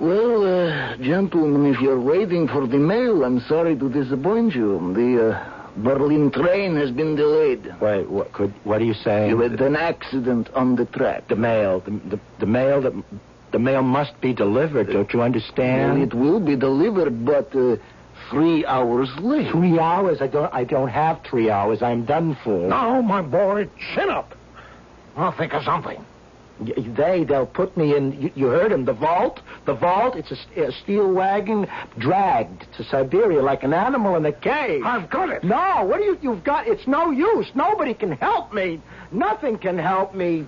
Well, 0.00 0.44
uh, 0.46 0.96
gentlemen, 0.96 1.66
if 1.74 1.80
you're 1.80 2.00
waiting 2.00 2.48
for 2.48 2.66
the 2.66 2.78
mail, 2.78 3.22
I'm 3.22 3.40
sorry 3.40 3.76
to 3.76 3.90
disappoint 3.90 4.54
you. 4.54 4.78
The 4.94 5.32
uh, 5.34 5.72
Berlin 5.76 6.30
train 6.30 6.74
has 6.76 6.90
been 6.90 7.16
delayed. 7.16 7.74
Wait, 7.82 8.08
what, 8.08 8.32
could, 8.32 8.54
what 8.64 8.80
are 8.80 8.84
you 8.84 8.94
saying? 8.94 9.28
You 9.28 9.40
had 9.40 9.60
an 9.60 9.76
accident 9.76 10.48
on 10.54 10.74
the 10.74 10.86
track. 10.86 11.28
the 11.28 11.36
mail, 11.36 11.80
the, 11.80 11.90
the, 11.90 12.20
the 12.38 12.46
mail 12.46 12.80
that 12.80 12.94
the 13.52 13.58
mail 13.58 13.82
must 13.82 14.18
be 14.22 14.32
delivered. 14.32 14.86
Don't 14.86 15.12
you 15.12 15.18
Well, 15.18 15.26
understand? 15.26 16.00
it 16.02 16.14
will 16.14 16.40
be 16.40 16.56
delivered, 16.56 17.26
but 17.26 17.54
uh, 17.54 17.76
three 18.30 18.64
hours 18.66 19.08
late. 19.18 19.50
Three 19.50 19.78
hours. 19.78 20.20
I 20.22 20.26
don't. 20.26 20.52
I 20.54 20.64
don't 20.64 20.88
have 20.88 21.20
three 21.28 21.50
hours. 21.50 21.82
I'm 21.82 22.04
done 22.04 22.36
for. 22.44 22.68
Now, 22.68 23.00
my 23.02 23.22
boy, 23.22 23.68
chin 23.94 24.08
up. 24.10 24.34
I'll 25.16 25.32
think 25.36 25.52
of 25.54 25.62
something. 25.64 26.04
Y- 26.60 26.74
They, 26.96 27.24
they'll 27.24 27.46
put 27.46 27.76
me 27.76 27.96
in. 27.96 28.20
You, 28.20 28.30
you 28.34 28.46
heard 28.46 28.70
him. 28.72 28.84
The 28.84 28.92
vault. 28.92 29.40
The 29.66 29.74
vault. 29.74 30.14
It's 30.16 30.30
a 30.30 30.72
steel 30.82 31.12
wagon 31.12 31.66
dragged 31.98 32.66
to 32.76 32.84
Siberia 32.84 33.42
like 33.42 33.62
an 33.64 33.72
animal 33.72 34.16
in 34.16 34.24
a 34.26 34.32
cage. 34.32 34.82
I've 34.84 35.08
got 35.10 35.30
it. 35.30 35.42
No, 35.42 35.84
what 35.84 35.98
do 35.98 36.04
you? 36.04 36.18
You've 36.22 36.44
got. 36.44 36.66
It's 36.68 36.86
no 36.86 37.10
use. 37.10 37.50
Nobody 37.54 37.94
can 37.94 38.12
help 38.12 38.52
me. 38.52 38.80
Nothing 39.10 39.58
can 39.58 39.78
help 39.78 40.14
me. 40.14 40.46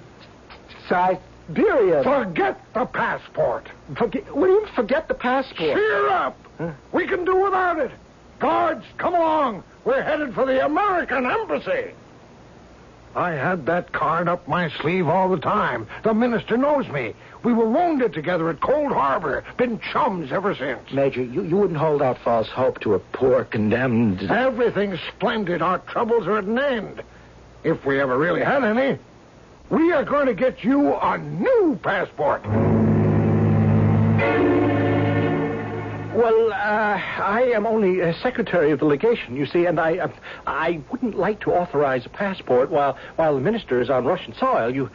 Siberia. 0.89 2.03
Forget 2.05 2.61
the 2.74 2.85
passport. 2.87 3.68
Forget. 3.97 4.35
What 4.37 4.47
do 4.47 4.53
you 4.53 4.64
mean 4.64 4.74
forget 4.74 5.09
the 5.09 5.14
passport? 5.14 5.76
Cheer 5.76 6.09
up. 6.09 6.37
Hmm? 6.63 6.97
We 6.97 7.07
can 7.07 7.25
do 7.25 7.37
without 7.37 7.79
it. 7.79 7.91
Guards, 8.39 8.85
come 8.99 9.15
along. 9.15 9.65
We're 9.85 10.03
headed 10.03 10.35
for 10.35 10.47
the 10.47 10.65
American 10.65 11.27
Embassy. 11.27 11.93
I 13.15 13.33
had 13.33 13.67
that 13.67 13.93
card 13.93 14.27
up 14.27 14.49
my 14.49 14.71
sleeve 14.81 15.07
all 15.07 15.29
the 15.29 15.39
time. 15.39 15.87
The 16.03 16.15
minister 16.15 16.57
knows 16.57 16.89
me. 16.89 17.15
We 17.43 17.53
were 17.53 17.69
wounded 17.69 18.15
together 18.15 18.49
at 18.49 18.61
Cold 18.61 18.93
Harbor. 18.93 19.45
Been 19.59 19.81
chums 19.93 20.33
ever 20.33 20.55
since. 20.55 20.91
Major, 20.93 21.23
you, 21.23 21.43
you 21.43 21.57
wouldn't 21.57 21.79
hold 21.79 22.01
out 22.01 22.19
false 22.19 22.49
hope 22.49 22.81
to 22.81 22.95
a 22.95 22.99
poor 22.99 23.45
condemned. 23.45 24.23
Everything's 24.31 25.01
splendid. 25.15 25.61
Our 25.61 25.79
troubles 25.81 26.27
are 26.27 26.39
at 26.39 26.45
an 26.45 26.59
end. 26.59 27.03
If 27.65 27.85
we 27.85 28.01
ever 28.01 28.17
really 28.17 28.43
had 28.43 28.65
any, 28.65 28.99
we 29.69 29.93
are 29.93 30.05
going 30.05 30.27
to 30.27 30.35
get 30.35 30.65
you 30.65 30.95
a 30.95 31.19
new 31.19 31.79
passport. 31.83 32.43
Well, 36.23 36.53
uh, 36.53 36.55
I 36.55 37.51
am 37.53 37.66
only 37.66 38.01
uh, 38.01 38.12
secretary 38.23 38.70
of 38.70 38.79
the 38.79 38.85
legation, 38.85 39.35
you 39.35 39.45
see, 39.45 39.66
and 39.66 39.81
I 39.81 39.99
uh, 39.99 40.09
I 40.47 40.81
wouldn't 40.93 41.18
like 41.18 41.41
to 41.41 41.51
authorize 41.51 42.07
a 42.07 42.11
passport 42.11 42.70
while 42.70 42.97
while 43.16 43.35
the 43.35 43.41
minister 43.41 43.81
is 43.81 43.91
on 43.91 44.05
Russian 44.05 44.33
soil. 44.33 44.73
You 44.73 44.89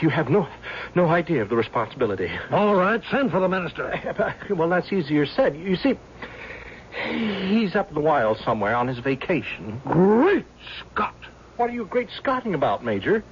you 0.00 0.10
have 0.10 0.28
no 0.28 0.46
no 0.94 1.08
idea 1.08 1.42
of 1.42 1.48
the 1.48 1.56
responsibility. 1.56 2.30
All 2.52 2.76
right, 2.76 3.02
send 3.10 3.32
for 3.32 3.40
the 3.40 3.48
minister. 3.48 4.36
well, 4.50 4.68
that's 4.68 4.92
easier 4.92 5.26
said. 5.26 5.56
You 5.56 5.74
see, 5.74 5.98
he's 7.48 7.74
up 7.74 7.88
in 7.88 7.94
the 7.96 8.00
wild 8.00 8.38
somewhere 8.38 8.76
on 8.76 8.86
his 8.86 9.00
vacation. 9.00 9.82
Great 9.84 10.46
Scott. 10.78 11.16
What 11.56 11.68
are 11.70 11.72
you 11.72 11.84
great 11.84 12.10
scotting 12.16 12.54
about, 12.54 12.84
Major? 12.84 13.24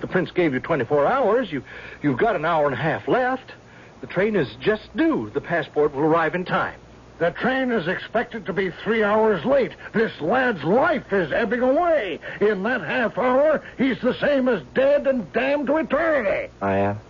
The 0.00 0.06
prince 0.06 0.30
gave 0.30 0.54
you 0.54 0.60
24 0.60 1.06
hours. 1.06 1.50
You, 1.50 1.64
you've 2.02 2.18
got 2.18 2.36
an 2.36 2.44
hour 2.44 2.66
and 2.66 2.74
a 2.74 2.78
half 2.78 3.08
left. 3.08 3.52
The 4.00 4.06
train 4.06 4.36
is 4.36 4.48
just 4.60 4.94
due. 4.96 5.30
The 5.34 5.40
passport 5.40 5.94
will 5.94 6.02
arrive 6.02 6.34
in 6.34 6.44
time. 6.44 6.78
The 7.18 7.32
train 7.32 7.72
is 7.72 7.88
expected 7.88 8.46
to 8.46 8.52
be 8.52 8.70
three 8.84 9.02
hours 9.02 9.44
late. 9.44 9.72
This 9.92 10.12
lad's 10.20 10.62
life 10.62 11.12
is 11.12 11.32
ebbing 11.32 11.60
away. 11.60 12.20
In 12.40 12.62
that 12.62 12.80
half 12.80 13.18
hour, 13.18 13.60
he's 13.76 14.00
the 14.00 14.14
same 14.20 14.48
as 14.48 14.62
dead 14.72 15.08
and 15.08 15.32
damned 15.32 15.66
to 15.66 15.78
eternity. 15.78 16.52
I 16.62 16.76
am. 16.76 17.00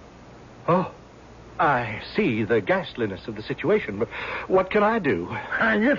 Oh, 0.66 0.90
I 1.60 2.00
see 2.16 2.44
the 2.44 2.62
ghastliness 2.62 3.26
of 3.26 3.36
the 3.36 3.42
situation, 3.42 3.98
but 3.98 4.08
what 4.46 4.70
can 4.70 4.82
I 4.82 4.98
do? 4.98 5.26
Hang 5.26 5.82
it. 5.82 5.98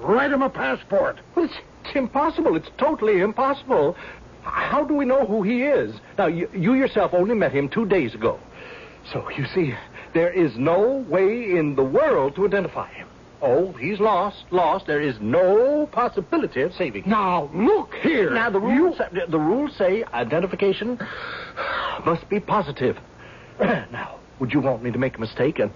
Write 0.00 0.30
him 0.30 0.42
a 0.42 0.50
passport. 0.50 1.18
Well, 1.34 1.46
it's, 1.46 1.54
it's 1.84 1.96
impossible. 1.96 2.54
It's 2.54 2.70
totally 2.78 3.20
impossible. 3.20 3.96
How 4.42 4.84
do 4.84 4.94
we 4.94 5.04
know 5.04 5.26
who 5.26 5.42
he 5.42 5.62
is? 5.62 5.96
Now, 6.16 6.26
you, 6.26 6.48
you 6.54 6.74
yourself 6.74 7.12
only 7.12 7.34
met 7.34 7.52
him 7.52 7.68
two 7.68 7.86
days 7.86 8.14
ago. 8.14 8.38
So, 9.12 9.28
you 9.30 9.46
see, 9.46 9.74
there 10.14 10.30
is 10.30 10.56
no 10.56 11.04
way 11.08 11.56
in 11.56 11.74
the 11.76 11.84
world 11.84 12.34
to 12.36 12.46
identify 12.46 12.88
him. 12.92 13.08
Oh, 13.40 13.72
he's 13.72 14.00
lost, 14.00 14.44
lost. 14.50 14.86
There 14.86 15.00
is 15.00 15.16
no 15.20 15.88
possibility 15.92 16.62
of 16.62 16.72
saving 16.74 17.04
him. 17.04 17.10
Now, 17.10 17.50
look 17.54 17.94
here. 18.02 18.30
Now, 18.30 18.50
the 18.50 18.58
rules, 18.58 18.98
the 19.28 19.38
rules 19.38 19.76
say 19.76 20.02
identification 20.12 20.98
must 22.04 22.28
be 22.28 22.40
positive. 22.40 22.98
now, 23.60 24.18
would 24.40 24.52
you 24.52 24.60
want 24.60 24.82
me 24.82 24.90
to 24.90 24.98
make 24.98 25.16
a 25.16 25.20
mistake 25.20 25.60
and 25.60 25.70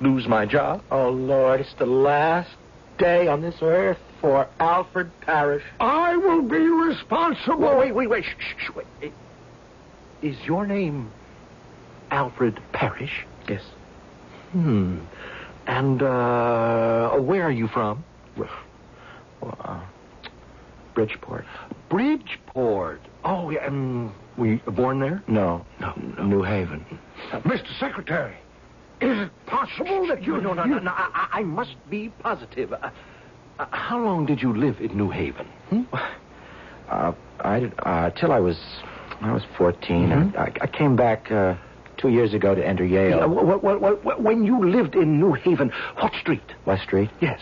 lose 0.00 0.26
my 0.26 0.44
job? 0.44 0.82
Oh, 0.90 1.10
Lord, 1.10 1.60
it's 1.60 1.74
the 1.78 1.86
last 1.86 2.50
day 2.98 3.28
on 3.28 3.42
this 3.42 3.56
earth 3.62 3.98
for 4.20 4.48
Alfred 4.58 5.10
Parrish. 5.20 5.62
I 5.78 6.16
will 6.16 6.42
be 6.42 6.58
responsible. 6.58 7.58
Whoa, 7.58 7.78
wait, 7.78 7.94
wait, 7.94 8.10
wait. 8.10 8.24
Shh, 8.24 8.34
shh, 8.38 8.66
shh, 8.66 8.70
wait. 8.74 9.12
Is 10.20 10.36
your 10.44 10.66
name 10.66 11.12
Alfred 12.10 12.60
Parrish? 12.72 13.24
Yes. 13.48 13.62
Hmm. 14.52 14.98
And, 15.66 16.02
uh, 16.02 17.10
where 17.18 17.42
are 17.42 17.50
you 17.50 17.68
from? 17.68 18.04
Well, 18.36 18.48
uh, 19.60 19.80
Bridgeport. 20.94 21.44
Bridgeport. 21.90 23.00
Oh, 23.24 23.50
yeah. 23.50 23.66
Um, 23.66 24.14
were 24.36 24.46
you 24.46 24.60
born 24.66 24.98
there? 25.00 25.22
No. 25.28 25.64
No, 25.80 25.92
New 26.24 26.42
Haven. 26.42 26.84
Mr. 27.32 27.78
Secretary, 27.78 28.34
is 29.00 29.18
it 29.18 29.30
possible 29.46 30.06
that 30.08 30.22
you... 30.22 30.40
No, 30.40 30.54
no, 30.54 30.64
no, 30.64 30.78
no. 30.78 30.90
I, 30.90 31.28
I 31.32 31.40
I 31.40 31.42
must 31.42 31.76
be 31.90 32.08
positive. 32.20 32.72
Uh, 32.72 32.90
uh, 33.58 33.66
how 33.70 33.98
long 34.02 34.26
did 34.26 34.40
you 34.40 34.56
live 34.56 34.80
in 34.80 34.96
New 34.96 35.10
Haven? 35.10 35.46
Hmm? 35.70 35.82
Uh, 36.88 37.12
I 37.40 37.70
uh, 37.84 38.10
till 38.10 38.32
I 38.32 38.40
was 38.40 38.58
I 39.20 39.32
was 39.32 39.44
14. 39.56 40.08
Mhm. 40.08 40.36
I, 40.38 40.52
I 40.62 40.66
came 40.66 40.96
back 40.96 41.30
uh, 41.30 41.54
two 41.98 42.08
years 42.08 42.32
ago 42.32 42.54
to 42.54 42.66
enter 42.66 42.84
Yale. 42.84 43.18
Yeah, 43.18 43.26
wh- 43.26 43.60
wh- 43.60 44.02
wh- 44.16 44.20
when 44.24 44.44
you 44.44 44.64
lived 44.70 44.94
in 44.94 45.20
New 45.20 45.32
Haven, 45.34 45.70
what 45.98 46.12
street? 46.14 46.42
West 46.64 46.84
Street. 46.84 47.10
Yes. 47.20 47.40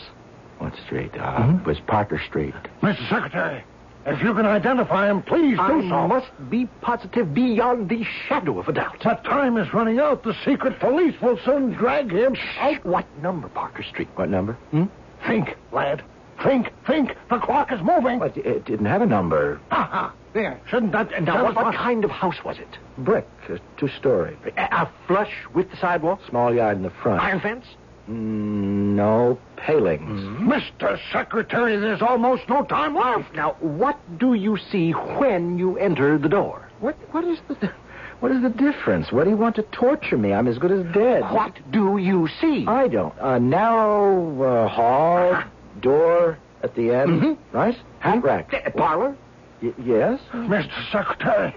What 0.59 0.75
street? 0.87 1.13
Uh, 1.17 1.39
Mhm. 1.43 1.61
It 1.61 1.67
was 1.67 1.79
Parker 1.81 2.19
Street. 2.19 2.55
Mr. 2.83 3.09
Secretary, 3.11 3.63
if 4.07 4.23
you 4.23 4.33
can 4.35 4.47
identify 4.47 5.09
him, 5.11 5.21
please 5.23 5.59
I 5.61 5.69
do 5.69 5.89
so. 5.89 6.09
must 6.09 6.31
be 6.51 6.67
positive 6.81 7.35
beyond 7.35 7.89
the 7.91 8.03
shadow 8.27 8.59
of 8.59 8.69
a 8.69 8.73
doubt. 8.73 8.97
But 9.05 9.23
time 9.25 9.59
is 9.59 9.73
running 9.75 9.99
out. 10.01 10.23
The 10.23 10.35
secret 10.45 10.81
police 10.81 11.15
will 11.21 11.37
soon 11.45 11.73
drag 11.73 12.11
him 12.11 12.35
out. 12.61 12.85
What 12.87 13.05
number, 13.23 13.49
Parker 13.49 13.83
Street? 13.83 14.09
What 14.17 14.31
number? 14.31 14.55
Hmm? 14.71 14.85
Think, 15.27 15.57
lad. 15.73 16.03
Think, 16.43 16.71
think. 16.87 17.15
The 17.29 17.39
clock 17.39 17.73
is 17.73 17.81
moving. 17.83 18.19
But 18.19 18.37
it 18.37 18.65
didn't 18.65 18.87
have 18.87 19.03
a 19.03 19.07
number. 19.07 19.59
Ha 19.71 19.83
ha. 19.91 20.13
There. 20.37 20.61
Shouldn't 20.69 20.93
that... 20.93 21.11
Now, 21.23 21.33
tell 21.37 21.45
what, 21.45 21.57
what 21.57 21.75
kind 21.75 22.05
of 22.05 22.11
house 22.11 22.45
was 22.45 22.59
it? 22.59 22.69
Brick, 22.99 23.27
uh, 23.49 23.57
two-story. 23.79 24.37
A, 24.59 24.63
a 24.83 24.93
flush 25.07 25.33
with 25.55 25.71
the 25.71 25.79
sidewalk? 25.79 26.21
Small 26.29 26.55
yard 26.55 26.77
in 26.77 26.83
the 26.83 26.91
front. 27.03 27.23
Iron 27.23 27.41
fence? 27.41 27.65
Mm, 28.07 28.95
no 28.97 29.39
palings. 29.57 30.21
Mr. 30.39 30.99
Secretary, 31.11 31.79
there's 31.79 32.03
almost 32.03 32.47
no 32.51 32.65
time 32.67 32.95
left. 32.95 33.35
Now, 33.35 33.53
what 33.61 33.99
do 34.19 34.35
you 34.35 34.59
see 34.71 34.91
when 34.93 35.57
you 35.59 35.79
enter 35.79 36.19
the 36.19 36.29
door? 36.29 36.69
What? 36.81 36.97
What 37.15 37.25
is 37.25 37.39
the? 37.49 37.73
What 38.21 38.31
is 38.31 38.43
the 38.43 38.51
difference? 38.51 39.13
What 39.13 39.25
do 39.25 39.31
you 39.31 39.37
want 39.39 39.57
to 39.57 39.63
torture 39.63 40.19
me? 40.19 40.35
I'm 40.35 40.49
as 40.49 40.59
good 40.59 40.71
as 40.71 40.85
dead. 40.93 41.23
What 41.33 41.59
do 41.71 41.97
you 41.97 42.29
see? 42.41 42.67
I 42.67 42.89
don't. 42.89 43.15
A 43.21 43.41
narrow 43.41 44.43
uh, 44.43 44.69
hall, 44.69 45.43
door 45.81 46.39
at 46.63 46.75
the 46.75 46.93
end, 46.93 47.23
Mhm. 47.23 47.39
right? 47.53 47.77
Hat 48.01 48.23
rack. 48.23 48.53
Uh, 48.55 48.71
parlor? 48.71 49.17
Y- 49.63 49.73
yes. 49.85 50.21
Mr. 50.33 50.91
Secretary, 50.93 51.55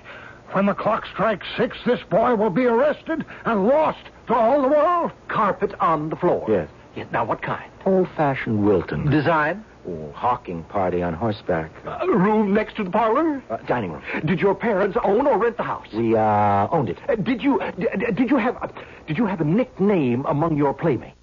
when 0.54 0.66
the 0.66 0.74
clock 0.74 1.06
strikes 1.06 1.46
six, 1.58 1.78
this 1.86 2.00
boy 2.10 2.36
will 2.36 2.50
be 2.50 2.66
arrested 2.66 3.26
and 3.46 3.68
lost 3.68 4.00
to 4.28 4.34
all 4.34 4.62
the 4.62 4.68
world. 4.68 5.12
Carpet 5.28 5.74
on 5.80 6.10
the 6.10 6.16
floor. 6.16 6.46
Yes. 6.50 6.70
Yeah, 6.96 7.06
now, 7.12 7.24
what 7.26 7.42
kind? 7.42 7.70
Old-fashioned 7.86 8.66
Wilton. 8.66 9.10
Design? 9.10 9.64
Oh, 9.88 10.12
hawking 10.14 10.64
party 10.66 11.02
on 11.02 11.14
horseback. 11.14 11.72
Uh, 11.86 12.06
room 12.08 12.54
next 12.54 12.76
to 12.78 12.84
the 12.84 12.90
parlor? 12.90 13.42
Uh, 13.50 13.58
dining 13.68 13.92
room. 13.92 14.02
Did 14.26 14.40
your 14.40 14.54
parents 14.56 14.98
own 15.04 15.26
or 15.28 15.38
rent 15.38 15.58
the 15.58 15.64
house? 15.64 15.88
We 15.94 16.16
uh, 16.16 16.68
owned 16.72 16.90
it. 16.90 16.98
Uh, 17.08 17.16
did 17.16 17.42
you 17.44 17.62
d- 17.80 17.88
d- 17.98 18.12
did 18.14 18.30
you 18.30 18.38
have 18.38 18.56
a, 18.58 18.70
did 19.08 19.18
you 19.18 19.26
have 19.26 19.40
a 19.40 19.46
nickname 19.46 20.26
among 20.26 20.58
your 20.58 20.74
playmates? 20.74 21.16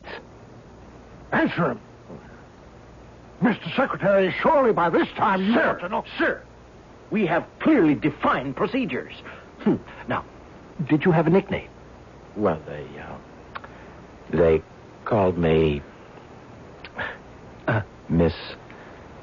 Answer 1.33 1.73
him. 1.73 1.81
Mr. 3.43 3.75
Secretary, 3.77 4.35
surely 4.41 4.73
by 4.73 4.89
this 4.89 5.09
time 5.17 5.43
you 5.43 5.61
ought 5.61 5.79
to 5.81 5.89
know. 5.89 6.05
Sir, 6.19 6.43
we 7.11 7.27
have 7.27 7.47
clearly 7.61 7.95
defined 7.95 8.57
procedures. 8.57 9.13
Hmm. 9.61 9.77
Now, 10.09 10.25
did 10.89 11.05
you 11.05 11.13
have 11.13 11.27
a 11.27 11.31
nickname? 11.31 11.69
Well, 12.37 12.61
they 12.67 12.87
uh, 13.01 13.17
they 14.31 14.63
called 15.05 15.39
me 15.39 15.83
uh, 17.67 17.83
Miss 18.09 18.35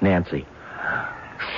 Nancy. 0.01 0.45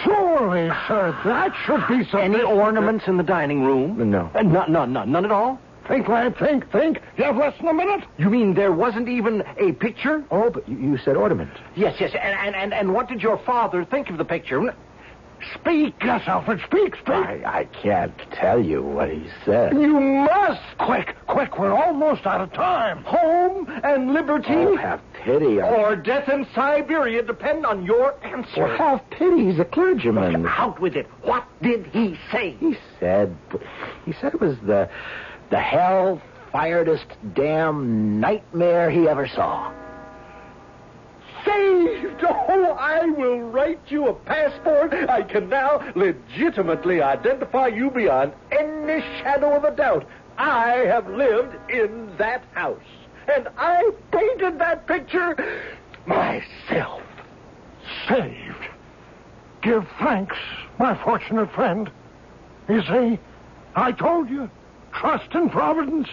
Surely, 0.04 0.70
sir, 0.88 1.18
that 1.26 1.54
should 1.66 1.88
be 1.88 2.08
some... 2.10 2.22
Any 2.22 2.42
ornaments 2.42 3.08
in 3.08 3.18
the 3.18 3.24
dining 3.24 3.64
room? 3.64 4.10
No. 4.10 4.30
Uh, 4.34 4.42
none, 4.42 4.72
none, 4.72 4.94
none, 4.94 5.12
none 5.12 5.26
at 5.26 5.32
all. 5.32 5.60
Think, 5.88 6.08
lad, 6.08 6.38
think, 6.38 6.72
think. 6.72 7.00
You 7.18 7.26
have 7.26 7.38
less 7.38 7.56
than 7.58 7.68
a 7.68 7.74
minute. 7.74 8.04
You 8.18 8.30
mean 8.30 8.56
there 8.56 8.72
wasn't 8.72 9.08
even 9.08 9.44
a 9.58 9.74
picture? 9.74 10.24
Oh, 10.32 10.50
but 10.50 10.68
you, 10.68 10.78
you 10.78 10.98
said 10.98 11.16
ornament. 11.16 11.52
Yes, 11.76 11.96
yes. 12.00 12.12
And, 12.20 12.36
and, 12.36 12.56
and, 12.56 12.74
and 12.74 12.94
what 12.94 13.08
did 13.08 13.22
your 13.22 13.38
father 13.46 13.86
think 13.86 14.10
of 14.10 14.18
the 14.18 14.26
picture? 14.26 14.76
Speak. 15.54 15.96
Yes, 16.04 16.24
Alfred, 16.28 16.60
speak, 16.66 16.96
speak. 16.96 17.10
I, 17.10 17.42
I 17.46 17.64
can't 17.82 18.14
tell 18.34 18.60
you 18.64 18.82
what 18.82 19.10
he 19.10 19.28
said. 19.46 19.74
You 19.74 20.00
must. 20.00 20.62
Quick, 20.80 21.16
quick, 21.28 21.58
we're 21.60 21.74
almost 21.74 22.26
out 22.26 22.42
of 22.42 22.52
time. 22.54 23.04
Home 23.04 23.68
and 23.84 24.14
liberty 24.14 24.46
Oh, 24.54 24.76
have 24.78 25.02
pity. 25.14 25.60
on- 25.62 25.74
or 25.74 25.96
death 25.96 26.30
in 26.30 26.46
Siberia 26.56 27.22
depend 27.22 27.66
on 27.66 27.86
your 27.86 28.16
answer. 28.26 28.64
Well, 28.64 28.78
have 28.78 29.10
pity. 29.12 29.46
He's 29.52 29.60
a 29.60 29.66
clergyman. 29.66 30.46
Out 30.48 30.80
with 30.80 30.96
it. 30.96 31.08
What 31.22 31.46
did 31.62 31.86
he 31.88 32.18
say? 32.32 32.52
He 32.60 32.78
said, 33.00 33.36
he 34.06 34.14
said 34.14 34.34
it 34.34 34.42
was 34.42 34.58
the, 34.66 34.90
the 35.50 35.60
hell 35.60 36.22
firedest 36.54 37.06
damn 37.34 38.20
nightmare 38.20 38.90
he 38.90 39.08
ever 39.08 39.28
saw. 39.28 39.72
Saved! 41.46 42.24
Oh, 42.24 42.76
I 42.80 43.06
will 43.06 43.40
write 43.42 43.80
you 43.88 44.08
a 44.08 44.14
passport. 44.14 44.94
I 44.94 45.22
can 45.22 45.50
now 45.50 45.82
legitimately 45.96 47.02
identify 47.02 47.68
you 47.68 47.92
beyond 47.92 48.34
any 48.52 49.02
shadow 49.20 49.56
of 49.56 49.64
a 49.64 49.76
doubt. 49.76 50.06
I 50.38 50.86
have 50.88 51.08
lived 51.08 51.56
in 51.70 52.16
that 52.18 52.44
house. 52.54 52.80
And 53.34 53.48
I 53.58 53.92
painted 54.12 54.60
that 54.60 54.88
picture 54.88 55.36
myself. 56.06 57.02
Saved. 58.08 58.70
Give 59.62 59.88
thanks, 60.00 60.38
my 60.80 60.96
fortunate 61.04 61.52
friend. 61.54 61.90
You 62.70 62.82
see, 62.84 63.20
I 63.76 63.92
told 63.92 64.30
you, 64.30 64.50
trust 64.94 65.34
in 65.34 65.50
Providence. 65.50 66.08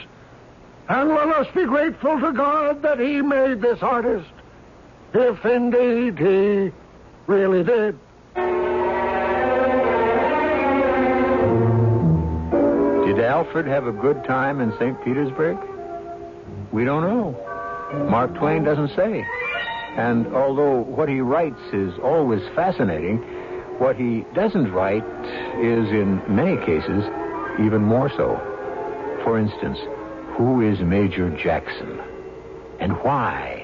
And 0.89 1.11
let 1.11 1.29
us 1.29 1.47
be 1.55 1.65
grateful 1.65 2.21
to 2.21 2.33
God 2.33 2.83
that 2.83 2.99
He 2.99 3.23
made 3.23 3.61
this 3.61 3.83
artist. 3.83 4.29
If 5.15 5.45
indeed 5.45 6.19
He 6.19 6.73
really 7.27 7.63
did. 7.63 7.99
Did 13.07 13.21
Alfred 13.25 13.67
have 13.67 13.87
a 13.87 13.93
good 13.93 14.25
time 14.25 14.61
in 14.61 14.73
St. 14.79 15.03
Petersburg? 15.05 15.59
We 16.73 16.85
don't 16.85 17.03
know. 17.03 18.07
Mark 18.09 18.35
Twain 18.35 18.65
doesn't 18.65 18.97
say. 18.97 19.25
And 19.97 20.35
although 20.35 20.81
what 20.81 21.11
he 21.11 21.21
writes 21.21 21.61
is 21.75 21.93
always 22.03 22.43
fascinating, 22.55 23.19
what 23.79 23.97
he 23.97 24.25
doesn't 24.35 24.73
write 24.73 25.05
is, 25.61 25.91
in 25.91 26.23
many 26.35 26.57
cases, 26.65 27.05
even 27.61 27.83
more 27.83 28.09
so. 28.09 28.41
For 29.25 29.39
instance, 29.39 29.79
who 30.37 30.63
is 30.63 30.81
Major 30.81 31.29
Jackson? 31.37 32.01
And 32.81 32.93
why? 33.03 33.62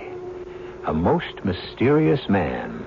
A 0.86 0.92
most 0.94 1.44
mysterious 1.44 2.28
man. 2.28 2.86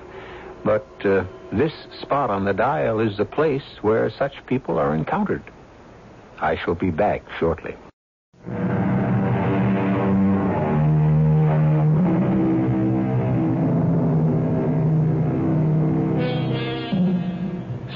But 0.64 0.86
uh, 1.04 1.24
this 1.52 1.72
spot 2.00 2.30
on 2.30 2.44
the 2.44 2.52
dial 2.52 3.00
is 3.00 3.16
the 3.16 3.24
place 3.24 3.62
where 3.82 4.10
such 4.10 4.44
people 4.46 4.78
are 4.78 4.94
encountered. 4.94 5.42
I 6.40 6.56
shall 6.56 6.74
be 6.74 6.90
back 6.90 7.22
shortly. 7.38 7.76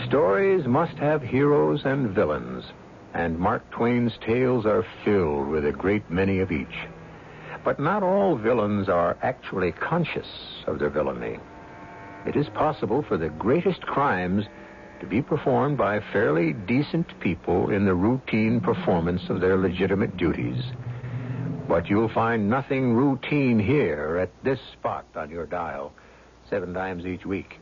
Stories 0.06 0.66
must 0.66 0.96
have 0.98 1.22
heroes 1.22 1.82
and 1.84 2.10
villains, 2.10 2.64
and 3.14 3.38
Mark 3.38 3.68
Twain's 3.70 4.12
tales 4.24 4.64
are 4.66 4.86
filled 5.04 5.48
with 5.48 5.66
a 5.66 5.72
great 5.72 6.08
many 6.10 6.38
of 6.38 6.52
each. 6.52 6.68
But 7.66 7.80
not 7.80 8.04
all 8.04 8.36
villains 8.36 8.88
are 8.88 9.18
actually 9.22 9.72
conscious 9.72 10.28
of 10.68 10.78
their 10.78 10.88
villainy. 10.88 11.40
It 12.24 12.36
is 12.36 12.48
possible 12.48 13.02
for 13.02 13.16
the 13.16 13.28
greatest 13.28 13.80
crimes 13.80 14.44
to 15.00 15.06
be 15.06 15.20
performed 15.20 15.76
by 15.76 15.98
fairly 16.12 16.52
decent 16.52 17.18
people 17.18 17.70
in 17.70 17.84
the 17.84 17.92
routine 17.92 18.60
performance 18.60 19.22
of 19.28 19.40
their 19.40 19.56
legitimate 19.56 20.16
duties. 20.16 20.62
But 21.66 21.90
you'll 21.90 22.08
find 22.08 22.48
nothing 22.48 22.94
routine 22.94 23.58
here 23.58 24.16
at 24.22 24.30
this 24.44 24.60
spot 24.74 25.04
on 25.16 25.28
your 25.28 25.46
dial, 25.46 25.92
seven 26.48 26.72
times 26.72 27.04
each 27.04 27.26
week. 27.26 27.58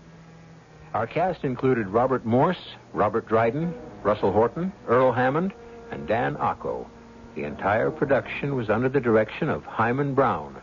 Our 0.93 1.07
cast 1.07 1.45
included 1.45 1.89
Robert 1.89 2.27
Morse, 2.27 2.75
Robert 2.93 3.27
Dryden, 3.27 3.73
Russell 4.03 4.33
Horton, 4.33 4.71
Earl 4.87 5.13
Hammond, 5.13 5.55
and 5.91 6.07
Dan 6.07 6.35
Ocko. 6.35 6.87
The 7.35 7.45
entire 7.45 7.91
production 7.91 8.55
was 8.55 8.71
under 8.71 8.89
the 8.89 9.01
direction 9.01 9.49
of 9.49 9.65
Himan 9.65 10.15
Brown. 10.15 10.57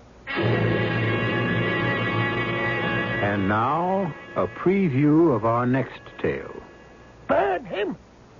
And 3.21 3.49
now, 3.49 4.13
a 4.35 4.47
preview 4.47 5.35
of 5.35 5.45
our 5.45 5.65
next 5.65 6.01
tale. 6.21 6.55
Burn 7.27 7.65
him. 7.65 7.97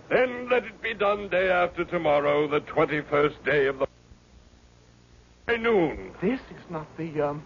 Then 0.09 0.49
let 0.49 0.63
it 0.65 0.81
be 0.81 0.93
done 0.93 1.29
day 1.29 1.49
after 1.49 1.85
tomorrow, 1.85 2.47
the 2.47 2.61
21st 2.61 3.43
day 3.45 3.67
of 3.67 3.79
the 3.79 3.87
by 5.47 5.57
noon. 5.57 6.11
This 6.21 6.39
is 6.39 6.69
not 6.69 6.87
the, 6.97 7.21
um, 7.21 7.43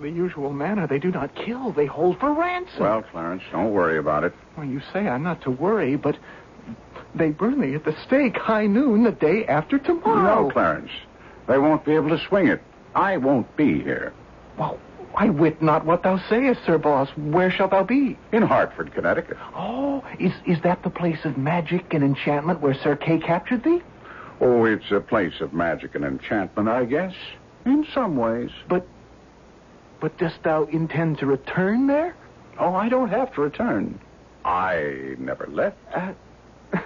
the 0.00 0.08
usual 0.08 0.52
manner. 0.52 0.86
They 0.86 0.98
do 0.98 1.10
not 1.10 1.34
kill. 1.34 1.72
They 1.72 1.86
hold 1.86 2.18
for 2.20 2.32
ransom. 2.32 2.80
Well, 2.80 3.02
Clarence, 3.02 3.42
don't 3.52 3.72
worry 3.72 3.98
about 3.98 4.24
it. 4.24 4.32
Well, 4.56 4.66
you 4.66 4.80
say 4.92 5.08
I'm 5.08 5.22
not 5.22 5.42
to 5.42 5.50
worry, 5.50 5.96
but 5.96 6.16
they 7.18 7.30
burn 7.30 7.58
me 7.60 7.74
at 7.74 7.84
the 7.84 7.96
stake 8.06 8.36
high 8.36 8.66
noon 8.66 9.04
the 9.04 9.12
day 9.12 9.44
after 9.46 9.78
tomorrow. 9.78 10.44
No, 10.44 10.50
Clarence. 10.50 10.90
They 11.46 11.58
won't 11.58 11.84
be 11.84 11.94
able 11.94 12.10
to 12.10 12.18
swing 12.28 12.48
it. 12.48 12.62
I 12.94 13.16
won't 13.16 13.54
be 13.56 13.82
here. 13.82 14.12
Well, 14.58 14.78
I 15.14 15.30
wit 15.30 15.62
not 15.62 15.84
what 15.84 16.02
thou 16.02 16.18
sayest, 16.28 16.64
Sir 16.64 16.78
Boss. 16.78 17.08
Where 17.16 17.50
shalt 17.50 17.70
thou 17.70 17.84
be? 17.84 18.18
In 18.32 18.42
Hartford, 18.42 18.92
Connecticut. 18.92 19.36
Oh, 19.54 20.04
is 20.18 20.32
is 20.46 20.60
that 20.62 20.82
the 20.82 20.90
place 20.90 21.24
of 21.24 21.36
magic 21.36 21.92
and 21.92 22.04
enchantment 22.04 22.60
where 22.60 22.74
Sir 22.74 22.96
Kay 22.96 23.18
captured 23.18 23.64
thee? 23.64 23.82
Oh, 24.40 24.64
it's 24.64 24.90
a 24.90 25.00
place 25.00 25.40
of 25.40 25.52
magic 25.52 25.94
and 25.94 26.04
enchantment, 26.04 26.68
I 26.68 26.84
guess. 26.84 27.14
In 27.64 27.86
some 27.92 28.16
ways. 28.16 28.50
But 28.68 28.86
but 30.00 30.16
dost 30.18 30.42
thou 30.44 30.64
intend 30.64 31.18
to 31.18 31.26
return 31.26 31.86
there? 31.86 32.14
Oh, 32.58 32.74
I 32.74 32.88
don't 32.88 33.08
have 33.08 33.34
to 33.34 33.40
return. 33.40 33.98
I 34.44 35.16
never 35.18 35.46
left. 35.46 35.76
Uh, 35.92 36.12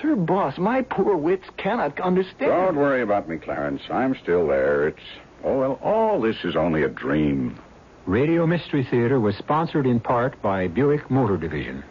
Sir 0.00 0.16
Boss, 0.16 0.58
my 0.58 0.82
poor 0.82 1.16
wits 1.16 1.46
cannot 1.56 1.98
understand. 2.00 2.50
Don't 2.50 2.76
worry 2.76 3.02
about 3.02 3.28
me, 3.28 3.38
Clarence. 3.38 3.82
I'm 3.90 4.14
still 4.22 4.46
there. 4.46 4.88
It's 4.88 5.02
oh 5.44 5.58
well, 5.58 5.78
all 5.82 6.20
this 6.20 6.36
is 6.44 6.56
only 6.56 6.82
a 6.82 6.88
dream. 6.88 7.58
Radio 8.06 8.46
Mystery 8.46 8.82
Theater 8.82 9.20
was 9.20 9.36
sponsored 9.36 9.86
in 9.86 10.00
part 10.00 10.40
by 10.42 10.68
Buick 10.68 11.10
Motor 11.10 11.36
Division. 11.36 11.84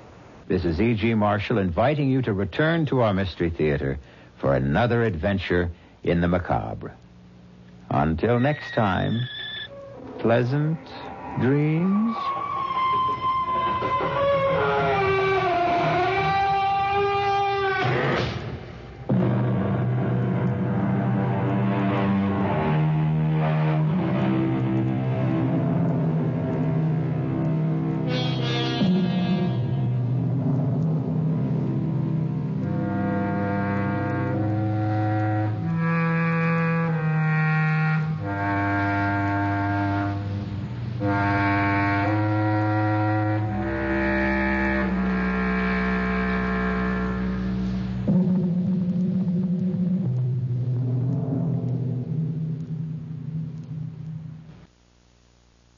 This 0.48 0.66
is 0.66 0.82
E.G. 0.82 1.14
Marshall 1.14 1.60
inviting 1.60 2.10
you 2.10 2.22
to 2.24 2.34
return 2.34 2.86
to 2.88 3.02
our 3.02 3.14
Mystery 3.14 3.52
Theater 3.52 4.00
for 4.38 4.56
another 4.56 5.04
adventure 5.04 5.70
in 6.04 6.22
the 6.22 6.28
macabre. 6.28 6.96
Until 7.92 8.40
next 8.40 8.74
time, 8.74 9.20
pleasant 10.20 10.80
dreams. 11.40 12.16